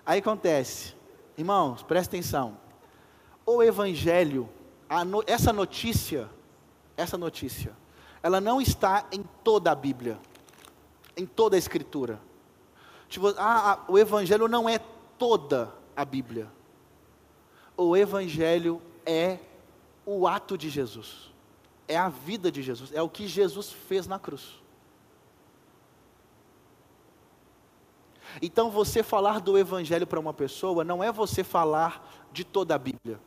Aí 0.04 0.18
acontece, 0.18 0.94
irmãos, 1.36 1.82
presta 1.82 2.16
atenção. 2.16 2.56
O 3.44 3.62
Evangelho, 3.62 4.48
no, 5.04 5.22
essa 5.26 5.52
notícia, 5.52 6.30
essa 6.96 7.18
notícia, 7.18 7.72
ela 8.22 8.40
não 8.40 8.60
está 8.60 9.06
em 9.12 9.22
toda 9.42 9.70
a 9.70 9.74
Bíblia, 9.74 10.18
em 11.16 11.26
toda 11.26 11.56
a 11.56 11.58
Escritura. 11.58 12.20
Tipo, 13.08 13.28
ah, 13.38 13.72
ah 13.72 13.84
o 13.88 13.98
Evangelho 13.98 14.48
não 14.48 14.68
é 14.68 14.78
toda 15.18 15.72
a 15.94 16.04
Bíblia. 16.04 16.50
O 17.76 17.96
Evangelho 17.96 18.80
é 19.04 19.38
o 20.04 20.26
ato 20.26 20.56
de 20.56 20.70
Jesus, 20.70 21.32
é 21.88 21.96
a 21.96 22.08
vida 22.08 22.50
de 22.50 22.62
Jesus, 22.62 22.92
é 22.92 23.02
o 23.02 23.08
que 23.08 23.26
Jesus 23.26 23.70
fez 23.70 24.06
na 24.06 24.18
cruz. 24.18 24.62
Então, 28.40 28.70
você 28.70 29.02
falar 29.02 29.40
do 29.40 29.56
Evangelho 29.56 30.06
para 30.06 30.20
uma 30.20 30.34
pessoa 30.34 30.84
não 30.84 31.02
é 31.02 31.10
você 31.10 31.42
falar 31.42 32.26
de 32.32 32.44
toda 32.44 32.74
a 32.74 32.78
Bíblia. 32.78 33.18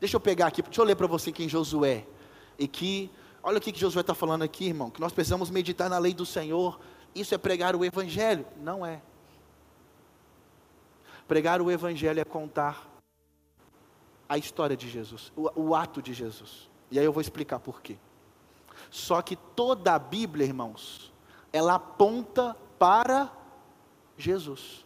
Deixa 0.00 0.16
eu 0.16 0.20
pegar 0.20 0.46
aqui, 0.46 0.62
deixa 0.62 0.80
eu 0.80 0.84
ler 0.84 0.96
para 0.96 1.06
você 1.06 1.30
aqui 1.30 1.44
em 1.44 1.48
Josué. 1.48 2.06
E 2.58 2.66
que 2.68 3.10
Olha 3.46 3.58
o 3.58 3.60
que 3.60 3.70
Jesus 3.70 3.94
vai 3.94 4.00
estar 4.00 4.16
falando 4.16 4.42
aqui, 4.42 4.64
irmão, 4.64 4.90
que 4.90 5.00
nós 5.00 5.12
precisamos 5.12 5.50
meditar 5.50 5.88
na 5.88 5.98
lei 5.98 6.12
do 6.12 6.26
Senhor. 6.26 6.80
Isso 7.14 7.32
é 7.32 7.38
pregar 7.38 7.76
o 7.76 7.84
Evangelho? 7.84 8.44
Não 8.56 8.84
é. 8.84 9.00
Pregar 11.28 11.62
o 11.62 11.70
Evangelho 11.70 12.18
é 12.18 12.24
contar 12.24 12.84
a 14.28 14.36
história 14.36 14.76
de 14.76 14.88
Jesus, 14.88 15.32
o, 15.36 15.48
o 15.54 15.74
ato 15.76 16.02
de 16.02 16.12
Jesus. 16.12 16.68
E 16.90 16.98
aí 16.98 17.04
eu 17.04 17.12
vou 17.12 17.20
explicar 17.20 17.60
por 17.60 17.80
quê. 17.80 17.96
Só 18.90 19.22
que 19.22 19.36
toda 19.36 19.94
a 19.94 19.98
Bíblia, 20.00 20.44
irmãos, 20.44 21.12
ela 21.52 21.76
aponta 21.76 22.56
para 22.80 23.30
Jesus. 24.18 24.84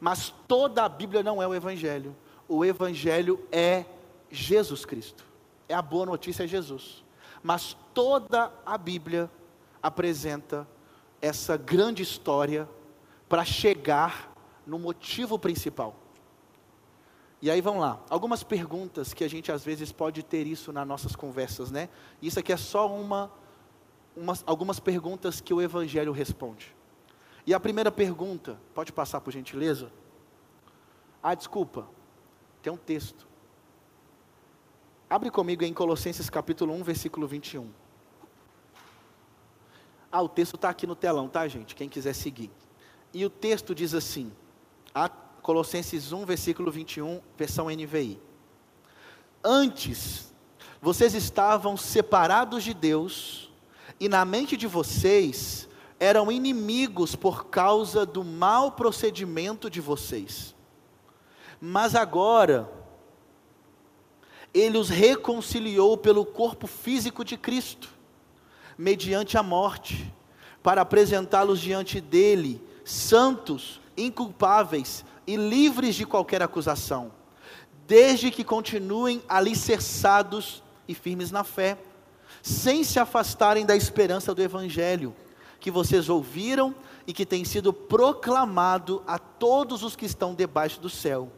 Mas 0.00 0.32
toda 0.48 0.86
a 0.86 0.88
Bíblia 0.88 1.22
não 1.22 1.42
é 1.42 1.46
o 1.46 1.54
Evangelho. 1.54 2.16
O 2.48 2.64
Evangelho 2.64 3.46
é 3.52 3.84
Jesus 4.30 4.84
Cristo. 4.84 5.24
É 5.68 5.74
a 5.74 5.82
boa 5.82 6.06
notícia, 6.06 6.44
é 6.44 6.46
Jesus. 6.46 7.04
Mas 7.42 7.76
toda 7.94 8.52
a 8.64 8.76
Bíblia 8.76 9.30
apresenta 9.82 10.66
essa 11.20 11.56
grande 11.56 12.02
história 12.02 12.68
para 13.28 13.44
chegar 13.44 14.32
no 14.66 14.78
motivo 14.78 15.38
principal. 15.38 15.96
E 17.42 17.50
aí 17.50 17.60
vamos 17.62 17.80
lá, 17.80 17.98
algumas 18.10 18.42
perguntas 18.42 19.14
que 19.14 19.24
a 19.24 19.28
gente 19.28 19.50
às 19.50 19.64
vezes 19.64 19.90
pode 19.90 20.22
ter 20.22 20.46
isso 20.46 20.72
nas 20.72 20.86
nossas 20.86 21.16
conversas, 21.16 21.70
né? 21.70 21.88
Isso 22.20 22.38
aqui 22.38 22.52
é 22.52 22.56
só 22.56 22.86
uma, 22.92 23.32
umas, 24.14 24.44
algumas 24.46 24.78
perguntas 24.78 25.40
que 25.40 25.54
o 25.54 25.62
Evangelho 25.62 26.12
responde. 26.12 26.76
E 27.46 27.54
a 27.54 27.60
primeira 27.60 27.90
pergunta, 27.90 28.60
pode 28.74 28.92
passar 28.92 29.22
por 29.22 29.32
gentileza? 29.32 29.90
Ah, 31.22 31.34
desculpa, 31.34 31.88
tem 32.62 32.70
um 32.70 32.76
texto. 32.76 33.26
Abre 35.10 35.28
comigo 35.28 35.64
em 35.64 35.74
Colossenses 35.74 36.30
capítulo 36.30 36.72
1, 36.72 36.84
versículo 36.84 37.26
21. 37.26 37.68
Ah, 40.12 40.22
o 40.22 40.28
texto 40.28 40.54
está 40.54 40.68
aqui 40.68 40.86
no 40.86 40.94
telão, 40.94 41.28
tá, 41.28 41.48
gente? 41.48 41.74
Quem 41.74 41.88
quiser 41.88 42.14
seguir. 42.14 42.48
E 43.12 43.24
o 43.24 43.28
texto 43.28 43.74
diz 43.74 43.92
assim, 43.92 44.30
Colossenses 45.42 46.12
1, 46.12 46.24
versículo 46.24 46.70
21, 46.70 47.20
versão 47.36 47.66
NVI. 47.66 48.20
Antes, 49.42 50.32
vocês 50.80 51.12
estavam 51.12 51.76
separados 51.76 52.62
de 52.62 52.72
Deus, 52.72 53.50
e 53.98 54.08
na 54.08 54.24
mente 54.24 54.56
de 54.56 54.68
vocês 54.68 55.68
eram 55.98 56.30
inimigos 56.30 57.16
por 57.16 57.46
causa 57.46 58.06
do 58.06 58.22
mau 58.22 58.70
procedimento 58.70 59.68
de 59.68 59.80
vocês. 59.80 60.54
Mas 61.60 61.96
agora, 61.96 62.70
Ele 64.52 64.78
os 64.78 64.88
reconciliou 64.88 65.96
pelo 65.96 66.24
corpo 66.24 66.66
físico 66.66 67.24
de 67.24 67.36
Cristo, 67.36 67.88
mediante 68.76 69.38
a 69.38 69.42
morte, 69.42 70.12
para 70.62 70.82
apresentá-los 70.82 71.60
diante 71.60 72.00
dele, 72.00 72.62
santos, 72.84 73.80
inculpáveis 73.96 75.04
e 75.26 75.36
livres 75.36 75.94
de 75.94 76.04
qualquer 76.04 76.42
acusação, 76.42 77.12
desde 77.86 78.30
que 78.30 78.42
continuem 78.42 79.22
alicerçados 79.28 80.62
e 80.88 80.94
firmes 80.94 81.30
na 81.30 81.44
fé, 81.44 81.78
sem 82.42 82.82
se 82.82 82.98
afastarem 82.98 83.64
da 83.64 83.76
esperança 83.76 84.34
do 84.34 84.42
Evangelho 84.42 85.14
que 85.60 85.70
vocês 85.70 86.08
ouviram 86.08 86.74
e 87.06 87.12
que 87.12 87.26
tem 87.26 87.44
sido 87.44 87.72
proclamado 87.72 89.02
a 89.06 89.18
todos 89.18 89.82
os 89.82 89.94
que 89.94 90.06
estão 90.06 90.34
debaixo 90.34 90.80
do 90.80 90.88
céu. 90.88 91.30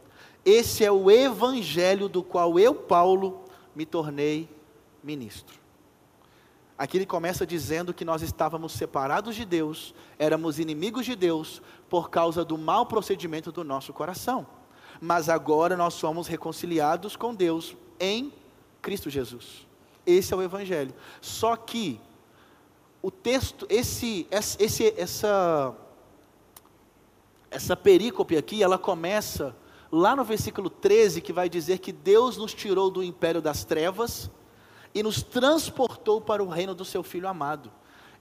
Esse 0.45 0.83
é 0.83 0.91
o 0.91 1.09
evangelho 1.09 2.09
do 2.09 2.21
qual 2.21 2.59
eu, 2.59 2.75
Paulo, 2.75 3.43
me 3.75 3.85
tornei 3.85 4.49
ministro. 5.01 5.63
Aqui 6.77 6.97
ele 6.97 7.05
começa 7.05 7.45
dizendo 7.45 7.93
que 7.93 8.03
nós 8.03 8.21
estávamos 8.21 8.73
separados 8.73 9.35
de 9.35 9.45
Deus, 9.45 9.93
éramos 10.17 10.59
inimigos 10.59 11.05
de 11.05 11.15
Deus 11.15 11.61
por 11.89 12.09
causa 12.09 12.43
do 12.43 12.57
mau 12.57 12.85
procedimento 12.85 13.51
do 13.51 13.63
nosso 13.63 13.93
coração. 13.93 14.45
Mas 14.99 15.29
agora 15.29 15.77
nós 15.77 15.93
somos 15.93 16.27
reconciliados 16.27 17.15
com 17.15 17.33
Deus 17.33 17.75
em 17.99 18.33
Cristo 18.81 19.09
Jesus. 19.09 19.67
Esse 20.05 20.33
é 20.33 20.37
o 20.37 20.41
evangelho. 20.41 20.93
Só 21.21 21.55
que 21.55 22.01
o 23.01 23.11
texto, 23.11 23.65
esse, 23.69 24.27
esse, 24.31 24.93
essa, 24.97 25.75
essa 27.51 27.75
perícope 27.75 28.35
aqui, 28.35 28.63
ela 28.63 28.77
começa 28.77 29.55
lá 29.95 30.15
no 30.15 30.23
versículo 30.23 30.71
13, 30.71 31.21
que 31.21 31.31
vai 31.31 31.47
dizer 31.47 31.77
que 31.77 31.91
Deus 31.91 32.35
nos 32.35 32.51
tirou 32.51 32.89
do 32.89 33.03
império 33.03 33.39
das 33.39 33.63
trevas 33.63 34.27
e 34.91 35.03
nos 35.03 35.21
transportou 35.21 36.19
para 36.19 36.43
o 36.43 36.47
reino 36.47 36.73
do 36.73 36.83
seu 36.83 37.03
Filho 37.03 37.27
amado. 37.27 37.71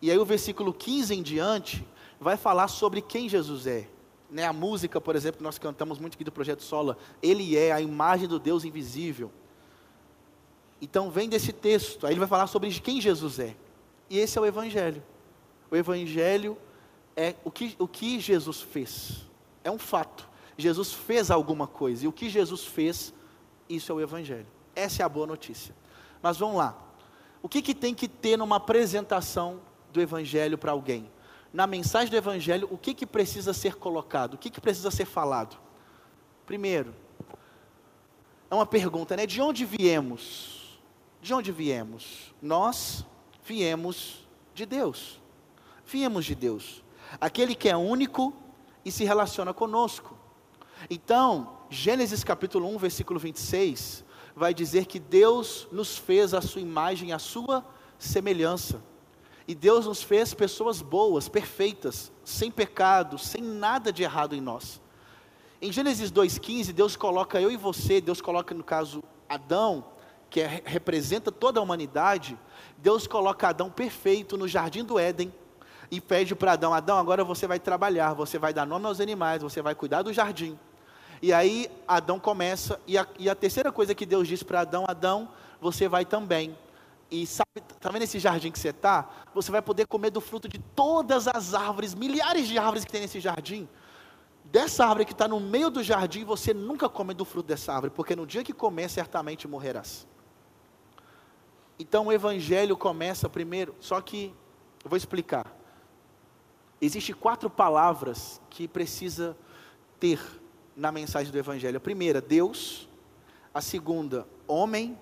E 0.00 0.11
aí 0.11 0.18
o 0.18 0.24
versículo 0.24 0.70
15 0.70 1.14
em 1.14 1.22
diante 1.22 1.82
vai 2.20 2.37
falar 2.37 2.68
sobre 2.68 3.00
quem 3.00 3.26
Jesus 3.26 3.66
é. 3.66 3.88
Né, 4.30 4.44
a 4.44 4.52
música, 4.52 5.00
por 5.00 5.16
exemplo, 5.16 5.38
que 5.38 5.44
nós 5.44 5.58
cantamos 5.58 5.98
muito 5.98 6.14
aqui 6.14 6.24
do 6.24 6.30
Projeto 6.32 6.62
Sola, 6.62 6.98
ele 7.22 7.56
é 7.56 7.72
a 7.72 7.80
imagem 7.80 8.28
do 8.28 8.38
Deus 8.38 8.64
invisível. 8.64 9.32
Então 10.78 11.11
vem 11.11 11.26
desse 11.26 11.54
texto, 11.54 12.06
aí 12.06 12.12
ele 12.12 12.20
vai 12.20 12.28
falar 12.28 12.48
sobre 12.48 12.70
quem 12.70 13.00
Jesus 13.00 13.38
é. 13.38 13.56
E 14.11 14.18
esse 14.18 14.37
é 14.37 14.40
o 14.42 14.44
Evangelho. 14.44 15.02
O 15.70 15.76
Evangelho 15.76 16.58
é 17.16 17.35
o 17.42 17.50
que, 17.50 17.74
o 17.78 17.88
que 17.88 18.20
Jesus 18.20 18.61
fez. 18.61 19.26
É 19.64 19.70
um 19.70 19.78
fato. 19.78 20.32
Jesus 20.62 20.92
fez 20.92 21.31
alguma 21.31 21.66
coisa. 21.66 22.05
E 22.05 22.09
o 22.09 22.12
que 22.12 22.31
Jesus 22.31 22.64
fez, 22.64 23.12
isso 23.68 23.90
é 23.90 23.94
o 23.94 24.01
Evangelho. 24.01 24.46
Essa 24.75 25.03
é 25.03 25.05
a 25.05 25.09
boa 25.09 25.27
notícia. 25.27 25.75
Mas 26.22 26.38
vamos 26.38 26.57
lá. 26.57 26.79
O 27.42 27.48
que, 27.48 27.61
que 27.61 27.75
tem 27.75 27.94
que 27.94 28.07
ter 28.07 28.37
numa 28.37 28.57
apresentação 28.57 29.61
do 29.92 30.01
Evangelho 30.01 30.57
para 30.57 30.70
alguém? 30.72 31.11
Na 31.53 31.66
mensagem 31.66 32.09
do 32.09 32.16
Evangelho, 32.16 32.68
o 32.70 32.79
que, 32.79 32.94
que 32.94 33.05
precisa 33.05 33.53
ser 33.53 33.75
colocado? 33.75 34.35
O 34.35 34.38
que, 34.38 34.48
que 34.48 34.61
precisa 34.61 34.90
ser 34.90 35.05
falado? 35.05 35.59
Primeiro, 36.46 36.94
é 38.51 38.55
uma 38.55 38.64
pergunta, 38.64 39.16
né? 39.16 39.27
De 39.27 39.40
onde 39.40 39.64
viemos? 39.64 40.79
De 41.20 41.35
onde 41.35 41.51
viemos? 41.51 42.33
Nós 42.40 43.05
viemos 43.44 44.27
de 44.55 44.64
Deus. 44.64 45.20
Viemos 45.85 46.25
de 46.25 46.35
Deus. 46.35 46.83
Aquele 47.20 47.55
que 47.55 47.68
é 47.68 47.77
único 47.77 48.35
e 48.85 48.90
se 48.90 49.05
relaciona 49.05 49.53
conosco. 49.53 50.21
Então, 50.90 51.59
Gênesis 51.71 52.25
capítulo 52.25 52.68
1, 52.75 52.79
versículo 52.79 53.18
26, 53.18 54.05
vai 54.35 54.53
dizer 54.53 54.87
que 54.87 54.99
Deus 54.99 55.68
nos 55.71 55.97
fez 55.97 56.35
a 56.35 56.40
sua 56.40 56.61
imagem, 56.61 57.12
a 57.12 57.18
sua 57.18 57.64
semelhança. 57.99 58.83
E 59.47 59.55
Deus 59.55 59.87
nos 59.87 60.03
fez 60.03 60.33
pessoas 60.35 60.81
boas, 60.81 61.29
perfeitas, 61.29 62.12
sem 62.25 62.51
pecado, 62.51 63.18
sem 63.18 63.42
nada 63.42 63.92
de 63.92 64.03
errado 64.03 64.35
em 64.35 64.40
nós. 64.40 64.81
Em 65.61 65.73
Gênesis 65.73 66.11
2,15, 66.11 66.73
Deus 66.73 66.97
coloca 66.97 67.40
eu 67.40 67.51
e 67.51 67.57
você, 67.57 68.01
Deus 68.01 68.21
coloca 68.21 68.55
no 68.55 68.64
caso 68.64 69.03
Adão, 69.29 69.85
que 70.29 70.40
é, 70.40 70.62
representa 70.64 71.31
toda 71.31 71.61
a 71.61 71.62
humanidade, 71.62 72.38
Deus 72.79 73.07
coloca 73.07 73.49
Adão 73.49 73.71
perfeito 73.71 74.37
no 74.37 74.49
jardim 74.49 74.85
do 74.85 74.99
Éden 74.99 75.33
e 75.90 76.01
pede 76.01 76.35
para 76.35 76.53
Adão: 76.53 76.73
Adão, 76.73 76.99
agora 76.99 77.23
você 77.23 77.47
vai 77.47 77.61
trabalhar, 77.61 78.14
você 78.14 78.38
vai 78.38 78.53
dar 78.53 78.66
nome 78.66 78.87
aos 78.87 79.01
animais, 79.01 79.42
você 79.42 79.61
vai 79.61 79.75
cuidar 79.75 80.03
do 80.03 80.12
jardim. 80.12 80.59
E 81.22 81.32
aí 81.32 81.70
Adão 81.87 82.18
começa, 82.18 82.80
e 82.85 82.98
a, 82.98 83.06
e 83.16 83.30
a 83.30 83.35
terceira 83.37 83.70
coisa 83.70 83.94
que 83.94 84.04
Deus 84.04 84.26
diz 84.26 84.42
para 84.42 84.62
Adão: 84.62 84.85
Adão, 84.88 85.28
você 85.61 85.88
vai 85.88 86.04
também. 86.04 86.58
E 87.08 87.24
sabe, 87.26 87.48
está 87.56 87.90
vendo 87.90 88.02
esse 88.02 88.18
jardim 88.18 88.50
que 88.50 88.58
você 88.58 88.70
está? 88.70 89.08
Você 89.32 89.52
vai 89.52 89.62
poder 89.62 89.87
comer 89.87 90.11
do 90.11 90.20
fruto 90.20 90.48
de 90.48 90.58
todas 90.58 91.28
as 91.28 91.54
árvores, 91.54 91.94
milhares 91.94 92.48
de 92.48 92.58
árvores 92.58 92.85
que 92.85 92.90
tem 92.90 93.02
nesse 93.02 93.20
jardim. 93.20 93.68
Dessa 94.44 94.85
árvore 94.85 95.04
que 95.04 95.12
está 95.12 95.28
no 95.28 95.38
meio 95.38 95.70
do 95.70 95.82
jardim, 95.82 96.24
você 96.24 96.53
nunca 96.53 96.88
come 96.88 97.14
do 97.14 97.24
fruto 97.24 97.47
dessa 97.47 97.72
árvore, 97.72 97.92
porque 97.94 98.16
no 98.16 98.26
dia 98.26 98.42
que 98.42 98.53
comer, 98.53 98.88
certamente 98.90 99.47
morrerás. 99.47 100.07
Então 101.78 102.07
o 102.07 102.12
evangelho 102.12 102.76
começa 102.76 103.28
primeiro, 103.28 103.74
só 103.78 104.01
que 104.01 104.34
eu 104.82 104.90
vou 104.90 104.97
explicar. 104.97 105.47
Existem 106.80 107.14
quatro 107.14 107.49
palavras 107.49 108.40
que 108.51 108.66
precisa 108.66 109.36
ter 110.01 110.41
na 110.77 110.93
mensagem 110.93 111.33
do 111.33 111.39
evangelho. 111.39 111.77
A 111.77 111.81
primeira, 111.81 112.20
Deus. 112.20 112.89
A 113.53 113.61
segunda, 113.61 114.27
homem. 114.47 114.99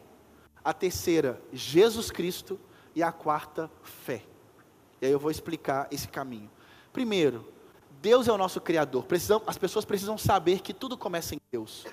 A 0.64 0.72
terceira, 0.72 1.40
Jesus 1.52 2.10
Cristo. 2.10 2.58
E 2.94 3.02
a 3.02 3.12
quarta, 3.12 3.70
fé. 3.82 4.22
E 5.00 5.06
aí 5.06 5.12
eu 5.12 5.18
vou 5.18 5.30
explicar 5.30 5.88
esse 5.90 6.08
caminho. 6.08 6.50
Primeiro, 6.92 7.46
Deus 8.02 8.28
é 8.28 8.32
o 8.32 8.38
nosso 8.38 8.60
Criador. 8.60 9.04
Precisam, 9.04 9.42
as 9.46 9.56
pessoas 9.56 9.84
precisam 9.84 10.18
saber 10.18 10.60
que 10.60 10.74
tudo 10.74 10.96
começa 10.96 11.34
em 11.34 11.40
Deus. 11.50 11.86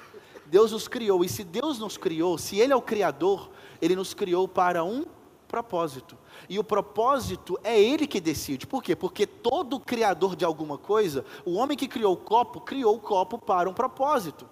Deus 0.45 0.71
nos 0.71 0.87
criou, 0.87 1.23
e 1.23 1.29
se 1.29 1.43
Deus 1.43 1.77
nos 1.77 1.97
criou, 1.97 2.37
se 2.37 2.57
Ele 2.57 2.71
é 2.71 2.75
o 2.75 2.81
Criador, 2.81 3.51
Ele 3.81 3.95
nos 3.95 4.13
criou 4.13 4.47
para 4.47 4.83
um 4.83 5.05
propósito. 5.47 6.17
E 6.49 6.57
o 6.59 6.63
propósito 6.63 7.59
é 7.63 7.79
Ele 7.79 8.07
que 8.07 8.19
decide. 8.19 8.65
Por 8.65 8.83
quê? 8.83 8.95
Porque 8.95 9.25
todo 9.25 9.79
criador 9.79 10.35
de 10.35 10.45
alguma 10.45 10.77
coisa, 10.77 11.25
o 11.45 11.53
homem 11.55 11.77
que 11.77 11.87
criou 11.87 12.13
o 12.13 12.17
copo, 12.17 12.61
criou 12.61 12.95
o 12.95 12.99
copo 12.99 13.37
para 13.37 13.69
um 13.69 13.73
propósito. 13.73 14.47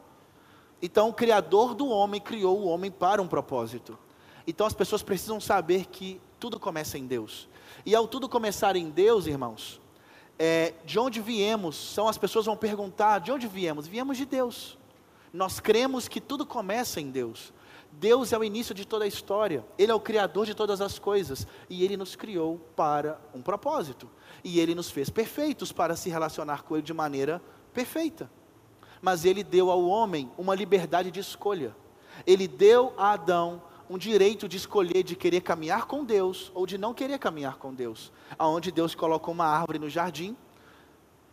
Então, 0.81 1.09
o 1.09 1.13
Criador 1.13 1.73
do 1.73 1.87
homem 1.87 2.19
criou 2.19 2.59
o 2.59 2.67
homem 2.67 2.91
para 2.91 3.21
um 3.21 3.27
propósito. 3.27 3.97
Então, 4.45 4.67
as 4.67 4.73
pessoas 4.73 5.01
precisam 5.01 5.39
saber 5.39 5.85
que 5.85 6.21
tudo 6.39 6.59
começa 6.59 6.97
em 6.97 7.07
Deus. 7.07 7.47
E 7.85 7.95
ao 7.95 8.07
tudo 8.07 8.29
começar 8.29 8.75
em 8.75 8.89
Deus, 8.89 9.25
irmãos, 9.25 9.81
é, 10.37 10.73
de 10.85 10.99
onde 10.99 11.21
viemos? 11.21 11.75
São 11.75 12.07
as 12.07 12.17
pessoas 12.17 12.45
vão 12.45 12.57
perguntar: 12.57 13.19
de 13.19 13.31
onde 13.31 13.47
viemos? 13.47 13.87
Viemos 13.87 14.17
de 14.17 14.25
Deus. 14.25 14.77
Nós 15.33 15.59
cremos 15.59 16.07
que 16.07 16.21
tudo 16.21 16.45
começa 16.45 17.01
em 17.01 17.09
Deus. 17.09 17.53
Deus 17.99 18.33
é 18.33 18.37
o 18.37 18.43
início 18.43 18.75
de 18.75 18.85
toda 18.85 19.05
a 19.05 19.07
história, 19.07 19.65
Ele 19.77 19.91
é 19.91 19.95
o 19.95 19.99
Criador 19.99 20.45
de 20.45 20.53
todas 20.53 20.81
as 20.81 20.99
coisas, 20.99 21.47
e 21.69 21.83
Ele 21.83 21.95
nos 21.95 22.15
criou 22.15 22.59
para 22.75 23.19
um 23.33 23.41
propósito, 23.41 24.09
e 24.43 24.59
Ele 24.59 24.75
nos 24.75 24.89
fez 24.89 25.09
perfeitos 25.09 25.71
para 25.71 25.95
se 25.95 26.09
relacionar 26.09 26.63
com 26.63 26.75
Ele 26.75 26.83
de 26.83 26.93
maneira 26.93 27.41
perfeita. 27.73 28.29
Mas 29.01 29.23
Ele 29.23 29.43
deu 29.43 29.71
ao 29.71 29.85
homem 29.85 30.29
uma 30.37 30.53
liberdade 30.53 31.09
de 31.09 31.19
escolha, 31.19 31.75
Ele 32.25 32.47
deu 32.47 32.93
a 32.97 33.13
Adão 33.13 33.61
um 33.89 33.97
direito 33.97 34.47
de 34.47 34.57
escolher 34.57 35.03
de 35.03 35.15
querer 35.15 35.41
caminhar 35.41 35.85
com 35.85 36.03
Deus 36.03 36.51
ou 36.55 36.65
de 36.65 36.77
não 36.77 36.93
querer 36.93 37.19
caminhar 37.19 37.57
com 37.57 37.73
Deus. 37.73 38.11
Aonde 38.37 38.71
Deus 38.71 38.95
colocou 38.95 39.33
uma 39.33 39.45
árvore 39.45 39.77
no 39.77 39.89
jardim 39.89 40.35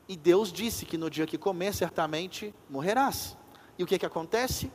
e 0.07 0.17
Deus 0.17 0.53
disse 0.53 0.85
que 0.85 0.99
no 0.99 1.09
dia 1.09 1.27
que 1.27 1.39
comer 1.39 1.75
certamente 1.75 2.55
morrerás. 2.69 3.37
E 3.79 3.83
o 3.83 3.87
que 3.87 3.99
que 3.99 4.05
acontece? 4.05 4.71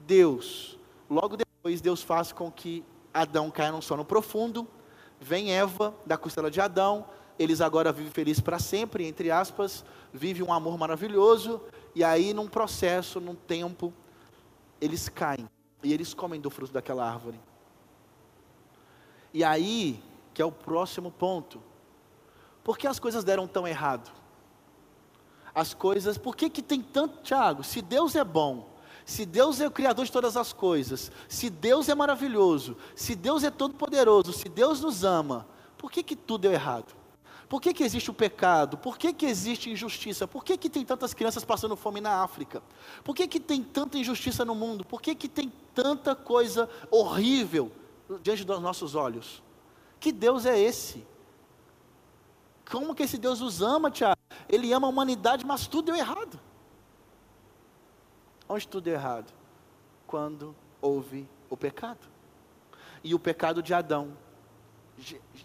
Deus, 0.00 0.79
logo 1.10 1.36
depois 1.36 1.80
Deus 1.80 2.02
faz 2.02 2.32
com 2.32 2.50
que 2.50 2.84
Adão 3.12 3.50
caia 3.50 3.72
num 3.72 3.82
sono 3.82 4.04
profundo. 4.04 4.66
Vem 5.20 5.52
Eva 5.52 5.92
da 6.06 6.16
costela 6.16 6.50
de 6.50 6.60
Adão, 6.60 7.04
eles 7.38 7.60
agora 7.60 7.92
vivem 7.92 8.12
felizes 8.12 8.40
para 8.40 8.58
sempre, 8.58 9.06
entre 9.06 9.30
aspas, 9.30 9.84
vive 10.12 10.42
um 10.42 10.52
amor 10.52 10.78
maravilhoso, 10.78 11.60
e 11.94 12.04
aí 12.04 12.32
num 12.32 12.48
processo, 12.48 13.20
num 13.20 13.34
tempo, 13.34 13.92
eles 14.80 15.08
caem. 15.08 15.48
E 15.82 15.92
eles 15.92 16.14
comem 16.14 16.40
do 16.40 16.50
fruto 16.50 16.72
daquela 16.72 17.10
árvore. 17.10 17.40
E 19.32 19.42
aí, 19.42 20.02
que 20.34 20.42
é 20.42 20.44
o 20.44 20.52
próximo 20.52 21.10
ponto. 21.10 21.62
Por 22.62 22.76
que 22.76 22.86
as 22.86 22.98
coisas 22.98 23.24
deram 23.24 23.46
tão 23.48 23.66
errado? 23.66 24.10
As 25.54 25.74
coisas, 25.74 26.16
por 26.16 26.36
que, 26.36 26.48
que 26.48 26.62
tem 26.62 26.82
tanto, 26.82 27.22
Tiago? 27.22 27.64
Se 27.64 27.80
Deus 27.80 28.14
é 28.14 28.22
bom, 28.22 28.69
se 29.10 29.26
Deus 29.26 29.60
é 29.60 29.66
o 29.66 29.72
Criador 29.72 30.04
de 30.04 30.12
todas 30.12 30.36
as 30.36 30.52
coisas, 30.52 31.10
se 31.28 31.50
Deus 31.50 31.88
é 31.88 31.94
maravilhoso, 31.96 32.76
se 32.94 33.16
Deus 33.16 33.42
é 33.42 33.50
todo-poderoso, 33.50 34.32
se 34.32 34.48
Deus 34.48 34.80
nos 34.80 35.02
ama, 35.02 35.48
por 35.76 35.90
que, 35.90 36.00
que 36.00 36.14
tudo 36.14 36.42
deu 36.42 36.52
errado? 36.52 36.94
Por 37.48 37.60
que, 37.60 37.74
que 37.74 37.82
existe 37.82 38.08
o 38.08 38.14
pecado? 38.14 38.78
Por 38.78 38.96
que, 38.96 39.12
que 39.12 39.26
existe 39.26 39.68
injustiça? 39.68 40.28
Por 40.28 40.44
que, 40.44 40.56
que 40.56 40.70
tem 40.70 40.84
tantas 40.84 41.12
crianças 41.12 41.44
passando 41.44 41.74
fome 41.74 42.00
na 42.00 42.22
África? 42.22 42.62
Por 43.02 43.16
que, 43.16 43.26
que 43.26 43.40
tem 43.40 43.64
tanta 43.64 43.98
injustiça 43.98 44.44
no 44.44 44.54
mundo? 44.54 44.84
Por 44.84 45.02
que, 45.02 45.16
que 45.16 45.28
tem 45.28 45.52
tanta 45.74 46.14
coisa 46.14 46.70
horrível 46.88 47.72
diante 48.22 48.44
dos 48.44 48.60
nossos 48.60 48.94
olhos? 48.94 49.42
Que 49.98 50.12
Deus 50.12 50.46
é 50.46 50.56
esse? 50.56 51.04
Como 52.70 52.94
que 52.94 53.02
esse 53.02 53.18
Deus 53.18 53.40
os 53.40 53.60
ama, 53.60 53.90
Tiago? 53.90 54.20
Ele 54.48 54.72
ama 54.72 54.86
a 54.86 54.90
humanidade, 54.90 55.44
mas 55.44 55.66
tudo 55.66 55.86
deu 55.86 55.96
errado. 55.96 56.38
Onde 58.52 58.66
tudo 58.66 58.82
deu 58.82 58.94
errado? 58.94 59.32
Quando 60.08 60.56
houve 60.82 61.28
o 61.48 61.56
pecado. 61.56 62.08
E 63.04 63.14
o 63.14 63.18
pecado 63.18 63.62
de 63.62 63.72
Adão 63.72 64.16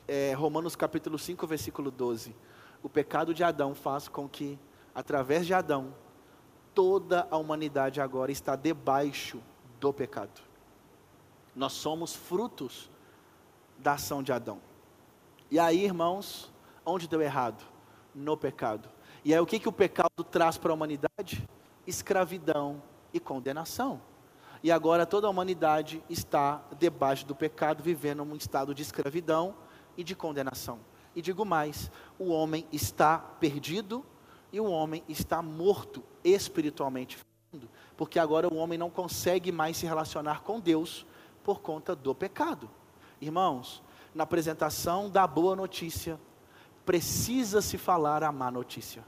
é, 0.08 0.34
Romanos 0.34 0.76
capítulo 0.76 1.20
5, 1.20 1.46
versículo 1.46 1.92
12. 1.92 2.36
O 2.82 2.90
pecado 2.90 3.32
de 3.32 3.44
Adão 3.44 3.76
faz 3.76 4.08
com 4.08 4.28
que, 4.28 4.58
através 4.94 5.46
de 5.46 5.54
Adão, 5.54 5.94
toda 6.74 7.28
a 7.30 7.38
humanidade 7.38 8.02
agora 8.02 8.32
está 8.32 8.56
debaixo 8.56 9.40
do 9.80 9.94
pecado. 9.94 10.42
Nós 11.56 11.74
somos 11.74 12.16
frutos 12.16 12.90
da 13.78 13.94
ação 13.94 14.24
de 14.24 14.32
Adão. 14.32 14.60
E 15.52 15.60
aí, 15.60 15.86
irmãos, 15.86 16.52
onde 16.84 17.08
deu 17.08 17.22
errado? 17.22 17.64
No 18.16 18.36
pecado. 18.36 18.90
E 19.24 19.32
aí, 19.32 19.40
o 19.40 19.46
que, 19.46 19.60
que 19.60 19.70
o 19.70 19.72
pecado 19.72 20.24
traz 20.24 20.58
para 20.58 20.72
a 20.72 20.74
humanidade? 20.74 21.48
Escravidão 21.86 22.82
e 23.16 23.20
condenação. 23.20 24.00
E 24.62 24.72
agora 24.72 25.06
toda 25.06 25.26
a 25.26 25.30
humanidade 25.30 26.04
está 26.10 26.64
debaixo 26.78 27.26
do 27.26 27.34
pecado, 27.34 27.82
vivendo 27.82 28.22
um 28.22 28.36
estado 28.36 28.76
de 28.76 28.82
escravidão 28.82 29.56
e 29.98 30.04
de 30.04 30.16
condenação. 30.16 30.80
E 31.16 31.22
digo 31.22 31.46
mais: 31.46 31.90
o 32.20 32.30
homem 32.30 32.68
está 32.72 33.18
perdido 33.18 34.06
e 34.52 34.60
o 34.60 34.66
homem 34.66 35.04
está 35.08 35.42
morto 35.42 36.04
espiritualmente 36.24 37.18
porque 37.96 38.20
agora 38.20 38.48
o 38.48 38.58
homem 38.58 38.78
não 38.78 38.90
consegue 38.90 39.52
mais 39.52 39.78
se 39.78 39.86
relacionar 39.86 40.42
com 40.42 40.60
Deus 40.60 41.06
por 41.44 41.62
conta 41.62 41.96
do 41.96 42.14
pecado. 42.14 42.70
Irmãos, 43.22 43.82
na 44.14 44.24
apresentação 44.24 45.10
da 45.10 45.26
boa 45.26 45.56
notícia, 45.56 46.20
precisa 46.86 47.62
se 47.62 47.78
falar 47.78 48.24
a 48.24 48.32
má 48.32 48.52
notícia. 48.52 49.04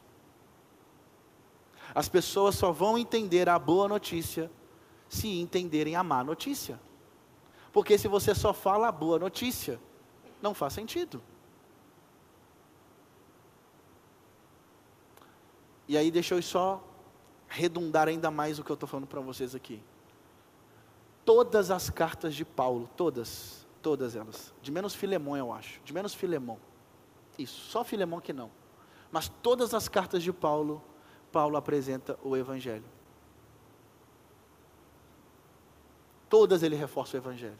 As 1.97 2.07
pessoas 2.07 2.53
só 2.53 2.71
vão 2.71 2.95
entender 2.95 3.49
a 3.49 3.57
boa 3.57 3.87
notícia 3.87 4.51
se 5.09 5.39
entenderem 5.39 5.95
a 5.95 6.03
má 6.03 6.23
notícia. 6.23 6.79
Porque 7.73 7.97
se 7.97 8.07
você 8.07 8.35
só 8.35 8.53
fala 8.53 8.87
a 8.87 8.91
boa 8.91 9.17
notícia, 9.17 9.79
não 10.39 10.53
faz 10.53 10.73
sentido. 10.73 11.23
E 15.87 15.97
aí 15.97 16.11
deixa 16.11 16.35
eu 16.35 16.41
só 16.43 16.83
redundar 17.47 18.07
ainda 18.07 18.29
mais 18.29 18.59
o 18.59 18.63
que 18.63 18.69
eu 18.69 18.75
estou 18.75 18.87
falando 18.87 19.07
para 19.07 19.19
vocês 19.19 19.55
aqui. 19.55 19.81
Todas 21.25 21.71
as 21.71 21.89
cartas 21.89 22.35
de 22.35 22.45
Paulo, 22.45 22.87
todas, 22.95 23.65
todas 23.81 24.15
elas, 24.15 24.53
de 24.61 24.71
menos 24.71 24.93
Filemão 24.93 25.35
eu 25.35 25.51
acho, 25.51 25.81
de 25.83 25.91
menos 25.91 26.13
Filemão. 26.13 26.59
Isso, 27.39 27.59
só 27.71 27.83
Filemão 27.83 28.21
que 28.21 28.33
não. 28.33 28.51
Mas 29.11 29.29
todas 29.41 29.73
as 29.73 29.89
cartas 29.89 30.21
de 30.21 30.31
Paulo, 30.31 30.79
Paulo 31.31 31.57
apresenta 31.57 32.17
o 32.23 32.35
Evangelho. 32.35 32.83
Todas 36.29 36.63
ele 36.63 36.75
reforça 36.75 37.15
o 37.15 37.19
Evangelho. 37.19 37.57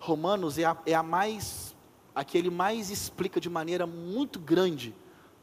Romanos 0.00 0.58
é 0.58 0.64
a, 0.64 0.76
é 0.86 0.94
a 0.94 1.02
mais, 1.02 1.74
aquele 2.14 2.50
mais 2.50 2.90
explica 2.90 3.40
de 3.40 3.50
maneira 3.50 3.86
muito 3.86 4.38
grande. 4.38 4.94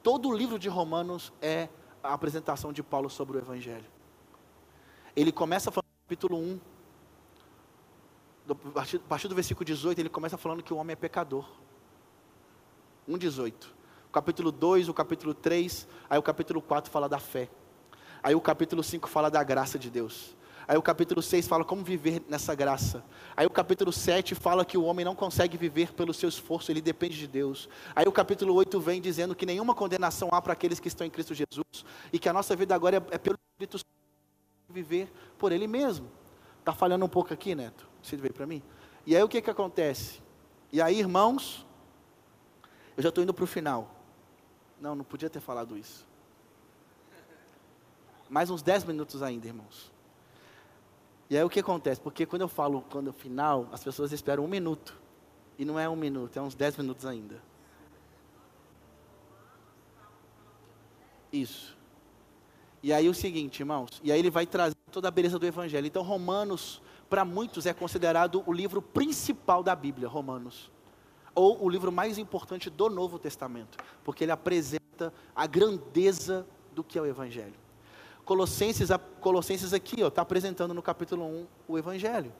Todo 0.01 0.30
o 0.30 0.36
livro 0.36 0.57
de 0.57 0.70
Romanos 0.70 1.32
é 1.41 1.70
a 2.01 2.13
apresentação 2.13 2.72
de 2.72 2.82
Paulo 2.82 3.09
sobre 3.09 3.38
o 3.38 3.39
Evangelho. 3.39 3.86
Ele 5.16 5.32
começa 5.32 5.72
falando 5.72 5.86
no 5.86 6.03
capítulo 6.03 6.38
1, 6.38 6.59
a 8.76 9.07
partir 9.07 9.28
do 9.28 9.36
versículo 9.36 9.66
18, 9.66 9.99
ele 9.99 10.09
começa 10.09 10.38
falando 10.38 10.61
que 10.61 10.74
o 10.74 10.78
homem 10.78 10.93
é 10.93 10.95
pecador. 10.95 11.45
1,18. 13.09 13.53
Capítulo 14.16 14.49
2, 14.49 14.88
o 14.88 14.93
capítulo 14.93 15.34
3, 15.34 15.86
aí 16.09 16.18
o 16.18 16.24
capítulo 16.24 16.61
4 16.61 16.89
fala 16.89 17.09
da 17.09 17.20
fé. 17.20 17.49
Aí 18.24 18.34
o 18.34 18.39
capítulo 18.39 18.82
5 18.82 19.09
fala 19.09 19.30
da 19.30 19.43
graça 19.43 19.78
de 19.78 19.89
Deus. 19.89 20.38
Aí 20.66 20.78
o 20.78 20.82
capítulo 20.82 21.22
6 21.22 21.45
fala 21.49 21.66
como 21.66 21.84
viver 21.84 22.24
nessa 22.30 22.55
graça. 22.55 23.03
Aí 23.36 23.45
o 23.45 23.49
capítulo 23.49 23.91
7 23.91 24.34
fala 24.34 24.63
que 24.63 24.78
o 24.78 24.86
homem 24.86 25.03
não 25.03 25.16
consegue 25.16 25.57
viver 25.57 25.91
pelo 25.91 26.13
seu 26.13 26.30
esforço, 26.30 26.72
ele 26.72 26.80
depende 26.80 27.18
de 27.18 27.28
Deus. 27.28 27.68
Aí 27.93 28.07
o 28.07 28.11
capítulo 28.13 28.53
8 28.53 28.80
vem 28.80 29.01
dizendo 29.01 29.36
que 29.36 29.45
nenhuma 29.45 29.76
condenação 29.76 30.30
há 30.32 30.41
para 30.41 30.53
aqueles 30.53 30.80
que 30.80 30.88
estão 30.88 31.05
em 31.05 31.09
Cristo 31.09 31.34
Jesus 31.34 31.86
e 32.13 32.18
que 32.18 32.30
a 32.30 32.34
nossa 32.34 32.55
vida 32.55 32.74
agora 32.74 32.95
é, 32.95 33.16
é 33.16 33.18
pelo 33.18 33.38
Espírito 33.51 33.80
Santo 33.80 33.89
viver 34.70 35.11
por 35.38 35.51
ele 35.51 35.68
mesmo. 35.68 36.09
Está 36.61 36.72
falhando 36.72 37.03
um 37.03 37.09
pouco 37.09 37.34
aqui, 37.34 37.53
Neto? 37.53 37.86
Você 38.01 38.16
veio 38.16 38.34
para 38.34 38.47
mim? 38.47 38.63
E 39.05 39.13
aí 39.13 39.22
o 39.22 39.28
que 39.28 39.41
que 39.41 39.49
acontece? 39.49 40.22
E 40.72 40.82
aí, 40.82 40.97
irmãos, 40.97 41.66
eu 42.95 43.03
já 43.03 43.09
estou 43.09 43.22
indo 43.22 43.34
para 43.34 43.43
o 43.43 43.47
final. 43.47 43.94
Não, 44.80 44.95
não 44.95 45.03
podia 45.03 45.30
ter 45.30 45.39
falado 45.39 45.78
isso. 45.78 46.05
Mais 48.30 48.49
uns 48.49 48.61
10 48.61 48.84
minutos 48.86 49.21
ainda, 49.21 49.47
irmãos. 49.47 49.91
E 51.30 51.38
aí 51.38 51.43
o 51.43 51.49
que 51.49 51.59
acontece? 51.59 51.99
Porque 51.99 52.26
quando 52.26 52.43
eu 52.43 52.47
falo 52.47 52.82
quando 52.89 53.11
final, 53.11 53.67
as 53.71 53.84
pessoas 53.84 54.11
esperam 54.11 54.43
um 54.43 54.47
minuto. 54.47 54.95
E 55.57 55.65
não 55.65 55.80
é 55.80 55.88
um 55.88 55.95
minuto, 55.95 56.38
é 56.38 56.41
uns 56.41 56.53
dez 56.53 56.76
minutos 56.76 57.05
ainda. 57.05 57.41
Isso. 61.32 61.76
E 62.84 62.93
aí 62.93 63.09
o 63.09 63.13
seguinte, 63.13 63.61
irmãos, 63.61 64.01
e 64.03 64.11
aí 64.11 64.19
ele 64.19 64.30
vai 64.30 64.45
trazer 64.45 64.76
toda 64.91 65.07
a 65.07 65.11
beleza 65.11 65.39
do 65.39 65.45
Evangelho. 65.45 65.88
Então, 65.88 66.03
Romanos, 66.03 66.82
para 67.09 67.26
muitos, 67.26 67.65
é 67.65 67.73
considerado 67.73 68.43
o 68.45 68.53
livro 68.53 68.82
principal 68.82 69.63
da 69.63 69.76
Bíblia, 69.76 70.07
Romanos. 70.07 70.71
Ou 71.36 71.63
o 71.63 71.69
livro 71.69 71.91
mais 71.91 72.17
importante 72.17 72.69
do 72.69 72.89
Novo 72.89 73.19
Testamento, 73.19 73.77
porque 74.03 74.23
ele 74.23 74.31
apresenta 74.31 75.13
a 75.36 75.45
grandeza 75.45 76.47
do 76.73 76.83
que 76.83 76.97
é 76.97 77.01
o 77.01 77.05
Evangelho. 77.05 77.53
Colossenses, 78.23 78.89
Colossenses 79.21 79.73
aqui 79.73 80.01
está 80.01 80.23
apresentando 80.23 80.73
no 80.73 80.81
capítulo 80.81 81.23
1 81.25 81.47
o 81.67 81.77
Evangelho. 81.77 82.33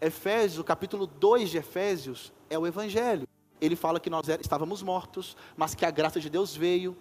Efésios, 0.00 0.58
o 0.58 0.64
capítulo 0.64 1.06
2 1.06 1.50
de 1.50 1.58
Efésios 1.58 2.32
é 2.48 2.58
o 2.58 2.66
Evangelho. 2.66 3.28
Ele 3.60 3.76
fala 3.76 4.00
que 4.00 4.10
nós 4.10 4.28
estávamos 4.28 4.82
mortos, 4.82 5.36
mas 5.56 5.74
que 5.74 5.84
a 5.84 5.90
graça 5.90 6.20
de 6.20 6.30
Deus 6.30 6.54
veio. 6.54 6.96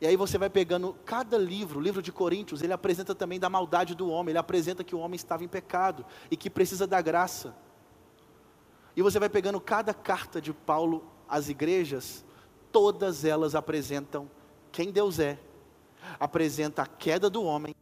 E 0.00 0.06
aí 0.06 0.16
você 0.16 0.36
vai 0.36 0.50
pegando 0.50 0.94
cada 1.04 1.38
livro, 1.38 1.78
o 1.78 1.82
livro 1.82 2.02
de 2.02 2.12
Coríntios, 2.12 2.62
ele 2.62 2.72
apresenta 2.72 3.14
também 3.14 3.40
da 3.40 3.48
maldade 3.48 3.94
do 3.94 4.08
homem, 4.10 4.32
ele 4.32 4.38
apresenta 4.38 4.84
que 4.84 4.94
o 4.94 4.98
homem 4.98 5.16
estava 5.16 5.44
em 5.44 5.48
pecado 5.48 6.04
e 6.30 6.36
que 6.36 6.50
precisa 6.50 6.86
da 6.86 7.00
graça. 7.00 7.54
E 8.96 9.02
você 9.02 9.18
vai 9.18 9.28
pegando 9.28 9.60
cada 9.60 9.92
carta 9.92 10.40
de 10.40 10.52
Paulo 10.52 11.04
às 11.28 11.48
igrejas, 11.48 12.24
todas 12.70 13.24
elas 13.24 13.54
apresentam 13.54 14.30
quem 14.70 14.90
Deus 14.90 15.18
é, 15.18 15.38
apresenta 16.18 16.82
a 16.82 16.86
queda 16.86 17.30
do 17.30 17.42
homem 17.42 17.74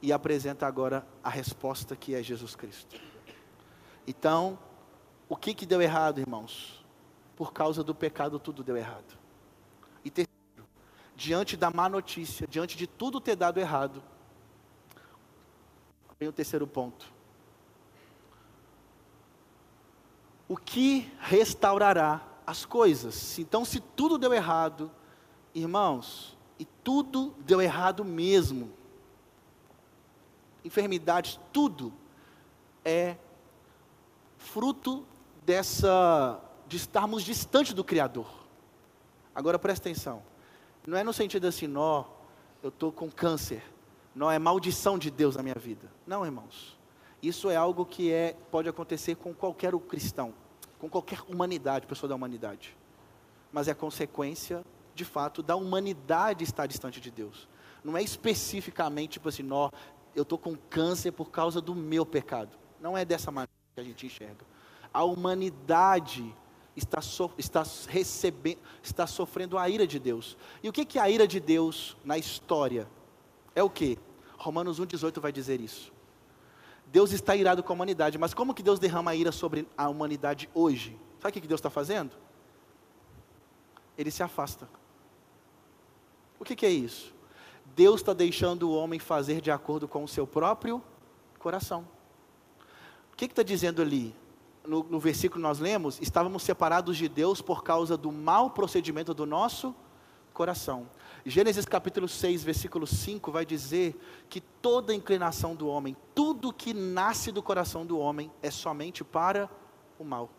e 0.00 0.12
apresenta 0.12 0.66
agora 0.66 1.06
a 1.22 1.28
resposta 1.28 1.96
que 1.96 2.14
é 2.14 2.22
Jesus 2.22 2.54
Cristo. 2.54 3.00
Então, 4.06 4.58
o 5.28 5.36
que, 5.36 5.52
que 5.52 5.66
deu 5.66 5.82
errado, 5.82 6.20
irmãos? 6.20 6.84
Por 7.36 7.52
causa 7.52 7.84
do 7.84 7.94
pecado, 7.94 8.38
tudo 8.38 8.62
deu 8.62 8.76
errado. 8.76 9.18
E 10.04 10.10
terceiro, 10.10 10.66
diante 11.14 11.56
da 11.56 11.70
má 11.70 11.88
notícia, 11.88 12.46
diante 12.46 12.76
de 12.76 12.86
tudo 12.86 13.20
ter 13.20 13.36
dado 13.36 13.58
errado, 13.60 14.02
vem 16.18 16.28
o 16.28 16.32
terceiro 16.32 16.66
ponto. 16.66 17.17
O 20.48 20.56
que 20.56 21.12
restaurará 21.20 22.22
as 22.46 22.64
coisas? 22.64 23.38
Então, 23.38 23.64
se 23.64 23.80
tudo 23.80 24.16
deu 24.16 24.32
errado, 24.32 24.90
irmãos, 25.54 26.36
e 26.58 26.64
tudo 26.64 27.34
deu 27.40 27.60
errado 27.60 28.04
mesmo, 28.04 28.72
enfermidades, 30.64 31.38
tudo 31.52 31.92
é 32.84 33.16
fruto 34.38 35.04
dessa 35.44 36.40
de 36.66 36.76
estarmos 36.76 37.22
distante 37.22 37.74
do 37.74 37.82
Criador. 37.82 38.26
Agora 39.34 39.58
presta 39.58 39.88
atenção. 39.88 40.22
Não 40.86 40.96
é 40.96 41.04
no 41.04 41.12
sentido 41.12 41.46
assim, 41.46 41.66
nó, 41.66 42.04
eu 42.62 42.70
estou 42.70 42.90
com 42.90 43.10
câncer. 43.10 43.62
Não 44.14 44.30
é 44.30 44.38
maldição 44.38 44.98
de 44.98 45.10
Deus 45.10 45.36
na 45.36 45.42
minha 45.42 45.54
vida. 45.54 45.90
Não, 46.06 46.24
irmãos. 46.24 46.77
Isso 47.22 47.50
é 47.50 47.56
algo 47.56 47.84
que 47.84 48.12
é, 48.12 48.36
pode 48.50 48.68
acontecer 48.68 49.16
com 49.16 49.34
qualquer 49.34 49.72
cristão, 49.80 50.32
com 50.78 50.88
qualquer 50.88 51.20
humanidade, 51.28 51.86
pessoa 51.86 52.08
da 52.08 52.14
humanidade. 52.14 52.76
Mas 53.52 53.66
é 53.66 53.74
consequência, 53.74 54.64
de 54.94 55.04
fato, 55.04 55.42
da 55.42 55.56
humanidade 55.56 56.44
estar 56.44 56.66
distante 56.66 57.00
de 57.00 57.10
Deus. 57.10 57.48
Não 57.82 57.96
é 57.96 58.02
especificamente 58.02 59.12
tipo 59.12 59.28
assim, 59.28 59.42
nó, 59.42 59.70
eu 60.14 60.22
estou 60.22 60.38
com 60.38 60.56
câncer 60.56 61.12
por 61.12 61.30
causa 61.30 61.60
do 61.60 61.74
meu 61.74 62.06
pecado. 62.06 62.56
Não 62.80 62.96
é 62.96 63.04
dessa 63.04 63.30
maneira 63.30 63.50
que 63.74 63.80
a 63.80 63.84
gente 63.84 64.06
enxerga. 64.06 64.44
A 64.92 65.02
humanidade 65.02 66.34
está, 66.76 67.00
so, 67.00 67.30
está, 67.36 67.64
recebendo, 67.88 68.58
está 68.82 69.06
sofrendo 69.06 69.58
a 69.58 69.68
ira 69.68 69.86
de 69.86 69.98
Deus. 69.98 70.36
E 70.62 70.68
o 70.68 70.72
que, 70.72 70.84
que 70.84 70.98
é 70.98 71.02
a 71.02 71.10
ira 71.10 71.26
de 71.26 71.40
Deus 71.40 71.96
na 72.04 72.16
história? 72.16 72.88
É 73.54 73.62
o 73.62 73.68
que? 73.70 73.98
Romanos 74.36 74.80
1,18 74.80 75.20
vai 75.20 75.32
dizer 75.32 75.60
isso. 75.60 75.92
Deus 76.90 77.12
está 77.12 77.36
irado 77.36 77.62
com 77.62 77.72
a 77.72 77.74
humanidade, 77.74 78.16
mas 78.16 78.32
como 78.32 78.54
que 78.54 78.62
Deus 78.62 78.78
derrama 78.78 79.10
a 79.10 79.16
ira 79.16 79.30
sobre 79.30 79.68
a 79.76 79.88
humanidade 79.88 80.48
hoje? 80.54 80.98
Sabe 81.20 81.38
o 81.38 81.40
que 81.42 81.46
Deus 81.46 81.58
está 81.58 81.70
fazendo? 81.70 82.12
Ele 83.96 84.10
se 84.10 84.22
afasta. 84.22 84.68
O 86.38 86.44
que, 86.44 86.56
que 86.56 86.64
é 86.64 86.70
isso? 86.70 87.14
Deus 87.76 88.00
está 88.00 88.12
deixando 88.12 88.70
o 88.70 88.74
homem 88.74 88.98
fazer 88.98 89.40
de 89.40 89.50
acordo 89.50 89.86
com 89.86 90.02
o 90.02 90.08
seu 90.08 90.26
próprio 90.26 90.82
coração. 91.38 91.86
O 93.12 93.16
que 93.16 93.26
está 93.26 93.42
dizendo 93.42 93.82
ali? 93.82 94.14
No, 94.64 94.82
no 94.82 95.00
versículo 95.00 95.42
nós 95.42 95.58
lemos, 95.58 96.00
estávamos 96.00 96.42
separados 96.42 96.96
de 96.96 97.08
Deus 97.08 97.40
por 97.40 97.62
causa 97.62 97.96
do 97.96 98.12
mau 98.12 98.50
procedimento 98.50 99.12
do 99.12 99.26
nosso 99.26 99.68
coração. 99.68 99.87
Gênesis 101.24 101.64
capítulo 101.64 102.08
6, 102.08 102.44
versículo 102.44 102.86
5 102.86 103.30
vai 103.32 103.44
dizer 103.44 103.96
que 104.28 104.40
toda 104.40 104.94
inclinação 104.94 105.54
do 105.54 105.68
homem, 105.68 105.96
tudo 106.14 106.52
que 106.52 106.72
nasce 106.72 107.32
do 107.32 107.42
coração 107.42 107.84
do 107.84 107.98
homem 107.98 108.30
é 108.42 108.50
somente 108.50 109.02
para 109.02 109.50
o 109.98 110.04
mal. 110.04 110.30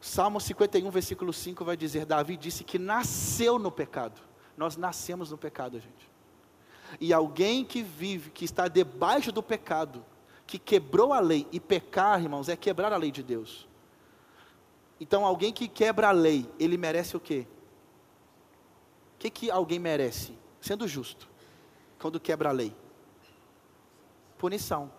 Salmo 0.00 0.40
51, 0.40 0.90
versículo 0.90 1.32
5 1.32 1.64
vai 1.64 1.76
dizer: 1.76 2.04
Davi 2.04 2.36
disse 2.36 2.64
que 2.64 2.78
nasceu 2.78 3.58
no 3.58 3.70
pecado. 3.70 4.20
Nós 4.56 4.76
nascemos 4.76 5.30
no 5.30 5.38
pecado, 5.38 5.78
gente. 5.78 6.10
E 7.00 7.12
alguém 7.12 7.64
que 7.64 7.82
vive, 7.82 8.30
que 8.30 8.44
está 8.44 8.68
debaixo 8.68 9.32
do 9.32 9.42
pecado, 9.42 10.04
que 10.46 10.58
quebrou 10.58 11.12
a 11.12 11.20
lei, 11.20 11.46
e 11.52 11.60
pecar, 11.60 12.20
irmãos, 12.20 12.48
é 12.48 12.56
quebrar 12.56 12.92
a 12.92 12.96
lei 12.96 13.10
de 13.10 13.22
Deus. 13.22 13.68
Então, 15.02 15.26
alguém 15.26 15.52
que 15.52 15.66
quebra 15.66 16.10
a 16.10 16.12
lei, 16.12 16.48
ele 16.60 16.76
merece 16.76 17.16
o 17.16 17.20
quê? 17.20 17.44
O 19.16 19.18
que, 19.18 19.30
que 19.30 19.50
alguém 19.50 19.76
merece? 19.76 20.32
Sendo 20.60 20.86
justo, 20.86 21.28
quando 21.98 22.20
quebra 22.20 22.50
a 22.50 22.52
lei: 22.52 22.72
punição, 24.38 24.92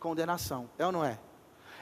condenação, 0.00 0.68
é 0.76 0.84
ou 0.84 0.90
não 0.90 1.04
é? 1.04 1.20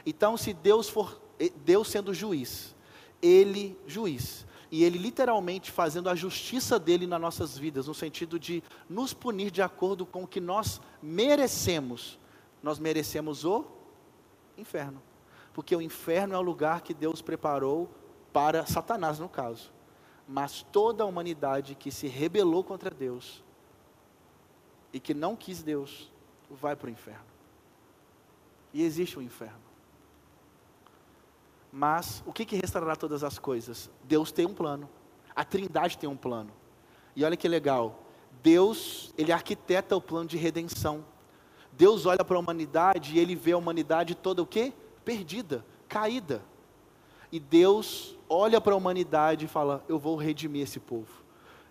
Então, 0.05 0.37
se 0.37 0.53
Deus 0.53 0.87
for 0.87 1.19
Deus 1.65 1.87
sendo 1.87 2.13
juiz, 2.13 2.75
ele 3.19 3.75
juiz, 3.87 4.45
e 4.69 4.83
ele 4.83 4.99
literalmente 4.99 5.71
fazendo 5.71 6.07
a 6.07 6.13
justiça 6.13 6.77
dele 6.77 7.07
nas 7.07 7.19
nossas 7.19 7.57
vidas, 7.57 7.87
no 7.87 7.95
sentido 7.95 8.37
de 8.37 8.61
nos 8.87 9.11
punir 9.11 9.49
de 9.49 9.63
acordo 9.63 10.05
com 10.05 10.21
o 10.21 10.27
que 10.27 10.39
nós 10.39 10.79
merecemos. 11.01 12.19
Nós 12.61 12.77
merecemos 12.77 13.43
o 13.43 13.65
inferno, 14.55 15.01
porque 15.55 15.73
o 15.73 15.81
inferno 15.81 16.35
é 16.35 16.37
o 16.37 16.41
lugar 16.41 16.81
que 16.81 16.93
Deus 16.93 17.21
preparou 17.21 17.89
para 18.33 18.65
Satanás, 18.65 19.19
no 19.19 19.29
caso. 19.29 19.71
Mas 20.27 20.63
toda 20.63 21.01
a 21.01 21.07
humanidade 21.07 21.75
que 21.75 21.89
se 21.89 22.07
rebelou 22.07 22.61
contra 22.61 22.89
Deus 22.89 23.41
e 24.91 24.99
que 24.99 25.13
não 25.13 25.33
quis 25.33 25.63
Deus, 25.63 26.11
vai 26.51 26.75
para 26.75 26.87
o 26.87 26.89
inferno. 26.89 27.23
E 28.73 28.83
existe 28.83 29.15
o 29.17 29.21
um 29.21 29.23
inferno. 29.23 29.61
Mas 31.71 32.21
o 32.25 32.33
que, 32.33 32.43
que 32.43 32.57
restaurará 32.57 32.97
todas 32.97 33.23
as 33.23 33.39
coisas? 33.39 33.89
Deus 34.03 34.33
tem 34.33 34.45
um 34.45 34.53
plano. 34.53 34.89
A 35.33 35.45
Trindade 35.45 35.97
tem 35.97 36.09
um 36.09 36.17
plano. 36.17 36.51
E 37.15 37.23
olha 37.23 37.37
que 37.37 37.47
legal. 37.47 38.03
Deus, 38.43 39.13
ele 39.17 39.31
arquiteta 39.31 39.95
o 39.95 40.01
plano 40.01 40.27
de 40.27 40.35
redenção. 40.35 41.05
Deus 41.71 42.05
olha 42.05 42.25
para 42.25 42.35
a 42.35 42.39
humanidade 42.41 43.15
e 43.15 43.19
ele 43.19 43.35
vê 43.35 43.53
a 43.53 43.57
humanidade 43.57 44.15
toda 44.15 44.41
o 44.41 44.45
quê? 44.45 44.73
Perdida, 45.05 45.65
caída. 45.87 46.43
E 47.31 47.39
Deus 47.39 48.17
olha 48.27 48.59
para 48.59 48.73
a 48.73 48.77
humanidade 48.77 49.45
e 49.45 49.47
fala: 49.47 49.83
Eu 49.87 49.97
vou 49.97 50.17
redimir 50.17 50.63
esse 50.63 50.79
povo. 50.79 51.23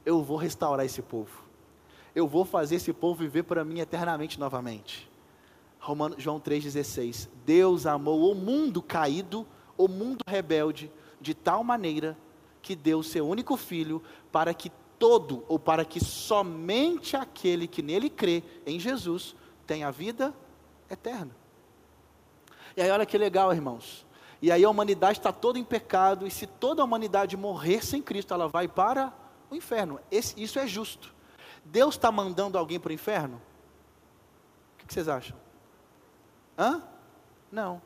Eu 0.06 0.22
vou 0.22 0.36
restaurar 0.36 0.86
esse 0.86 1.02
povo. 1.02 1.44
Eu 2.14 2.26
vou 2.26 2.44
fazer 2.44 2.76
esse 2.76 2.92
povo 2.92 3.20
viver 3.20 3.42
para 3.42 3.64
mim 3.64 3.80
eternamente 3.80 4.38
novamente. 4.40 5.10
Romano, 5.78 6.14
João 6.16 6.40
3,16. 6.40 7.28
Deus 7.44 7.84
amou 7.84 8.30
o 8.30 8.34
mundo 8.34 8.80
caído 8.80 9.46
o 9.76 9.88
mundo 9.88 10.22
rebelde 10.26 10.90
de 11.20 11.34
tal 11.34 11.64
maneira 11.64 12.16
que 12.62 12.74
deu 12.74 13.02
seu 13.02 13.26
único 13.28 13.56
filho 13.56 14.02
para 14.32 14.54
que 14.54 14.70
todo, 14.98 15.44
ou 15.48 15.58
para 15.58 15.84
que 15.84 16.02
somente 16.02 17.16
aquele 17.16 17.66
que 17.66 17.82
nele 17.82 18.08
crê, 18.08 18.42
em 18.64 18.78
Jesus, 18.78 19.34
tenha 19.66 19.90
vida 19.90 20.34
eterna. 20.90 21.34
E 22.76 22.82
aí 22.82 22.90
olha 22.90 23.06
que 23.06 23.16
legal, 23.16 23.52
irmãos. 23.52 24.06
E 24.42 24.50
aí 24.52 24.64
a 24.64 24.70
humanidade 24.70 25.18
está 25.18 25.32
toda 25.32 25.58
em 25.58 25.64
pecado, 25.64 26.26
e 26.26 26.30
se 26.30 26.46
toda 26.46 26.82
a 26.82 26.84
humanidade 26.84 27.36
morrer 27.36 27.84
sem 27.84 28.02
Cristo, 28.02 28.34
ela 28.34 28.48
vai 28.48 28.68
para 28.68 29.12
o 29.50 29.54
inferno. 29.54 30.00
Esse, 30.10 30.40
isso 30.42 30.58
é 30.58 30.66
justo. 30.66 31.14
Deus 31.64 31.94
está 31.94 32.12
mandando 32.12 32.58
alguém 32.58 32.78
para 32.78 32.90
o 32.90 32.92
inferno? 32.92 33.40
O 34.74 34.78
que, 34.78 34.86
que 34.86 34.94
vocês 34.94 35.08
acham? 35.08 35.36
Hã? 36.58 36.82
Não. 37.50 37.80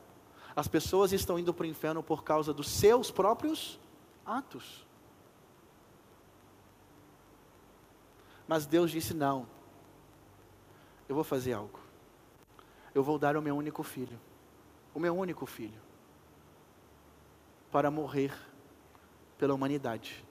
As 0.57 0.67
pessoas 0.67 1.13
estão 1.13 1.39
indo 1.39 1.55
para 1.55 1.63
o 1.63 1.69
inferno 1.69 2.03
por 2.03 2.25
causa 2.25 2.53
dos 2.53 2.69
seus 2.69 3.11
próprios 3.11 3.79
atos. 4.27 4.85
Mas 8.49 8.67
Deus 8.67 8.91
disse: 8.91 9.15
não, 9.15 9.47
eu 11.09 11.15
vou 11.15 11.23
fazer 11.23 11.53
algo. 11.53 11.79
Eu 12.95 13.05
vou 13.05 13.19
dar 13.19 13.37
o 13.37 13.43
meu 13.43 13.55
único 13.55 13.83
filho, 13.83 14.19
o 14.99 15.01
meu 15.01 15.17
único 15.17 15.47
filho, 15.47 15.81
para 17.71 17.89
morrer 17.89 18.35
pela 19.39 19.55
humanidade. 19.55 20.25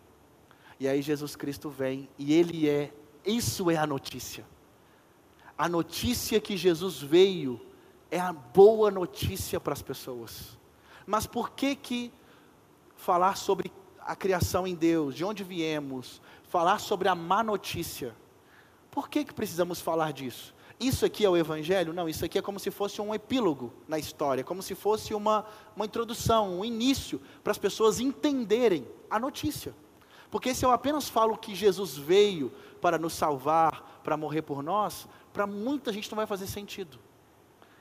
E 0.77 0.89
aí 0.89 1.01
Jesus 1.01 1.37
Cristo 1.37 1.69
vem 1.69 2.09
e 2.17 2.33
ele 2.33 2.67
é, 2.67 2.93
isso 3.25 3.71
é 3.71 3.77
a 3.77 3.87
notícia. 3.87 4.45
A 5.57 5.69
notícia 5.69 6.41
que 6.41 6.57
Jesus 6.57 7.01
veio 7.01 7.65
é 8.11 8.19
a 8.19 8.33
boa 8.33 8.91
notícia 8.91 9.57
para 9.57 9.71
as 9.71 9.81
pessoas. 9.81 10.57
Mas 11.05 11.25
por 11.25 11.51
que 11.51 11.73
que 11.73 12.11
falar 12.97 13.37
sobre 13.37 13.71
a 14.01 14.17
criação 14.17 14.67
em 14.67 14.75
Deus, 14.75 15.15
de 15.15 15.23
onde 15.23 15.45
viemos, 15.45 16.21
falar 16.43 16.79
sobre 16.79 17.07
a 17.07 17.15
má 17.15 17.41
notícia? 17.41 18.13
Por 18.91 19.07
que 19.07 19.23
que 19.23 19.33
precisamos 19.33 19.79
falar 19.79 20.11
disso? 20.11 20.53
Isso 20.79 21.05
aqui 21.05 21.25
é 21.25 21.29
o 21.29 21.35
Evangelho? 21.35 21.91
Não, 21.91 22.07
isso 22.07 22.23
aqui 22.23 22.37
é 22.37 22.41
como 22.41 22.59
se 22.59 22.69
fosse 22.69 23.01
um 23.01 23.13
epílogo 23.13 23.73
na 23.87 23.97
história, 23.97 24.43
como 24.43 24.61
se 24.61 24.75
fosse 24.75 25.13
uma, 25.13 25.45
uma 25.75 25.85
introdução, 25.85 26.59
um 26.59 26.65
início, 26.65 27.19
para 27.43 27.51
as 27.51 27.57
pessoas 27.57 27.99
entenderem 27.99 28.87
a 29.09 29.19
notícia. 29.19 29.73
Porque 30.29 30.53
se 30.53 30.63
eu 30.63 30.71
apenas 30.71 31.09
falo 31.09 31.37
que 31.37 31.55
Jesus 31.55 31.97
veio 31.97 32.51
para 32.79 32.99
nos 32.99 33.13
salvar, 33.13 34.01
para 34.03 34.15
morrer 34.15 34.43
por 34.43 34.61
nós, 34.61 35.07
para 35.33 35.47
muita 35.47 35.91
gente 35.91 36.11
não 36.11 36.17
vai 36.17 36.27
fazer 36.27 36.45
sentido. 36.45 36.99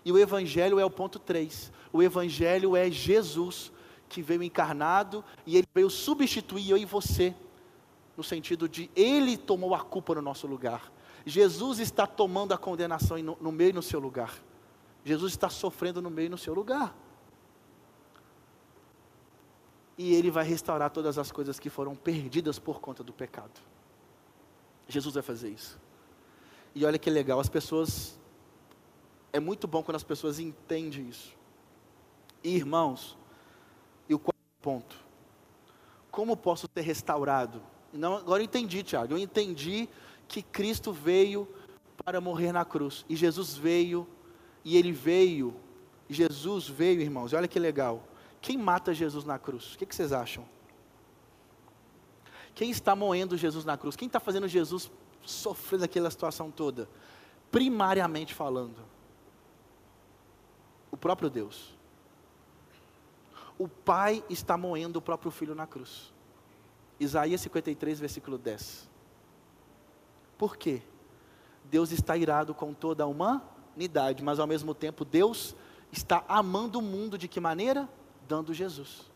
E 0.05 0.11
o 0.11 0.19
Evangelho 0.19 0.79
é 0.79 0.85
o 0.85 0.91
ponto 0.91 1.19
3. 1.19 1.73
O 1.93 2.03
Evangelho 2.03 2.77
é 2.77 2.91
Jesus 2.91 3.73
que 4.09 4.23
veio 4.23 4.43
encarnado 4.43 5.25
e 5.45 5.57
ele 5.57 5.69
veio 5.75 5.91
substituir 5.91 6.71
eu 6.71 6.79
e 6.79 6.85
você, 6.85 7.35
no 8.17 8.23
sentido 8.23 8.69
de 8.69 8.91
ele 8.97 9.37
tomou 9.37 9.75
a 9.75 9.81
culpa 9.81 10.15
no 10.15 10.23
nosso 10.23 10.47
lugar. 10.47 10.93
Jesus 11.27 11.81
está 11.81 12.07
tomando 12.07 12.55
a 12.55 12.59
condenação 12.59 13.19
no, 13.19 13.37
no 13.41 13.51
meio 13.51 13.71
e 13.71 13.73
no 13.73 13.83
seu 13.83 13.99
lugar. 13.99 14.33
Jesus 15.05 15.33
está 15.33 15.51
sofrendo 15.51 16.01
no 16.01 16.09
meio 16.09 16.27
e 16.27 16.29
no 16.29 16.39
seu 16.39 16.55
lugar. 16.55 16.97
E 19.99 20.15
ele 20.15 20.31
vai 20.31 20.45
restaurar 20.45 20.91
todas 20.91 21.19
as 21.19 21.33
coisas 21.33 21.59
que 21.59 21.69
foram 21.69 21.97
perdidas 21.97 22.61
por 22.61 22.81
conta 22.81 23.03
do 23.03 23.13
pecado. 23.13 23.61
Jesus 24.87 25.15
vai 25.15 25.23
fazer 25.23 25.51
isso. 25.51 25.81
E 26.73 26.85
olha 26.85 26.99
que 26.99 27.11
legal, 27.11 27.41
as 27.41 27.49
pessoas. 27.49 28.17
É 29.33 29.41
muito 29.41 29.67
bom 29.67 29.83
quando 29.83 29.97
as 29.97 30.05
pessoas 30.05 30.39
entendem 30.39 31.09
isso. 31.09 31.35
E, 32.45 32.55
irmãos, 32.55 33.19
e 34.09 34.15
o 34.15 34.19
quarto 34.19 34.37
ponto. 34.63 34.97
Como 36.11 36.37
posso 36.37 36.69
ser 36.73 36.83
restaurado? 36.83 37.61
Não, 37.93 38.17
agora 38.17 38.43
eu 38.43 38.45
entendi, 38.45 38.83
Tiago. 38.85 39.15
Eu 39.15 39.19
entendi 39.19 39.89
que 40.29 40.43
Cristo 40.43 40.93
veio 40.93 41.49
para 42.05 42.21
morrer 42.21 42.53
na 42.53 42.65
cruz. 42.65 43.05
E 43.09 43.17
Jesus 43.17 43.57
veio, 43.57 44.07
e 44.65 44.77
ele 44.77 44.93
veio, 44.93 45.55
Jesus 46.09 46.69
veio, 46.69 47.01
irmãos, 47.01 47.33
olha 47.33 47.49
que 47.49 47.59
legal. 47.59 48.03
Quem 48.41 48.57
mata 48.57 48.95
Jesus 48.95 49.25
na 49.25 49.39
cruz? 49.39 49.75
O 49.75 49.79
que, 49.79 49.87
que 49.87 49.95
vocês 49.95 50.13
acham? 50.13 50.47
Quem 52.55 52.71
está 52.71 52.95
moendo 52.97 53.37
Jesus 53.37 53.65
na 53.65 53.77
cruz? 53.77 53.97
Quem 53.97 54.07
está 54.07 54.21
fazendo 54.21 54.49
Jesus 54.49 54.91
sofrer 55.25 55.81
daquela 55.81 56.11
situação 56.11 56.51
toda? 56.51 56.89
Primariamente 57.51 58.35
falando, 58.35 58.83
o 60.91 60.97
próprio 60.97 61.29
Deus. 61.29 61.77
O 63.59 63.69
Pai 63.69 64.23
está 64.29 64.57
moendo 64.57 64.99
o 64.99 65.03
próprio 65.03 65.31
Filho 65.31 65.55
na 65.55 65.67
cruz. 65.67 66.13
Isaías 66.99 67.41
53, 67.41 68.01
versículo 68.01 68.39
10. 68.39 68.89
Por 70.37 70.57
quê? 70.57 70.83
Deus 71.65 71.91
está 71.91 72.17
irado 72.17 72.55
com 72.55 72.73
toda 72.73 73.05
a 73.05 73.07
humanidade, 73.07 74.23
mas 74.23 74.39
ao 74.39 74.47
mesmo 74.47 74.75
tempo 74.75 75.05
Deus 75.05 75.55
está 75.91 76.25
amando 76.29 76.79
o 76.79 76.83
mundo 76.83 77.19
de 77.19 77.29
que 77.29 77.41
maneira? 77.41 77.89
Dando 78.29 78.53
Jesus. 78.55 79.11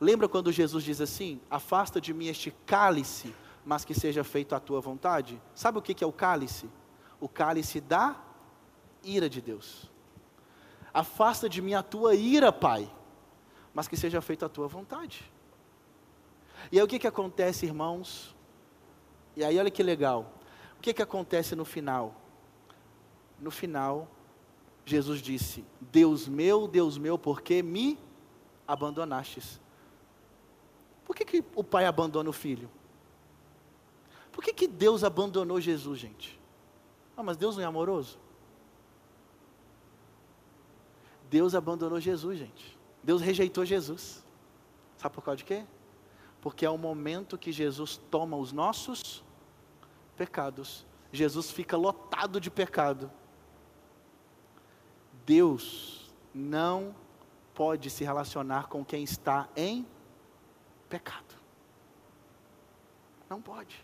Lembra 0.00 0.28
quando 0.28 0.50
Jesus 0.50 0.82
diz 0.84 1.00
assim: 1.00 1.40
Afasta 1.50 2.00
de 2.00 2.12
mim 2.12 2.26
este 2.26 2.50
cálice, 2.66 3.34
mas 3.64 3.84
que 3.84 3.94
seja 3.94 4.24
feito 4.24 4.54
a 4.54 4.60
tua 4.60 4.80
vontade? 4.80 5.40
Sabe 5.54 5.78
o 5.78 5.82
que 5.82 6.02
é 6.02 6.06
o 6.06 6.12
cálice? 6.12 6.68
O 7.20 7.28
cálice 7.28 7.80
da 7.80 8.16
ira 9.04 9.28
de 9.28 9.40
Deus. 9.40 9.90
Afasta 10.92 11.48
de 11.48 11.62
mim 11.62 11.74
a 11.74 11.82
tua 11.82 12.14
ira, 12.14 12.52
Pai, 12.52 12.92
mas 13.72 13.88
que 13.88 13.96
seja 13.96 14.20
feita 14.20 14.46
a 14.46 14.48
tua 14.48 14.68
vontade. 14.68 15.30
E 16.70 16.78
aí 16.78 16.84
o 16.84 16.88
que, 16.88 16.98
que 16.98 17.06
acontece, 17.06 17.66
irmãos? 17.66 18.34
E 19.36 19.44
aí 19.44 19.58
olha 19.58 19.70
que 19.70 19.82
legal. 19.82 20.32
O 20.78 20.82
que, 20.82 20.92
que 20.92 21.02
acontece 21.02 21.54
no 21.54 21.64
final? 21.64 22.14
No 23.40 23.50
final, 23.50 24.08
Jesus 24.84 25.20
disse: 25.20 25.64
Deus 25.80 26.28
meu, 26.28 26.66
Deus 26.66 26.98
meu, 26.98 27.18
por 27.18 27.40
que 27.40 27.62
me 27.62 27.98
abandonastes? 28.66 29.60
Por 31.04 31.16
que, 31.16 31.24
que 31.24 31.44
o 31.54 31.64
pai 31.64 31.84
abandona 31.84 32.28
o 32.30 32.32
filho? 32.32 32.70
Por 34.30 34.42
que, 34.42 34.52
que 34.52 34.66
Deus 34.66 35.04
abandonou 35.04 35.60
Jesus, 35.60 35.98
gente? 35.98 36.40
Ah, 37.16 37.22
mas 37.22 37.36
Deus 37.36 37.56
não 37.56 37.62
é 37.62 37.66
amoroso? 37.66 38.18
Deus 41.28 41.54
abandonou 41.54 42.00
Jesus, 42.00 42.38
gente. 42.38 42.78
Deus 43.02 43.20
rejeitou 43.20 43.64
Jesus. 43.64 44.24
Sabe 44.96 45.14
por 45.14 45.22
causa 45.22 45.38
de 45.38 45.44
quê? 45.44 45.64
Porque 46.42 46.66
é 46.66 46.70
o 46.70 46.76
momento 46.76 47.38
que 47.38 47.50
Jesus 47.50 47.98
toma 48.10 48.36
os 48.36 48.52
nossos 48.52 49.24
pecados. 50.16 50.84
Jesus 51.12 51.50
fica 51.50 51.76
lotado 51.76 52.38
de 52.40 52.50
pecado. 52.50 53.10
Deus 55.24 56.12
não 56.34 56.94
pode 57.54 57.88
se 57.88 58.02
relacionar 58.02 58.68
com 58.68 58.84
quem 58.84 59.04
está 59.04 59.48
em 59.56 59.86
pecado. 60.88 61.34
Não 63.30 63.40
pode. 63.40 63.82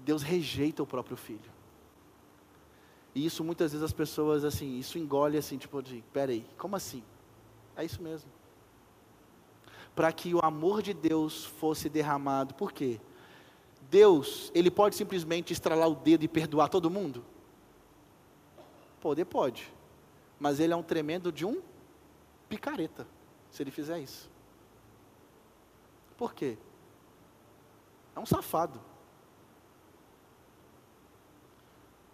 Deus 0.00 0.22
rejeita 0.22 0.82
o 0.82 0.86
próprio 0.86 1.16
filho. 1.16 1.50
E 3.14 3.24
isso 3.24 3.42
muitas 3.42 3.72
vezes 3.72 3.84
as 3.84 3.92
pessoas 3.92 4.44
assim, 4.44 4.78
isso 4.78 4.98
engole 4.98 5.38
assim, 5.38 5.56
tipo 5.56 5.82
de, 5.82 6.04
peraí, 6.12 6.44
como 6.58 6.76
assim? 6.76 7.02
É 7.76 7.84
isso 7.84 8.02
mesmo. 8.02 8.30
Para 9.94 10.12
que 10.12 10.34
o 10.34 10.44
amor 10.44 10.82
de 10.82 10.92
Deus 10.92 11.44
fosse 11.44 11.88
derramado, 11.88 12.54
por 12.54 12.72
quê? 12.72 13.00
Deus, 13.90 14.50
ele 14.54 14.70
pode 14.70 14.96
simplesmente 14.96 15.52
estralar 15.52 15.88
o 15.88 15.94
dedo 15.94 16.24
e 16.24 16.28
perdoar 16.28 16.68
todo 16.68 16.90
mundo? 16.90 17.24
Poder 19.00 19.24
pode. 19.24 19.72
Mas 20.38 20.58
ele 20.58 20.72
é 20.72 20.76
um 20.76 20.82
tremendo 20.82 21.30
de 21.30 21.44
um 21.44 21.62
picareta, 22.48 23.06
se 23.50 23.62
ele 23.62 23.70
fizer 23.70 24.00
isso. 24.00 24.30
Por 26.16 26.34
quê? 26.34 26.58
É 28.16 28.20
um 28.20 28.26
safado. 28.26 28.80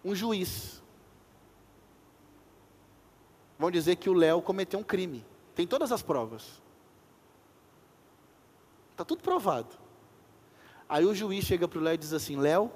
Um 0.05 0.13
juiz. 0.13 0.81
Vão 3.57 3.71
dizer 3.71 3.95
que 3.95 4.09
o 4.09 4.13
Léo 4.13 4.41
cometeu 4.41 4.79
um 4.79 4.83
crime. 4.83 5.25
Tem 5.55 5.65
todas 5.65 5.91
as 5.91 6.01
provas. 6.01 6.60
Está 8.91 9.03
tudo 9.03 9.21
provado. 9.21 9.75
Aí 10.87 11.05
o 11.05 11.15
juiz 11.15 11.45
chega 11.45 11.67
para 11.67 11.79
o 11.79 11.81
Léo 11.81 11.93
e 11.93 11.97
diz 11.97 12.13
assim: 12.13 12.35
Léo, 12.35 12.71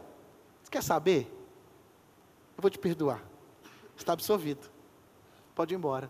você 0.63 0.71
quer 0.71 0.83
saber? 0.83 1.31
Eu 2.57 2.61
vou 2.61 2.69
te 2.69 2.79
perdoar. 2.79 3.21
Está 3.97 4.13
absolvido. 4.13 4.69
Pode 5.53 5.73
ir 5.73 5.77
embora. 5.77 6.09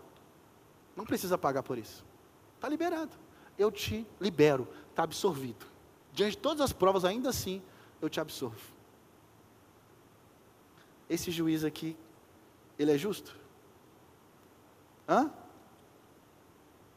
Não 0.96 1.06
precisa 1.06 1.38
pagar 1.38 1.64
por 1.64 1.78
isso. 1.78 2.06
Está 2.56 2.70
liberado. 2.70 3.12
Eu 3.58 3.72
te 3.72 4.06
libero. 4.20 4.68
Está 4.90 5.04
absorvido. 5.04 5.66
Diante 6.14 6.32
de 6.32 6.38
todas 6.38 6.62
as 6.62 6.72
provas, 6.72 7.04
ainda 7.04 7.30
assim, 7.30 7.62
eu 8.02 8.10
te 8.10 8.20
absorvo. 8.20 8.74
Esse 11.10 11.30
juiz 11.32 11.64
aqui, 11.64 11.98
ele 12.80 12.92
é 12.92 12.98
justo? 12.98 13.38
Hã? 15.08 15.32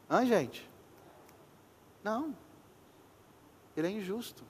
Hã, 0.09 0.25
gente? 0.25 0.67
Não. 2.03 2.35
Ele 3.79 3.87
é 3.87 3.91
injusto. 3.91 4.43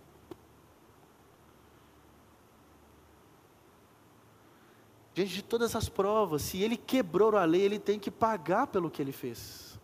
Diante 5.13 5.33
de 5.33 5.43
todas 5.43 5.75
as 5.75 5.87
provas, 5.87 6.41
se 6.41 6.61
ele 6.63 6.75
quebrou 6.75 7.35
a 7.35 7.45
lei, 7.45 7.61
ele 7.61 7.77
tem 7.77 7.99
que 7.99 8.09
pagar 8.09 8.67
pelo 8.67 8.89
que 8.89 9.01
ele 9.01 9.11
fez. 9.11 9.79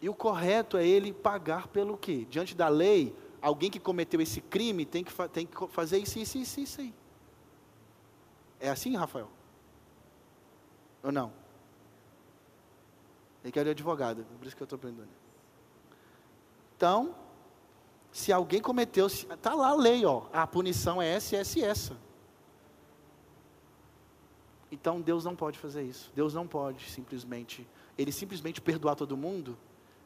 E 0.00 0.08
o 0.08 0.14
correto 0.14 0.76
é 0.76 0.86
ele 0.86 1.12
pagar 1.12 1.68
pelo 1.68 1.96
quê? 1.96 2.26
Diante 2.28 2.56
da 2.56 2.68
lei, 2.68 3.14
alguém 3.40 3.70
que 3.70 3.78
cometeu 3.78 4.20
esse 4.20 4.40
crime 4.40 4.84
tem 4.84 5.04
que, 5.04 5.12
tem 5.28 5.46
que 5.46 5.66
fazer 5.68 5.98
isso, 5.98 6.18
isso, 6.18 6.38
isso, 6.38 6.60
isso 6.60 6.80
aí. 6.80 6.94
É 8.58 8.68
assim, 8.68 8.96
Rafael? 8.96 9.30
Ou 11.02 11.12
não? 11.12 11.32
Ele 13.44 13.52
quer 13.52 13.68
advogado, 13.68 14.24
por 14.38 14.46
isso 14.46 14.56
que 14.56 14.62
eu 14.62 14.64
estou 14.64 14.76
aprendendo. 14.76 15.08
Então, 16.76 17.14
se 18.12 18.32
alguém 18.32 18.60
cometeu, 18.60 19.06
está 19.06 19.54
lá 19.54 19.70
a 19.70 19.74
lei, 19.74 20.04
ó, 20.04 20.24
a 20.32 20.46
punição 20.46 21.00
é 21.00 21.08
essa, 21.08 21.36
essa 21.36 21.58
e 21.58 21.64
essa. 21.64 21.96
Então 24.70 25.00
Deus 25.00 25.24
não 25.24 25.34
pode 25.34 25.58
fazer 25.58 25.82
isso. 25.82 26.12
Deus 26.14 26.32
não 26.34 26.46
pode 26.46 26.90
simplesmente, 26.90 27.66
ele 27.96 28.12
simplesmente 28.12 28.60
perdoar 28.60 28.94
todo 28.94 29.16
mundo, 29.16 29.58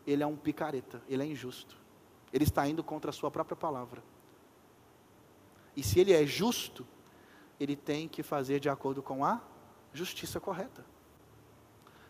ele 0.07 0.23
é 0.23 0.27
um 0.27 0.37
picareta, 0.37 1.03
ele 1.09 1.23
é 1.23 1.27
injusto. 1.27 1.77
Ele 2.33 2.45
está 2.45 2.67
indo 2.67 2.83
contra 2.83 3.11
a 3.11 3.13
sua 3.13 3.31
própria 3.31 3.57
palavra. 3.57 4.03
E 5.77 5.83
se 5.83 6.01
ele 6.01 6.13
é 6.13 6.25
justo, 6.25 6.87
ele 7.59 7.77
tem 7.77 8.09
que 8.09 8.23
fazer 8.23 8.61
de 8.61 8.69
acordo 8.69 9.03
com 9.03 9.25
a 9.25 9.41
justiça 9.93 10.41
correta. 10.41 10.85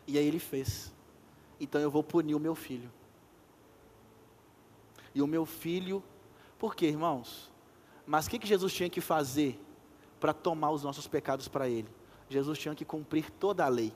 E 0.05 0.17
aí 0.17 0.25
ele 0.25 0.39
fez 0.39 0.93
então 1.59 1.81
eu 1.81 1.89
vou 1.89 2.03
punir 2.03 2.35
o 2.35 2.39
meu 2.39 2.55
filho. 2.55 2.91
E 5.17 5.21
o 5.23 5.25
meu 5.25 5.47
filho, 5.47 6.03
por 6.59 6.75
quê, 6.75 6.85
irmãos? 6.85 7.51
Mas 8.05 8.27
o 8.27 8.29
que, 8.29 8.37
que 8.37 8.45
Jesus 8.45 8.71
tinha 8.71 8.87
que 8.87 9.01
fazer 9.01 9.59
para 10.19 10.31
tomar 10.31 10.69
os 10.69 10.83
nossos 10.83 11.07
pecados 11.07 11.47
para 11.47 11.67
Ele? 11.67 11.89
Jesus 12.29 12.59
tinha 12.59 12.75
que 12.75 12.85
cumprir 12.85 13.31
toda 13.31 13.65
a 13.65 13.67
lei. 13.67 13.91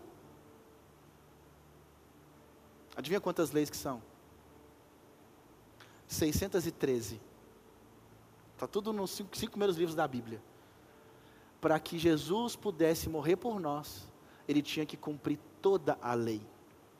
Adivinha 2.95 3.21
quantas 3.21 3.51
leis 3.51 3.69
que 3.69 3.77
são? 3.77 4.01
613. 6.07 7.21
Está 8.55 8.65
tudo 8.65 8.91
nos 8.91 9.11
cinco, 9.11 9.37
cinco 9.37 9.51
primeiros 9.51 9.77
livros 9.77 9.93
da 9.93 10.07
Bíblia. 10.07 10.41
Para 11.61 11.79
que 11.79 11.99
Jesus 11.99 12.55
pudesse 12.55 13.07
morrer 13.07 13.35
por 13.35 13.59
nós, 13.59 14.11
ele 14.47 14.63
tinha 14.63 14.87
que 14.87 14.97
cumprir 14.97 15.37
toda 15.61 15.99
a 16.01 16.15
lei. 16.15 16.41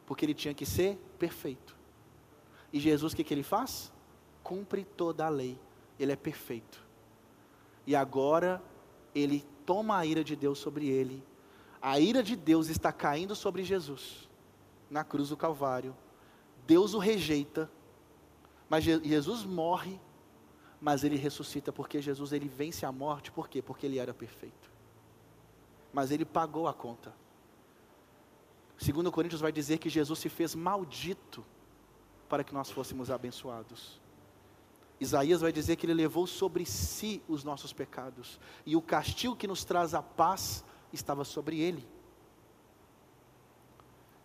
porque 0.06 0.26
ele 0.26 0.36
tinha 0.36 0.54
que 0.54 0.66
ser 0.66 0.96
perfeito. 1.18 1.76
E 2.72 2.80
Jesus, 2.80 3.14
o 3.14 3.16
que, 3.16 3.24
que 3.24 3.34
ele 3.34 3.42
faz? 3.42 3.92
Cumpre 4.44 4.84
toda 4.84 5.26
a 5.26 5.30
lei, 5.30 5.60
ele 6.00 6.12
é 6.12 6.16
perfeito. 6.16 6.84
E 7.86 7.96
agora, 7.96 8.62
ele 9.14 9.46
toma 9.66 9.98
a 9.98 10.06
ira 10.06 10.24
de 10.24 10.36
Deus 10.36 10.60
sobre 10.60 10.88
ele, 10.88 11.24
a 11.82 12.00
ira 12.00 12.22
de 12.22 12.36
Deus 12.36 12.68
está 12.68 12.92
caindo 12.92 13.36
sobre 13.36 13.64
Jesus, 13.64 14.30
na 14.90 15.04
cruz 15.04 15.30
do 15.30 15.38
Calvário. 15.38 15.96
Deus 16.68 16.94
o 16.94 17.00
rejeita, 17.00 17.72
mas 18.70 18.84
Jesus 18.84 19.44
morre, 19.44 20.00
mas 20.80 21.04
ele 21.04 21.16
ressuscita, 21.16 21.72
porque 21.72 22.02
Jesus 22.02 22.32
ele 22.34 22.48
vence 22.48 22.86
a 22.86 22.92
morte, 22.92 23.32
por 23.32 23.48
quê? 23.48 23.62
Porque 23.62 23.86
ele 23.86 24.00
era 24.00 24.14
perfeito. 24.14 24.72
Mas 25.94 26.12
ele 26.12 26.26
pagou 26.26 26.68
a 26.68 26.74
conta. 26.74 27.14
Segundo 28.78 29.12
Coríntios 29.12 29.42
vai 29.42 29.52
dizer 29.52 29.78
que 29.78 29.90
Jesus 29.90 30.18
se 30.18 30.28
fez 30.28 30.56
maldito 30.56 31.46
para 32.28 32.44
que 32.44 32.54
nós 32.54 32.72
fôssemos 32.72 33.12
abençoados. 33.12 34.01
Isaías 35.02 35.42
vai 35.42 35.52
dizer 35.52 35.78
que 35.78 35.86
ele 35.88 35.96
levou 35.96 36.28
sobre 36.28 36.64
si 36.64 37.24
os 37.28 37.44
nossos 37.44 37.74
pecados, 37.74 38.40
e 38.64 38.76
o 38.76 38.82
castigo 38.82 39.36
que 39.36 39.48
nos 39.48 39.66
traz 39.66 39.96
a 39.96 40.02
paz 40.02 40.64
estava 40.94 41.26
sobre 41.26 41.60
ele. 41.60 41.86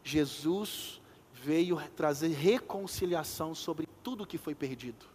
Jesus 0.05 1.01
veio 1.33 1.81
trazer 1.97 2.29
reconciliação 2.29 3.55
sobre 3.55 3.89
tudo 4.03 4.27
que 4.27 4.37
foi 4.37 4.55
perdido. 4.55 5.07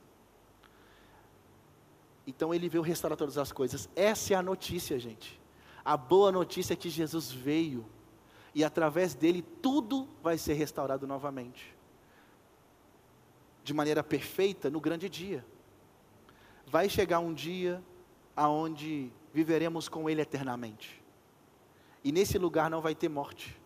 Então 2.25 2.53
ele 2.53 2.67
veio 2.67 2.81
restaurar 2.81 3.17
todas 3.17 3.37
as 3.37 3.51
coisas. 3.51 3.87
Essa 3.95 4.33
é 4.33 4.35
a 4.35 4.41
notícia, 4.41 4.99
gente. 4.99 5.39
A 5.85 5.95
boa 5.95 6.31
notícia 6.31 6.73
é 6.73 6.75
que 6.75 6.89
Jesus 6.89 7.31
veio 7.31 7.85
e 8.53 8.63
através 8.63 9.13
dele 9.13 9.43
tudo 9.61 10.07
vai 10.23 10.37
ser 10.37 10.53
restaurado 10.53 11.05
novamente. 11.05 11.75
De 13.63 13.73
maneira 13.73 14.03
perfeita 14.03 14.69
no 14.69 14.81
grande 14.81 15.07
dia. 15.07 15.45
Vai 16.71 16.87
chegar 16.87 17.19
um 17.19 17.33
dia 17.33 17.83
aonde 18.33 19.11
viveremos 19.33 19.89
com 19.89 20.09
ele 20.09 20.21
eternamente. 20.21 21.03
E 22.01 22.13
nesse 22.13 22.37
lugar 22.37 22.69
não 22.69 22.79
vai 22.79 22.95
ter 22.95 23.09
morte, 23.09 23.59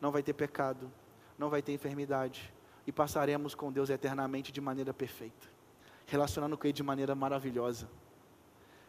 não 0.00 0.10
vai 0.10 0.20
ter 0.20 0.32
pecado, 0.32 0.90
não 1.38 1.48
vai 1.48 1.62
ter 1.62 1.72
enfermidade 1.72 2.52
e 2.84 2.90
passaremos 2.90 3.54
com 3.54 3.70
Deus 3.70 3.88
eternamente 3.88 4.50
de 4.50 4.60
maneira 4.60 4.92
perfeita, 4.92 5.46
relacionando 6.08 6.58
com 6.58 6.66
ele 6.66 6.72
de 6.72 6.82
maneira 6.82 7.14
maravilhosa. 7.14 7.88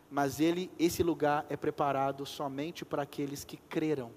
Mas 0.09 0.39
ele, 0.39 0.71
esse 0.79 1.03
lugar 1.03 1.45
é 1.47 1.55
preparado 1.55 2.25
somente 2.25 2.83
para 2.83 3.03
aqueles 3.03 3.43
que 3.43 3.57
creram 3.57 4.11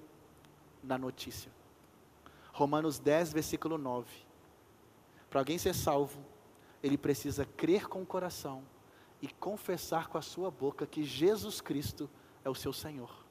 na 0.83 0.97
notícia. 0.97 1.53
Romanos 2.51 2.99
10, 2.99 3.35
versículo 3.35 3.77
9. 3.77 4.11
Para 5.29 5.41
alguém 5.43 5.59
ser 5.59 5.75
salvo, 5.75 6.25
ele 6.83 6.97
precisa 6.97 7.45
crer 7.45 7.87
com 7.89 8.01
o 8.01 8.07
coração 8.07 8.73
e 9.25 9.29
confessar 9.41 10.09
com 10.09 10.19
a 10.19 10.23
sua 10.23 10.51
boca 10.51 10.87
que 10.87 11.03
Jesus 11.03 11.59
Cristo 11.59 12.11
é 12.45 12.51
o 12.51 12.55
seu 12.55 12.75
Senhor. 12.75 13.25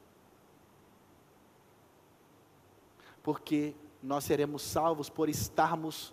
Porque 3.22 3.76
nós 4.02 4.24
seremos 4.24 4.62
salvos 4.62 5.08
por 5.08 5.28
estarmos 5.28 6.12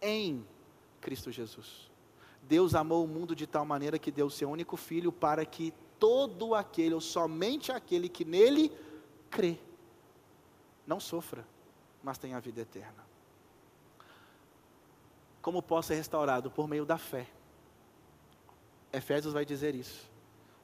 em 0.00 0.46
Cristo 0.98 1.30
Jesus. 1.30 1.90
Deus 2.40 2.74
amou 2.74 3.04
o 3.04 3.06
mundo 3.06 3.36
de 3.36 3.46
tal 3.46 3.66
maneira 3.66 3.98
que 3.98 4.10
deu 4.10 4.28
o 4.28 4.30
seu 4.30 4.48
único 4.48 4.78
filho 4.78 5.12
para 5.12 5.44
que 5.44 5.74
todo 5.98 6.54
aquele, 6.54 6.94
ou 6.94 7.02
somente 7.02 7.70
aquele 7.70 8.08
que 8.08 8.24
nele 8.24 8.72
crê, 9.28 9.58
não 10.86 10.98
sofra, 10.98 11.46
mas 12.02 12.16
tenha 12.16 12.38
a 12.38 12.40
vida 12.40 12.62
eterna. 12.62 13.04
Como 15.42 15.62
posso 15.62 15.88
ser 15.88 15.96
restaurado? 15.96 16.50
Por 16.50 16.66
meio 16.66 16.86
da 16.86 16.96
fé. 16.96 17.28
Efésios 18.92 19.32
vai 19.32 19.44
dizer 19.44 19.74
isso. 19.74 20.10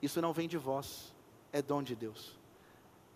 Isso 0.00 0.20
não 0.20 0.32
vem 0.32 0.48
de 0.48 0.58
vós, 0.58 1.14
é 1.52 1.62
dom 1.62 1.82
de 1.82 1.94
Deus. 1.94 2.38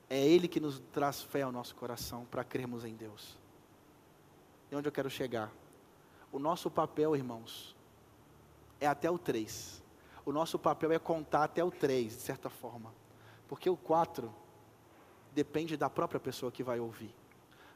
É 0.09 0.19
Ele 0.19 0.49
que 0.49 0.61
nos 0.61 0.81
traz 0.93 1.23
fé 1.23 1.43
ao 1.43 1.53
nosso 1.53 1.75
coração 1.75 2.25
para 2.25 2.43
crermos 2.43 2.85
em 2.85 2.95
Deus. 2.95 3.39
E 4.71 4.77
onde 4.77 4.89
eu 4.89 4.93
quero 4.93 5.11
chegar? 5.11 5.53
O 6.33 6.39
nosso 6.39 6.71
papel, 6.71 7.17
irmãos, 7.17 7.77
é 8.81 8.87
até 8.87 9.11
o 9.11 9.19
3. 9.19 9.83
O 10.25 10.33
nosso 10.33 10.59
papel 10.59 10.93
é 10.93 10.99
contar 10.99 11.45
até 11.45 11.63
o 11.63 11.71
3, 11.71 12.17
de 12.17 12.23
certa 12.23 12.49
forma. 12.49 12.93
Porque 13.49 13.69
o 13.69 13.77
4 13.77 14.33
depende 15.33 15.77
da 15.77 15.91
própria 15.91 16.21
pessoa 16.21 16.53
que 16.53 16.63
vai 16.63 16.79
ouvir. 16.79 17.15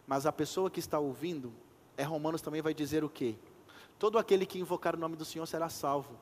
Mas 0.07 0.27
a 0.27 0.33
pessoa 0.33 0.71
que 0.71 0.81
está 0.81 0.99
ouvindo, 0.99 1.53
é 1.97 2.03
Romanos 2.03 2.43
também 2.43 2.63
vai 2.63 2.75
dizer 2.75 3.05
o 3.05 3.09
quê? 3.09 3.37
Todo 3.99 4.19
aquele 4.19 4.45
que 4.45 4.59
invocar 4.59 4.95
o 4.95 4.99
nome 4.99 5.17
do 5.17 5.25
Senhor 5.25 5.47
será 5.47 5.69
salvo. 5.69 6.19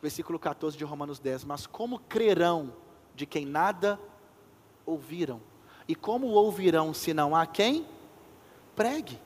Versículo 0.00 0.38
14 0.38 0.76
de 0.76 0.84
Romanos 0.84 1.18
10. 1.18 1.44
Mas 1.44 1.66
como 1.66 1.98
crerão 1.98 2.72
de 3.14 3.26
quem 3.26 3.46
nada 3.46 3.98
ouviram? 4.84 5.40
E 5.88 5.94
como 5.94 6.28
ouvirão 6.28 6.92
se 6.92 7.14
não 7.14 7.34
há 7.34 7.46
quem? 7.46 7.86
Pregue. 8.74 9.20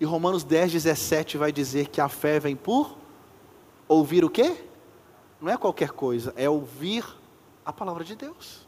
E 0.00 0.04
Romanos 0.04 0.44
10, 0.44 0.72
17 0.72 1.36
vai 1.36 1.52
dizer 1.52 1.88
que 1.88 2.00
a 2.00 2.08
fé 2.08 2.38
vem 2.40 2.56
por 2.56 2.96
ouvir 3.86 4.24
o 4.24 4.30
quê? 4.30 4.64
Não 5.40 5.50
é 5.50 5.56
qualquer 5.56 5.90
coisa, 5.90 6.32
é 6.36 6.48
ouvir 6.48 7.04
a 7.64 7.72
palavra 7.72 8.04
de 8.04 8.16
Deus. 8.16 8.66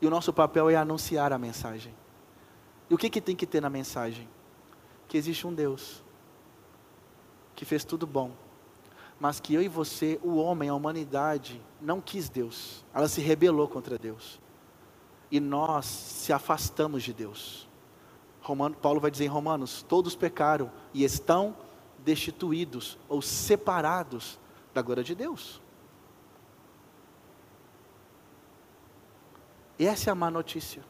E 0.00 0.06
o 0.06 0.10
nosso 0.10 0.32
papel 0.32 0.68
é 0.68 0.76
anunciar 0.76 1.32
a 1.32 1.38
mensagem. 1.38 1.94
E 2.90 2.94
o 2.94 2.98
que, 2.98 3.08
que 3.08 3.20
tem 3.20 3.36
que 3.36 3.46
ter 3.46 3.60
na 3.60 3.70
mensagem? 3.70 4.28
Que 5.06 5.16
existe 5.16 5.46
um 5.46 5.54
Deus 5.54 6.02
que 7.54 7.64
fez 7.64 7.84
tudo 7.84 8.06
bom, 8.06 8.32
mas 9.20 9.38
que 9.38 9.54
eu 9.54 9.62
e 9.62 9.68
você, 9.68 10.18
o 10.22 10.36
homem, 10.36 10.68
a 10.68 10.74
humanidade, 10.74 11.60
não 11.80 12.00
quis 12.00 12.28
Deus, 12.28 12.84
ela 12.92 13.08
se 13.08 13.20
rebelou 13.20 13.68
contra 13.68 13.98
Deus, 13.98 14.40
e 15.30 15.38
nós 15.38 15.86
se 15.86 16.32
afastamos 16.32 17.02
de 17.02 17.12
Deus. 17.12 17.68
Romano, 18.42 18.74
Paulo 18.74 19.00
vai 19.00 19.10
dizer 19.10 19.24
em 19.24 19.28
Romanos: 19.28 19.82
todos 19.88 20.16
pecaram 20.16 20.70
e 20.92 21.04
estão 21.04 21.56
destituídos 21.98 22.98
ou 23.08 23.22
separados 23.22 24.38
da 24.74 24.82
glória 24.82 25.04
de 25.04 25.14
Deus. 25.14 25.60
Essa 29.78 30.10
é 30.10 30.12
a 30.12 30.14
má 30.14 30.30
notícia. 30.30 30.84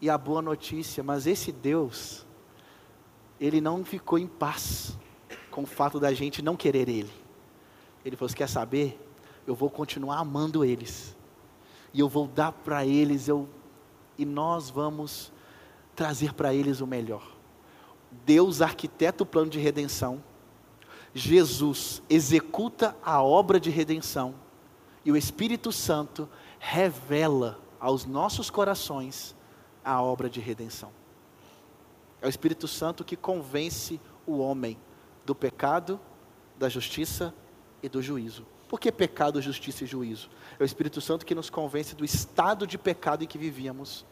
E 0.00 0.08
a 0.08 0.16
boa 0.16 0.40
notícia, 0.40 1.02
mas 1.02 1.26
esse 1.26 1.50
Deus, 1.50 2.24
ele 3.40 3.60
não 3.60 3.84
ficou 3.84 4.18
em 4.18 4.28
paz 4.28 4.96
com 5.50 5.62
o 5.62 5.66
fato 5.66 5.98
da 5.98 6.12
gente 6.12 6.42
não 6.42 6.56
querer 6.56 6.88
Ele. 6.88 7.28
Ele 8.04 8.16
falou: 8.16 8.34
quer 8.34 8.48
saber? 8.48 8.98
Eu 9.46 9.54
vou 9.54 9.70
continuar 9.70 10.18
amando 10.18 10.64
eles. 10.64 11.16
E 11.92 12.00
eu 12.00 12.08
vou 12.08 12.26
dar 12.26 12.52
para 12.52 12.84
eles, 12.84 13.28
eu, 13.28 13.48
e 14.16 14.24
nós 14.24 14.68
vamos 14.68 15.32
trazer 15.96 16.34
para 16.34 16.52
eles 16.52 16.80
o 16.80 16.86
melhor. 16.86 17.26
Deus 18.24 18.60
arquiteta 18.60 19.22
o 19.22 19.26
plano 19.26 19.50
de 19.50 19.58
redenção. 19.58 20.22
Jesus 21.14 22.02
executa 22.08 22.96
a 23.02 23.22
obra 23.22 23.58
de 23.58 23.70
redenção. 23.70 24.34
E 25.04 25.10
o 25.10 25.16
Espírito 25.16 25.72
Santo 25.72 26.28
revela 26.58 27.58
aos 27.80 28.04
nossos 28.04 28.50
corações 28.50 29.34
a 29.82 30.02
obra 30.02 30.28
de 30.28 30.40
redenção. 30.40 30.92
É 32.20 32.26
o 32.26 32.28
Espírito 32.28 32.68
Santo 32.68 33.04
que 33.04 33.16
convence 33.16 34.00
o 34.26 34.38
homem 34.38 34.76
do 35.28 35.34
pecado, 35.34 36.00
da 36.58 36.70
justiça 36.70 37.34
e 37.82 37.88
do 37.88 38.00
juízo. 38.00 38.46
Por 38.66 38.80
que 38.80 38.90
pecado, 38.90 39.42
justiça 39.42 39.84
e 39.84 39.86
juízo? 39.86 40.30
É 40.58 40.62
o 40.62 40.64
Espírito 40.64 41.02
Santo 41.02 41.26
que 41.26 41.34
nos 41.34 41.50
convence 41.50 41.94
do 41.94 42.02
estado 42.02 42.66
de 42.66 42.78
pecado 42.78 43.24
em 43.24 43.26
que 43.26 43.36
vivíamos 43.36 44.06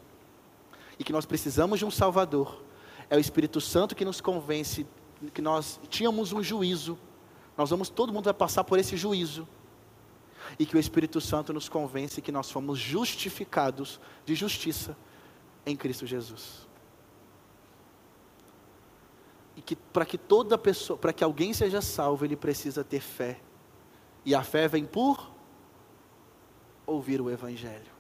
e 0.99 1.05
que 1.05 1.15
nós 1.15 1.25
precisamos 1.25 1.79
de 1.79 1.87
um 1.87 1.91
Salvador. 1.91 2.63
É 3.09 3.17
o 3.17 3.19
Espírito 3.19 3.63
Santo 3.63 3.97
que 3.97 4.05
nos 4.05 4.21
convence 4.21 4.87
que 5.33 5.41
nós 5.41 5.81
tínhamos 5.89 6.35
um 6.35 6.43
juízo. 6.43 6.99
Nós 7.57 7.71
vamos, 7.71 7.89
todo 7.89 8.13
mundo 8.13 8.25
vai 8.25 8.35
passar 8.35 8.63
por 8.63 8.79
esse 8.79 8.95
juízo 8.95 9.49
e 10.59 10.67
que 10.67 10.77
o 10.77 10.79
Espírito 10.79 11.19
Santo 11.19 11.51
nos 11.51 11.67
convence 11.67 12.21
que 12.21 12.31
nós 12.31 12.51
fomos 12.51 12.79
justificados 12.79 13.99
de 14.27 14.35
justiça 14.35 14.95
em 15.65 15.75
Cristo 15.75 16.07
Jesus. 16.07 16.66
E 19.57 19.63
que 19.63 19.75
para 19.75 20.05
que 20.05 20.19
toda 20.19 20.59
pessoa, 20.59 20.99
para 20.99 21.13
que 21.13 21.25
alguém 21.25 21.53
seja 21.53 21.81
salvo, 21.81 22.25
ele 22.25 22.37
precisa 22.37 22.85
ter 22.85 23.01
fé. 23.01 23.41
E 24.25 24.35
a 24.35 24.43
fé 24.43 24.69
vem 24.69 24.85
por 24.85 25.31
ouvir 26.87 27.21
o 27.21 27.31
evangelho. 27.31 27.97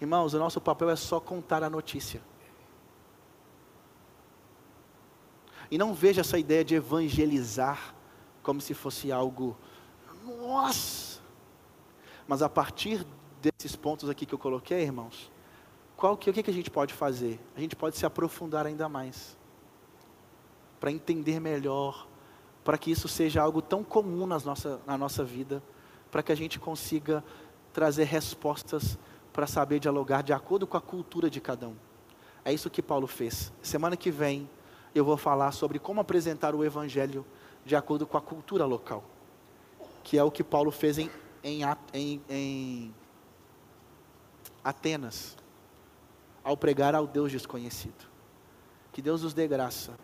Irmãos, 0.00 0.34
o 0.34 0.38
nosso 0.38 0.60
papel 0.60 0.90
é 0.90 0.96
só 0.96 1.18
contar 1.18 1.62
a 1.62 1.70
notícia. 1.70 2.20
E 5.70 5.78
não 5.78 5.94
veja 5.94 6.20
essa 6.20 6.38
ideia 6.38 6.64
de 6.64 6.74
evangelizar 6.74 7.94
como 8.42 8.60
se 8.60 8.74
fosse 8.74 9.10
algo 9.10 9.56
nossa! 10.24 11.20
Mas 12.26 12.42
a 12.42 12.48
partir 12.48 13.06
desses 13.40 13.76
pontos 13.76 14.08
aqui 14.08 14.24
que 14.24 14.34
eu 14.34 14.38
coloquei, 14.38 14.82
irmãos, 14.82 15.30
qual 15.96 16.16
que, 16.16 16.30
o 16.30 16.32
que, 16.32 16.42
que 16.42 16.50
a 16.50 16.54
gente 16.54 16.70
pode 16.70 16.94
fazer? 16.94 17.38
A 17.54 17.60
gente 17.60 17.76
pode 17.76 17.96
se 17.96 18.06
aprofundar 18.06 18.66
ainda 18.66 18.88
mais, 18.88 19.36
para 20.80 20.90
entender 20.90 21.40
melhor, 21.40 22.06
para 22.62 22.78
que 22.78 22.90
isso 22.90 23.08
seja 23.08 23.42
algo 23.42 23.60
tão 23.60 23.84
comum 23.84 24.26
nas 24.26 24.44
nossa, 24.44 24.80
na 24.86 24.96
nossa 24.96 25.24
vida, 25.24 25.62
para 26.10 26.22
que 26.22 26.32
a 26.32 26.34
gente 26.34 26.58
consiga 26.58 27.22
trazer 27.72 28.04
respostas 28.04 28.98
para 29.32 29.46
saber 29.46 29.80
dialogar 29.80 30.22
de 30.22 30.32
acordo 30.32 30.66
com 30.66 30.76
a 30.76 30.80
cultura 30.80 31.28
de 31.28 31.40
cada 31.40 31.68
um. 31.68 31.76
É 32.44 32.52
isso 32.52 32.70
que 32.70 32.80
Paulo 32.80 33.06
fez. 33.06 33.52
Semana 33.62 33.96
que 33.96 34.10
vem 34.10 34.48
eu 34.94 35.04
vou 35.04 35.16
falar 35.16 35.50
sobre 35.52 35.78
como 35.78 36.00
apresentar 36.00 36.54
o 36.54 36.64
Evangelho 36.64 37.26
de 37.64 37.74
acordo 37.74 38.06
com 38.06 38.16
a 38.16 38.20
cultura 38.20 38.64
local, 38.64 39.02
que 40.04 40.16
é 40.16 40.22
o 40.22 40.30
que 40.30 40.44
Paulo 40.44 40.70
fez 40.70 40.98
em, 40.98 41.10
em, 41.42 41.62
em, 41.92 42.22
em 42.28 42.94
Atenas, 44.62 45.36
ao 46.44 46.56
pregar 46.56 46.94
ao 46.94 47.06
Deus 47.06 47.32
desconhecido. 47.32 48.06
Que 48.92 49.02
Deus 49.02 49.22
nos 49.22 49.34
dê 49.34 49.48
graça. 49.48 49.98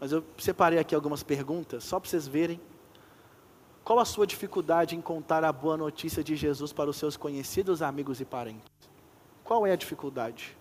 Mas 0.00 0.12
eu 0.12 0.24
separei 0.38 0.78
aqui 0.78 0.94
algumas 0.94 1.22
perguntas, 1.22 1.84
só 1.84 2.00
para 2.00 2.08
vocês 2.08 2.26
verem. 2.26 2.58
Qual 3.84 3.98
a 3.98 4.04
sua 4.04 4.26
dificuldade 4.26 4.96
em 4.96 5.00
contar 5.00 5.44
a 5.44 5.52
boa 5.52 5.76
notícia 5.76 6.24
de 6.24 6.34
Jesus 6.34 6.72
para 6.72 6.88
os 6.88 6.96
seus 6.96 7.18
conhecidos, 7.18 7.82
amigos 7.82 8.20
e 8.20 8.24
parentes? 8.24 8.70
Qual 9.44 9.66
é 9.66 9.72
a 9.72 9.76
dificuldade? 9.76 10.56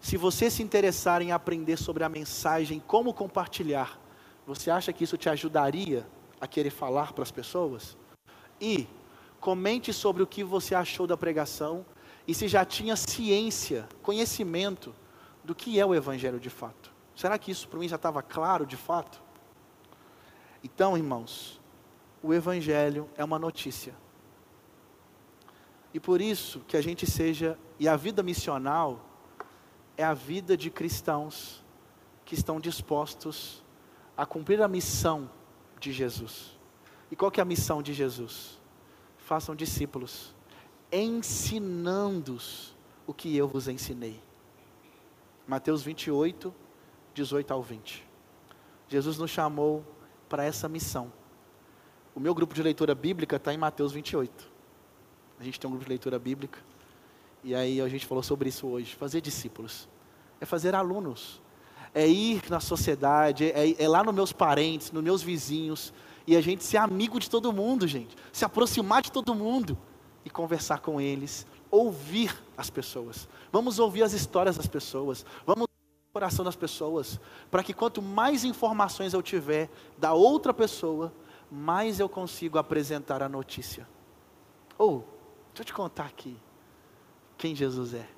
Se 0.00 0.16
você 0.16 0.50
se 0.50 0.62
interessar 0.62 1.22
em 1.22 1.32
aprender 1.32 1.76
sobre 1.76 2.04
a 2.04 2.08
mensagem, 2.08 2.82
como 2.86 3.14
compartilhar, 3.14 3.98
você 4.46 4.70
acha 4.70 4.92
que 4.92 5.04
isso 5.04 5.16
te 5.16 5.28
ajudaria 5.28 6.06
a 6.40 6.46
querer 6.46 6.70
falar 6.70 7.12
para 7.12 7.22
as 7.22 7.30
pessoas? 7.30 7.96
E 8.60 8.86
comente 9.40 9.92
sobre 9.92 10.22
o 10.22 10.26
que 10.26 10.44
você 10.44 10.74
achou 10.74 11.06
da 11.06 11.16
pregação 11.16 11.86
e 12.26 12.34
se 12.34 12.48
já 12.48 12.64
tinha 12.64 12.96
ciência, 12.96 13.88
conhecimento 14.02 14.94
do 15.42 15.54
que 15.54 15.80
é 15.80 15.86
o 15.86 15.94
Evangelho 15.94 16.38
de 16.38 16.50
fato. 16.50 16.87
Será 17.18 17.36
que 17.36 17.50
isso 17.50 17.66
para 17.66 17.80
mim 17.80 17.88
já 17.88 17.96
estava 17.96 18.22
claro 18.22 18.64
de 18.64 18.76
fato? 18.76 19.20
Então, 20.62 20.96
irmãos, 20.96 21.60
o 22.22 22.32
Evangelho 22.32 23.10
é 23.16 23.24
uma 23.24 23.40
notícia. 23.40 23.92
E 25.92 25.98
por 25.98 26.20
isso 26.20 26.60
que 26.60 26.76
a 26.76 26.80
gente 26.80 27.10
seja, 27.10 27.58
e 27.76 27.88
a 27.88 27.96
vida 27.96 28.22
missional 28.22 29.04
é 29.96 30.04
a 30.04 30.14
vida 30.14 30.56
de 30.56 30.70
cristãos 30.70 31.64
que 32.24 32.36
estão 32.36 32.60
dispostos 32.60 33.64
a 34.16 34.24
cumprir 34.24 34.62
a 34.62 34.68
missão 34.68 35.28
de 35.80 35.90
Jesus. 35.90 36.56
E 37.10 37.16
qual 37.16 37.32
que 37.32 37.40
é 37.40 37.42
a 37.42 37.44
missão 37.44 37.82
de 37.82 37.92
Jesus? 37.92 38.60
Façam 39.16 39.56
discípulos, 39.56 40.36
ensinando-os 40.92 42.76
o 43.08 43.12
que 43.12 43.36
eu 43.36 43.48
vos 43.48 43.66
ensinei. 43.66 44.22
Mateus 45.48 45.82
28, 45.82 46.67
18 47.18 47.52
ao 47.52 47.62
20. 47.62 48.06
Jesus 48.88 49.18
nos 49.18 49.30
chamou 49.30 49.84
para 50.28 50.44
essa 50.44 50.68
missão. 50.68 51.12
O 52.14 52.20
meu 52.20 52.34
grupo 52.34 52.54
de 52.54 52.62
leitura 52.62 52.94
bíblica 52.94 53.36
está 53.36 53.52
em 53.52 53.56
Mateus 53.56 53.92
28. 53.92 54.50
A 55.38 55.44
gente 55.44 55.58
tem 55.58 55.68
um 55.68 55.72
grupo 55.72 55.84
de 55.84 55.90
leitura 55.90 56.18
bíblica. 56.18 56.58
E 57.42 57.54
aí 57.54 57.80
a 57.80 57.88
gente 57.88 58.06
falou 58.06 58.22
sobre 58.22 58.48
isso 58.48 58.66
hoje. 58.66 58.94
Fazer 58.94 59.20
discípulos. 59.20 59.88
É 60.40 60.46
fazer 60.46 60.74
alunos. 60.74 61.40
É 61.94 62.06
ir 62.06 62.42
na 62.48 62.60
sociedade, 62.60 63.50
é, 63.50 63.82
é 63.82 63.88
lá 63.88 64.04
nos 64.04 64.14
meus 64.14 64.32
parentes, 64.32 64.92
nos 64.92 65.02
meus 65.02 65.22
vizinhos. 65.22 65.92
E 66.26 66.36
a 66.36 66.40
gente 66.40 66.62
ser 66.62 66.76
amigo 66.76 67.18
de 67.18 67.28
todo 67.28 67.52
mundo, 67.52 67.86
gente. 67.86 68.16
Se 68.32 68.44
aproximar 68.44 69.02
de 69.02 69.10
todo 69.10 69.34
mundo. 69.34 69.76
E 70.24 70.30
conversar 70.30 70.80
com 70.80 71.00
eles. 71.00 71.46
Ouvir 71.70 72.36
as 72.56 72.70
pessoas. 72.70 73.28
Vamos 73.52 73.78
ouvir 73.78 74.02
as 74.02 74.12
histórias 74.12 74.56
das 74.56 74.66
pessoas. 74.66 75.24
Vamos 75.46 75.67
coração 76.18 76.44
das 76.44 76.56
pessoas. 76.56 77.20
Para 77.48 77.62
que 77.62 77.72
quanto 77.72 78.02
mais 78.02 78.42
informações 78.42 79.14
eu 79.14 79.22
tiver 79.22 79.70
da 79.96 80.12
outra 80.12 80.52
pessoa, 80.52 81.12
mais 81.48 82.00
eu 82.00 82.08
consigo 82.08 82.58
apresentar 82.58 83.22
a 83.22 83.28
notícia. 83.28 83.88
Ou, 84.76 84.96
oh, 84.96 84.98
deixa 85.48 85.60
eu 85.60 85.64
te 85.64 85.72
contar 85.72 86.06
aqui 86.06 86.36
quem 87.36 87.54
Jesus 87.54 87.94
é. 87.94 88.08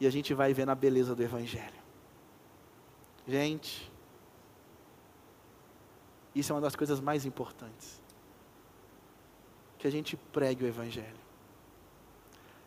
E 0.00 0.06
a 0.06 0.10
gente 0.10 0.34
vai 0.34 0.52
ver 0.52 0.66
na 0.66 0.74
beleza 0.74 1.14
do 1.14 1.22
Evangelho. 1.22 1.78
Gente, 3.26 3.90
isso 6.34 6.52
é 6.52 6.54
uma 6.56 6.60
das 6.60 6.74
coisas 6.74 7.00
mais 7.00 7.24
importantes. 7.24 8.02
Que 9.78 9.86
a 9.86 9.90
gente 9.90 10.16
pregue 10.16 10.64
o 10.64 10.66
Evangelho. 10.66 11.20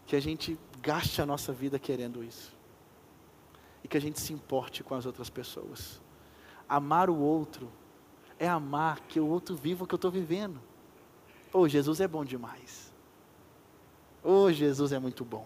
Que 0.05 0.15
a 0.15 0.19
gente 0.21 0.57
gaste 0.81 1.21
a 1.21 1.25
nossa 1.25 1.51
vida 1.51 1.77
querendo 1.77 2.23
isso. 2.23 2.60
E 3.83 3.87
que 3.87 3.97
a 3.97 4.01
gente 4.01 4.19
se 4.19 4.33
importe 4.33 4.83
com 4.83 4.95
as 4.95 5.05
outras 5.05 5.29
pessoas. 5.29 6.01
Amar 6.67 7.09
o 7.09 7.17
outro 7.17 7.69
é 8.39 8.47
amar 8.47 9.01
que 9.01 9.19
o 9.19 9.27
outro 9.27 9.55
viva 9.55 9.83
o 9.83 9.87
que 9.87 9.93
eu 9.93 9.97
estou 9.97 10.11
vivendo. 10.11 10.59
Oh, 11.53 11.67
Jesus 11.67 11.99
é 11.99 12.07
bom 12.07 12.23
demais. 12.23 12.93
Oh, 14.23 14.51
Jesus 14.51 14.91
é 14.91 14.99
muito 14.99 15.25
bom. 15.25 15.45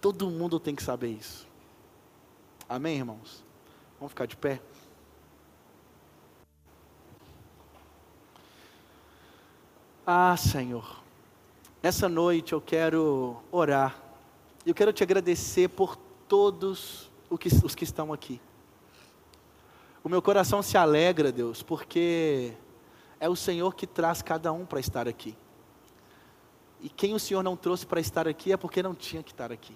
Todo 0.00 0.30
mundo 0.30 0.58
tem 0.58 0.74
que 0.74 0.82
saber 0.82 1.08
isso. 1.08 1.46
Amém, 2.68 2.96
irmãos? 2.96 3.44
Vamos 3.98 4.12
ficar 4.12 4.26
de 4.26 4.36
pé? 4.36 4.60
Ah, 10.06 10.36
Senhor, 10.36 11.02
nessa 11.82 12.08
noite 12.08 12.52
eu 12.52 12.60
quero 12.60 13.42
orar. 13.50 13.98
Eu 14.66 14.74
quero 14.74 14.92
te 14.92 15.02
agradecer 15.02 15.68
por 15.68 15.96
todos 16.28 17.10
os 17.64 17.74
que 17.74 17.84
estão 17.84 18.12
aqui. 18.12 18.40
O 20.02 20.08
meu 20.08 20.20
coração 20.20 20.62
se 20.62 20.76
alegra, 20.76 21.32
Deus, 21.32 21.62
porque 21.62 22.52
é 23.18 23.26
o 23.26 23.34
Senhor 23.34 23.74
que 23.74 23.86
traz 23.86 24.20
cada 24.20 24.52
um 24.52 24.66
para 24.66 24.78
estar 24.78 25.08
aqui. 25.08 25.34
E 26.80 26.90
quem 26.90 27.14
o 27.14 27.18
Senhor 27.18 27.42
não 27.42 27.56
trouxe 27.56 27.86
para 27.86 28.00
estar 28.00 28.28
aqui 28.28 28.52
é 28.52 28.56
porque 28.58 28.82
não 28.82 28.94
tinha 28.94 29.22
que 29.22 29.30
estar 29.30 29.50
aqui. 29.50 29.74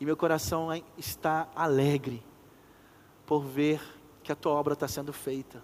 E 0.00 0.04
meu 0.04 0.16
coração 0.16 0.68
está 0.98 1.48
alegre 1.54 2.24
por 3.24 3.44
ver 3.44 3.80
que 4.22 4.32
a 4.32 4.34
tua 4.34 4.52
obra 4.52 4.74
está 4.74 4.88
sendo 4.88 5.12
feita, 5.12 5.62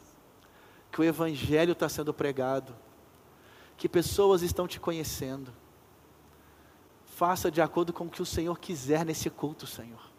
que 0.92 1.00
o 1.00 1.04
Evangelho 1.04 1.72
está 1.72 1.88
sendo 1.88 2.14
pregado, 2.14 2.76
que 3.76 3.88
pessoas 3.88 4.42
estão 4.42 4.68
te 4.68 4.78
conhecendo. 4.78 5.52
Faça 7.04 7.50
de 7.50 7.60
acordo 7.60 7.92
com 7.92 8.04
o 8.04 8.10
que 8.10 8.22
o 8.22 8.26
Senhor 8.26 8.58
quiser 8.60 9.04
nesse 9.04 9.28
culto, 9.28 9.66
Senhor 9.66 10.09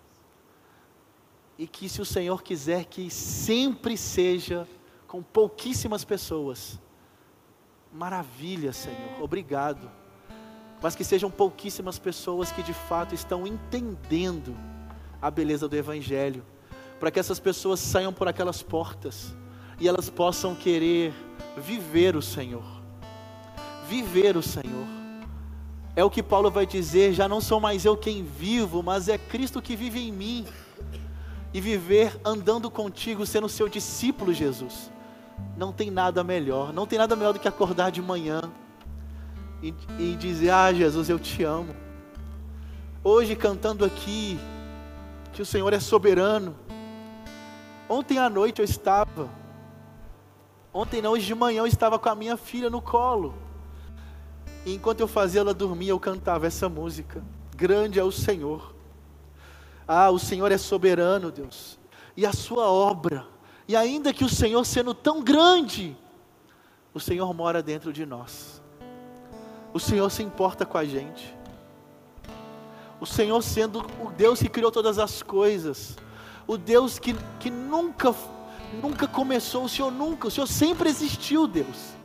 e 1.62 1.68
que, 1.68 1.88
se 1.88 2.02
o 2.02 2.06
Senhor 2.06 2.42
quiser, 2.42 2.86
que 2.86 3.08
sempre 3.12 3.96
seja 3.96 4.68
com 5.08 5.22
pouquíssimas 5.22 6.04
pessoas. 6.04 6.80
Maravilha, 7.94 8.74
Senhor, 8.74 9.22
obrigado. 9.22 9.88
Mas 10.82 10.96
que 10.96 11.04
sejam 11.04 11.30
pouquíssimas 11.30 12.00
pessoas 12.00 12.52
que 12.52 12.64
de 12.64 12.74
fato 12.74 13.14
estão 13.14 13.46
entendendo 13.46 14.58
a 15.22 15.30
beleza 15.30 15.70
do 15.70 15.76
Evangelho, 15.76 16.44
para 17.00 17.12
que 17.12 17.20
essas 17.20 17.40
pessoas 17.40 17.80
saiam 17.80 18.12
por 18.12 18.28
aquelas 18.28 18.64
portas 18.64 19.36
e 19.80 19.88
elas 19.88 20.10
possam 20.10 20.56
querer 20.56 21.14
viver 21.56 22.16
o 22.16 22.24
Senhor. 22.24 22.66
Viver 23.88 24.36
o 24.36 24.42
Senhor. 24.42 24.88
É 25.96 26.04
o 26.04 26.10
que 26.10 26.24
Paulo 26.24 26.50
vai 26.50 26.66
dizer: 26.66 27.14
já 27.14 27.28
não 27.28 27.40
sou 27.40 27.60
mais 27.60 27.86
eu 27.86 27.96
quem 27.96 28.24
vivo, 28.24 28.82
mas 28.82 29.08
é 29.08 29.20
Cristo 29.20 29.62
que 29.62 29.76
vive 29.76 30.00
em 30.00 30.12
mim 30.12 30.48
e 31.54 31.60
viver 31.60 32.20
andando 32.24 32.70
contigo, 32.72 33.26
sendo 33.26 33.50
seu 33.50 33.68
discípulo, 33.68 34.34
Jesus. 34.34 34.92
Não 35.58 35.72
tem 35.72 35.92
nada 35.92 36.24
melhor, 36.24 36.72
não 36.72 36.86
tem 36.86 36.98
nada 36.98 37.16
melhor 37.16 37.34
do 37.34 37.40
que 37.40 37.48
acordar 37.48 37.92
de 37.92 38.02
manhã 38.02 38.42
e, 39.62 39.74
e 40.00 40.16
dizer: 40.16 40.52
Ah, 40.52 40.74
Jesus, 40.74 41.10
eu 41.10 41.20
te 41.20 41.44
amo. 41.44 41.76
Hoje, 43.04 43.36
cantando 43.36 43.84
aqui, 43.84 44.40
que 45.34 45.42
o 45.42 45.46
Senhor 45.46 45.74
é 45.74 45.80
soberano. 45.80 46.56
Ontem 47.90 48.18
à 48.18 48.30
noite 48.30 48.60
eu 48.60 48.66
estava, 48.66 49.30
ontem 50.74 51.02
não, 51.02 51.12
hoje 51.12 51.26
de 51.26 51.36
manhã 51.36 51.60
eu 51.60 51.68
estava 51.68 52.00
com 52.00 52.08
a 52.08 52.16
minha 52.16 52.38
filha 52.38 52.70
no 52.70 52.82
colo. 52.82 53.34
E 54.66 54.74
enquanto 54.74 55.02
eu 55.02 55.08
fazia 55.08 55.42
ela 55.42 55.54
dormir, 55.54 55.90
eu 55.90 56.00
cantava 56.00 56.48
essa 56.48 56.70
música. 56.70 57.22
Grande 57.56 58.00
é 58.00 58.04
o 58.04 58.12
Senhor 58.12 58.71
ah, 59.92 60.10
o 60.10 60.18
Senhor 60.18 60.50
é 60.52 60.58
soberano, 60.58 61.32
Deus, 61.32 61.78
e 62.16 62.26
a 62.26 62.32
sua 62.32 62.72
obra, 62.72 63.28
e 63.68 63.76
ainda 63.76 64.14
que 64.14 64.24
o 64.24 64.30
Senhor 64.30 64.64
sendo 64.66 64.94
tão 64.94 65.22
grande, 65.22 65.98
o 66.94 67.00
Senhor 67.00 67.34
mora 67.34 67.62
dentro 67.62 67.92
de 67.92 68.06
nós. 68.06 68.62
O 69.74 69.80
Senhor 69.80 70.10
se 70.10 70.24
importa 70.24 70.66
com 70.66 70.78
a 70.78 70.86
gente. 70.86 71.36
O 73.02 73.06
Senhor 73.06 73.42
sendo 73.42 73.80
o 74.02 74.10
Deus 74.12 74.40
que 74.40 74.48
criou 74.48 74.72
todas 74.72 74.98
as 74.98 75.22
coisas, 75.22 75.98
o 76.48 76.58
Deus 76.58 76.98
que, 76.98 77.14
que 77.40 77.50
nunca, 77.50 78.16
nunca 78.82 79.08
começou, 79.08 79.66
o 79.66 79.70
Senhor 79.70 79.92
nunca, 79.92 80.28
o 80.28 80.32
Senhor 80.32 80.48
sempre 80.48 80.88
existiu, 80.88 81.48
Deus. 81.48 81.96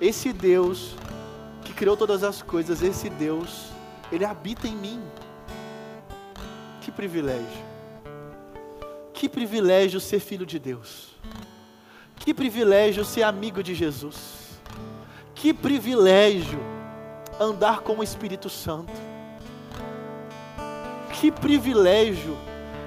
Esse 0.00 0.32
Deus 0.32 0.96
que 1.64 1.72
criou 1.72 1.96
todas 1.96 2.24
as 2.24 2.42
coisas, 2.42 2.82
esse 2.82 3.08
Deus 3.08 3.68
Ele 4.10 4.24
habita 4.24 4.66
em 4.66 4.74
mim. 4.74 5.00
Que 6.82 6.90
privilégio. 6.90 7.64
Que 9.14 9.28
privilégio 9.28 10.00
ser 10.00 10.18
filho 10.18 10.44
de 10.44 10.58
Deus. 10.58 11.14
Que 12.16 12.34
privilégio 12.34 13.04
ser 13.04 13.22
amigo 13.22 13.62
de 13.62 13.72
Jesus. 13.72 14.58
Que 15.32 15.54
privilégio 15.54 16.58
andar 17.38 17.82
com 17.82 17.98
o 17.98 18.02
Espírito 18.02 18.50
Santo. 18.50 18.92
Que 21.12 21.30
privilégio 21.30 22.36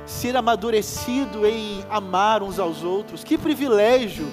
ser 0.06 0.36
amadurecido 0.36 1.46
em 1.48 1.86
amar 1.89 2.43
uns 2.43 2.60
aos 2.60 2.84
outros. 2.84 3.24
Que 3.24 3.38
privilégio 3.38 4.28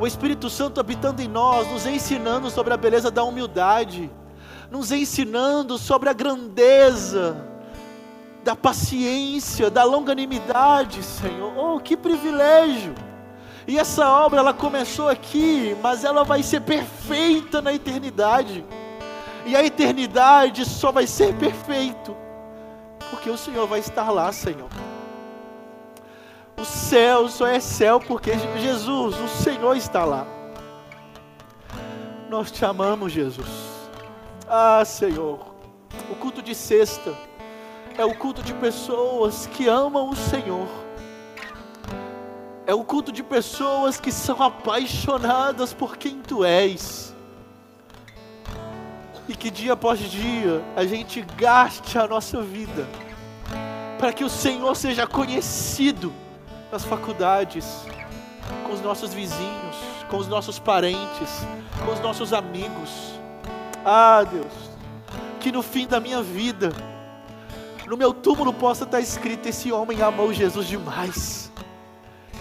o 0.00 0.06
Espírito 0.06 0.48
Santo 0.48 0.80
habitando 0.80 1.20
em 1.20 1.28
nós, 1.28 1.70
nos 1.70 1.84
ensinando 1.84 2.48
sobre 2.48 2.72
a 2.72 2.78
beleza 2.78 3.10
da 3.10 3.22
humildade, 3.22 4.10
nos 4.70 4.90
ensinando 4.90 5.76
sobre 5.76 6.08
a 6.08 6.14
grandeza 6.14 7.51
da 8.42 8.56
paciência, 8.56 9.70
da 9.70 9.84
longanimidade, 9.84 11.02
Senhor. 11.02 11.56
Oh, 11.56 11.80
que 11.80 11.96
privilégio! 11.96 12.94
E 13.66 13.78
essa 13.78 14.08
obra 14.10 14.40
ela 14.40 14.52
começou 14.52 15.08
aqui, 15.08 15.76
mas 15.80 16.04
ela 16.04 16.24
vai 16.24 16.42
ser 16.42 16.60
perfeita 16.62 17.62
na 17.62 17.72
eternidade. 17.72 18.64
E 19.46 19.54
a 19.54 19.64
eternidade 19.64 20.64
só 20.64 20.90
vai 20.90 21.06
ser 21.06 21.34
perfeito 21.34 22.16
porque 23.12 23.28
o 23.28 23.36
Senhor 23.36 23.66
vai 23.66 23.78
estar 23.78 24.10
lá, 24.10 24.32
Senhor. 24.32 24.70
O 26.56 26.64
céu 26.64 27.28
só 27.28 27.46
é 27.46 27.60
céu 27.60 28.00
porque 28.00 28.32
Jesus, 28.58 29.14
o 29.20 29.28
Senhor 29.28 29.76
está 29.76 30.04
lá. 30.04 30.26
Nós 32.30 32.50
te 32.50 32.64
amamos, 32.64 33.12
Jesus. 33.12 33.48
Ah, 34.48 34.82
Senhor, 34.86 35.54
o 36.10 36.14
culto 36.14 36.40
de 36.40 36.54
sexta 36.54 37.12
é 37.98 38.04
o 38.04 38.14
culto 38.14 38.42
de 38.42 38.54
pessoas 38.54 39.46
que 39.46 39.68
amam 39.68 40.08
o 40.08 40.16
Senhor. 40.16 40.68
É 42.66 42.74
o 42.74 42.84
culto 42.84 43.12
de 43.12 43.22
pessoas 43.22 44.00
que 44.00 44.10
são 44.10 44.42
apaixonadas 44.42 45.74
por 45.74 45.96
quem 45.96 46.20
tu 46.20 46.44
és. 46.44 47.14
E 49.28 49.34
que 49.34 49.50
dia 49.50 49.74
após 49.74 49.98
dia 49.98 50.62
a 50.76 50.84
gente 50.84 51.22
gaste 51.36 51.98
a 51.98 52.06
nossa 52.06 52.40
vida 52.40 52.86
para 53.98 54.12
que 54.12 54.24
o 54.24 54.28
Senhor 54.28 54.74
seja 54.74 55.06
conhecido 55.06 56.12
nas 56.72 56.84
faculdades, 56.84 57.86
com 58.64 58.72
os 58.72 58.80
nossos 58.80 59.14
vizinhos, 59.14 59.76
com 60.08 60.16
os 60.16 60.26
nossos 60.26 60.58
parentes, 60.58 61.46
com 61.84 61.92
os 61.92 62.00
nossos 62.00 62.32
amigos. 62.32 62.90
Ah, 63.84 64.24
Deus, 64.28 64.52
que 65.38 65.52
no 65.52 65.62
fim 65.62 65.86
da 65.86 66.00
minha 66.00 66.22
vida, 66.22 66.72
no 67.86 67.96
meu 67.96 68.12
túmulo 68.12 68.52
possa 68.52 68.84
estar 68.84 69.00
escrito: 69.00 69.48
esse 69.48 69.72
homem 69.72 70.02
amou 70.02 70.32
Jesus 70.32 70.66
demais. 70.66 71.52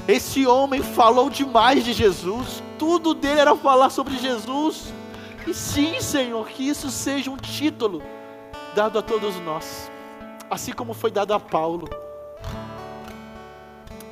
Esse 0.08 0.48
homem 0.48 0.82
falou 0.82 1.30
demais 1.30 1.86
de 1.86 1.94
Jesus. 1.94 2.64
Tudo 2.78 3.14
dele 3.14 3.42
era 3.42 3.56
falar 3.56 3.90
sobre 3.90 4.18
Jesus. 4.18 4.94
E 5.48 5.54
sim, 5.54 6.00
Senhor, 6.02 6.48
que 6.48 6.68
isso 6.68 6.90
seja 6.90 7.30
um 7.30 7.38
título 7.38 8.02
dado 8.76 8.98
a 9.00 9.02
todos 9.02 9.36
nós 9.38 9.92
assim 10.52 10.74
como 10.74 10.94
foi 10.94 11.10
dado 11.10 11.34
a 11.34 11.40
Paulo, 11.40 11.88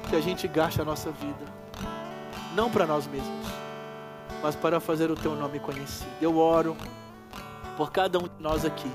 que 0.10 0.16
a 0.16 0.22
gente 0.22 0.48
gaste 0.48 0.80
a 0.80 0.86
nossa 0.86 1.12
vida, 1.12 1.46
não 2.56 2.72
para 2.72 2.88
nós 2.88 3.06
mesmos, 3.08 3.46
mas 4.42 4.56
para 4.56 4.80
fazer 4.80 5.12
o 5.12 5.16
teu 5.16 5.36
nome 5.36 5.60
conhecido. 5.60 6.10
Eu 6.22 6.38
oro 6.38 6.78
por 7.76 7.92
cada 7.92 8.18
um 8.18 8.22
de 8.22 8.40
nós 8.40 8.64
aqui. 8.64 8.90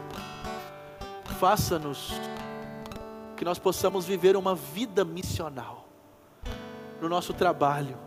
Faça-nos 1.45 2.11
que 3.36 3.45
nós 3.45 3.59
possamos 3.59 4.07
viver 4.07 4.34
uma 4.34 4.55
vida 4.55 5.05
missional 5.05 5.86
no 7.03 7.07
nosso 7.07 7.34
trabalho. 7.34 7.99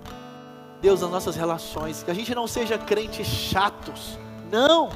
Deus, 0.81 1.01
nas 1.01 1.11
nossas 1.11 1.35
relações, 1.35 2.01
que 2.01 2.09
a 2.09 2.15
gente 2.15 2.33
não 2.33 2.47
seja 2.47 2.79
crentes 2.79 3.27
chatos, 3.27 4.17
não 4.51 4.89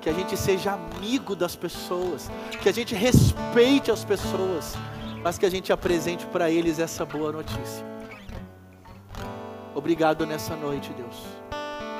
que 0.00 0.08
a 0.08 0.12
gente 0.12 0.36
seja 0.36 0.74
amigo 0.74 1.34
das 1.34 1.56
pessoas, 1.56 2.30
que 2.62 2.68
a 2.68 2.72
gente 2.72 2.94
respeite 2.94 3.90
as 3.90 4.04
pessoas, 4.04 4.76
mas 5.24 5.36
que 5.36 5.44
a 5.44 5.50
gente 5.50 5.72
apresente 5.72 6.24
para 6.26 6.48
eles 6.48 6.78
essa 6.78 7.04
boa 7.04 7.32
notícia. 7.32 7.84
Obrigado 9.74 10.24
nessa 10.24 10.54
noite, 10.54 10.92
Deus. 10.92 11.16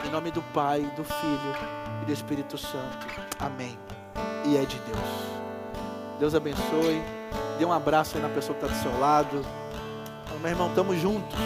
Em 0.06 0.10
nome 0.12 0.30
do 0.30 0.42
Pai, 0.54 0.82
do 0.94 1.02
Filho 1.02 1.56
e 2.00 2.04
do 2.06 2.12
Espírito 2.12 2.56
Santo. 2.56 3.08
Amém. 3.40 3.76
E 4.44 4.56
é 4.56 4.64
de 4.64 4.78
Deus. 4.78 5.33
Deus 6.24 6.34
abençoe. 6.34 7.02
Dê 7.58 7.66
um 7.66 7.72
abraço 7.72 8.16
aí 8.16 8.22
na 8.22 8.30
pessoa 8.30 8.58
que 8.58 8.64
está 8.64 8.74
do 8.74 8.82
seu 8.82 8.98
lado. 8.98 9.44
Meu 10.40 10.50
irmão, 10.50 10.68
estamos 10.68 10.98
juntos. 10.98 11.36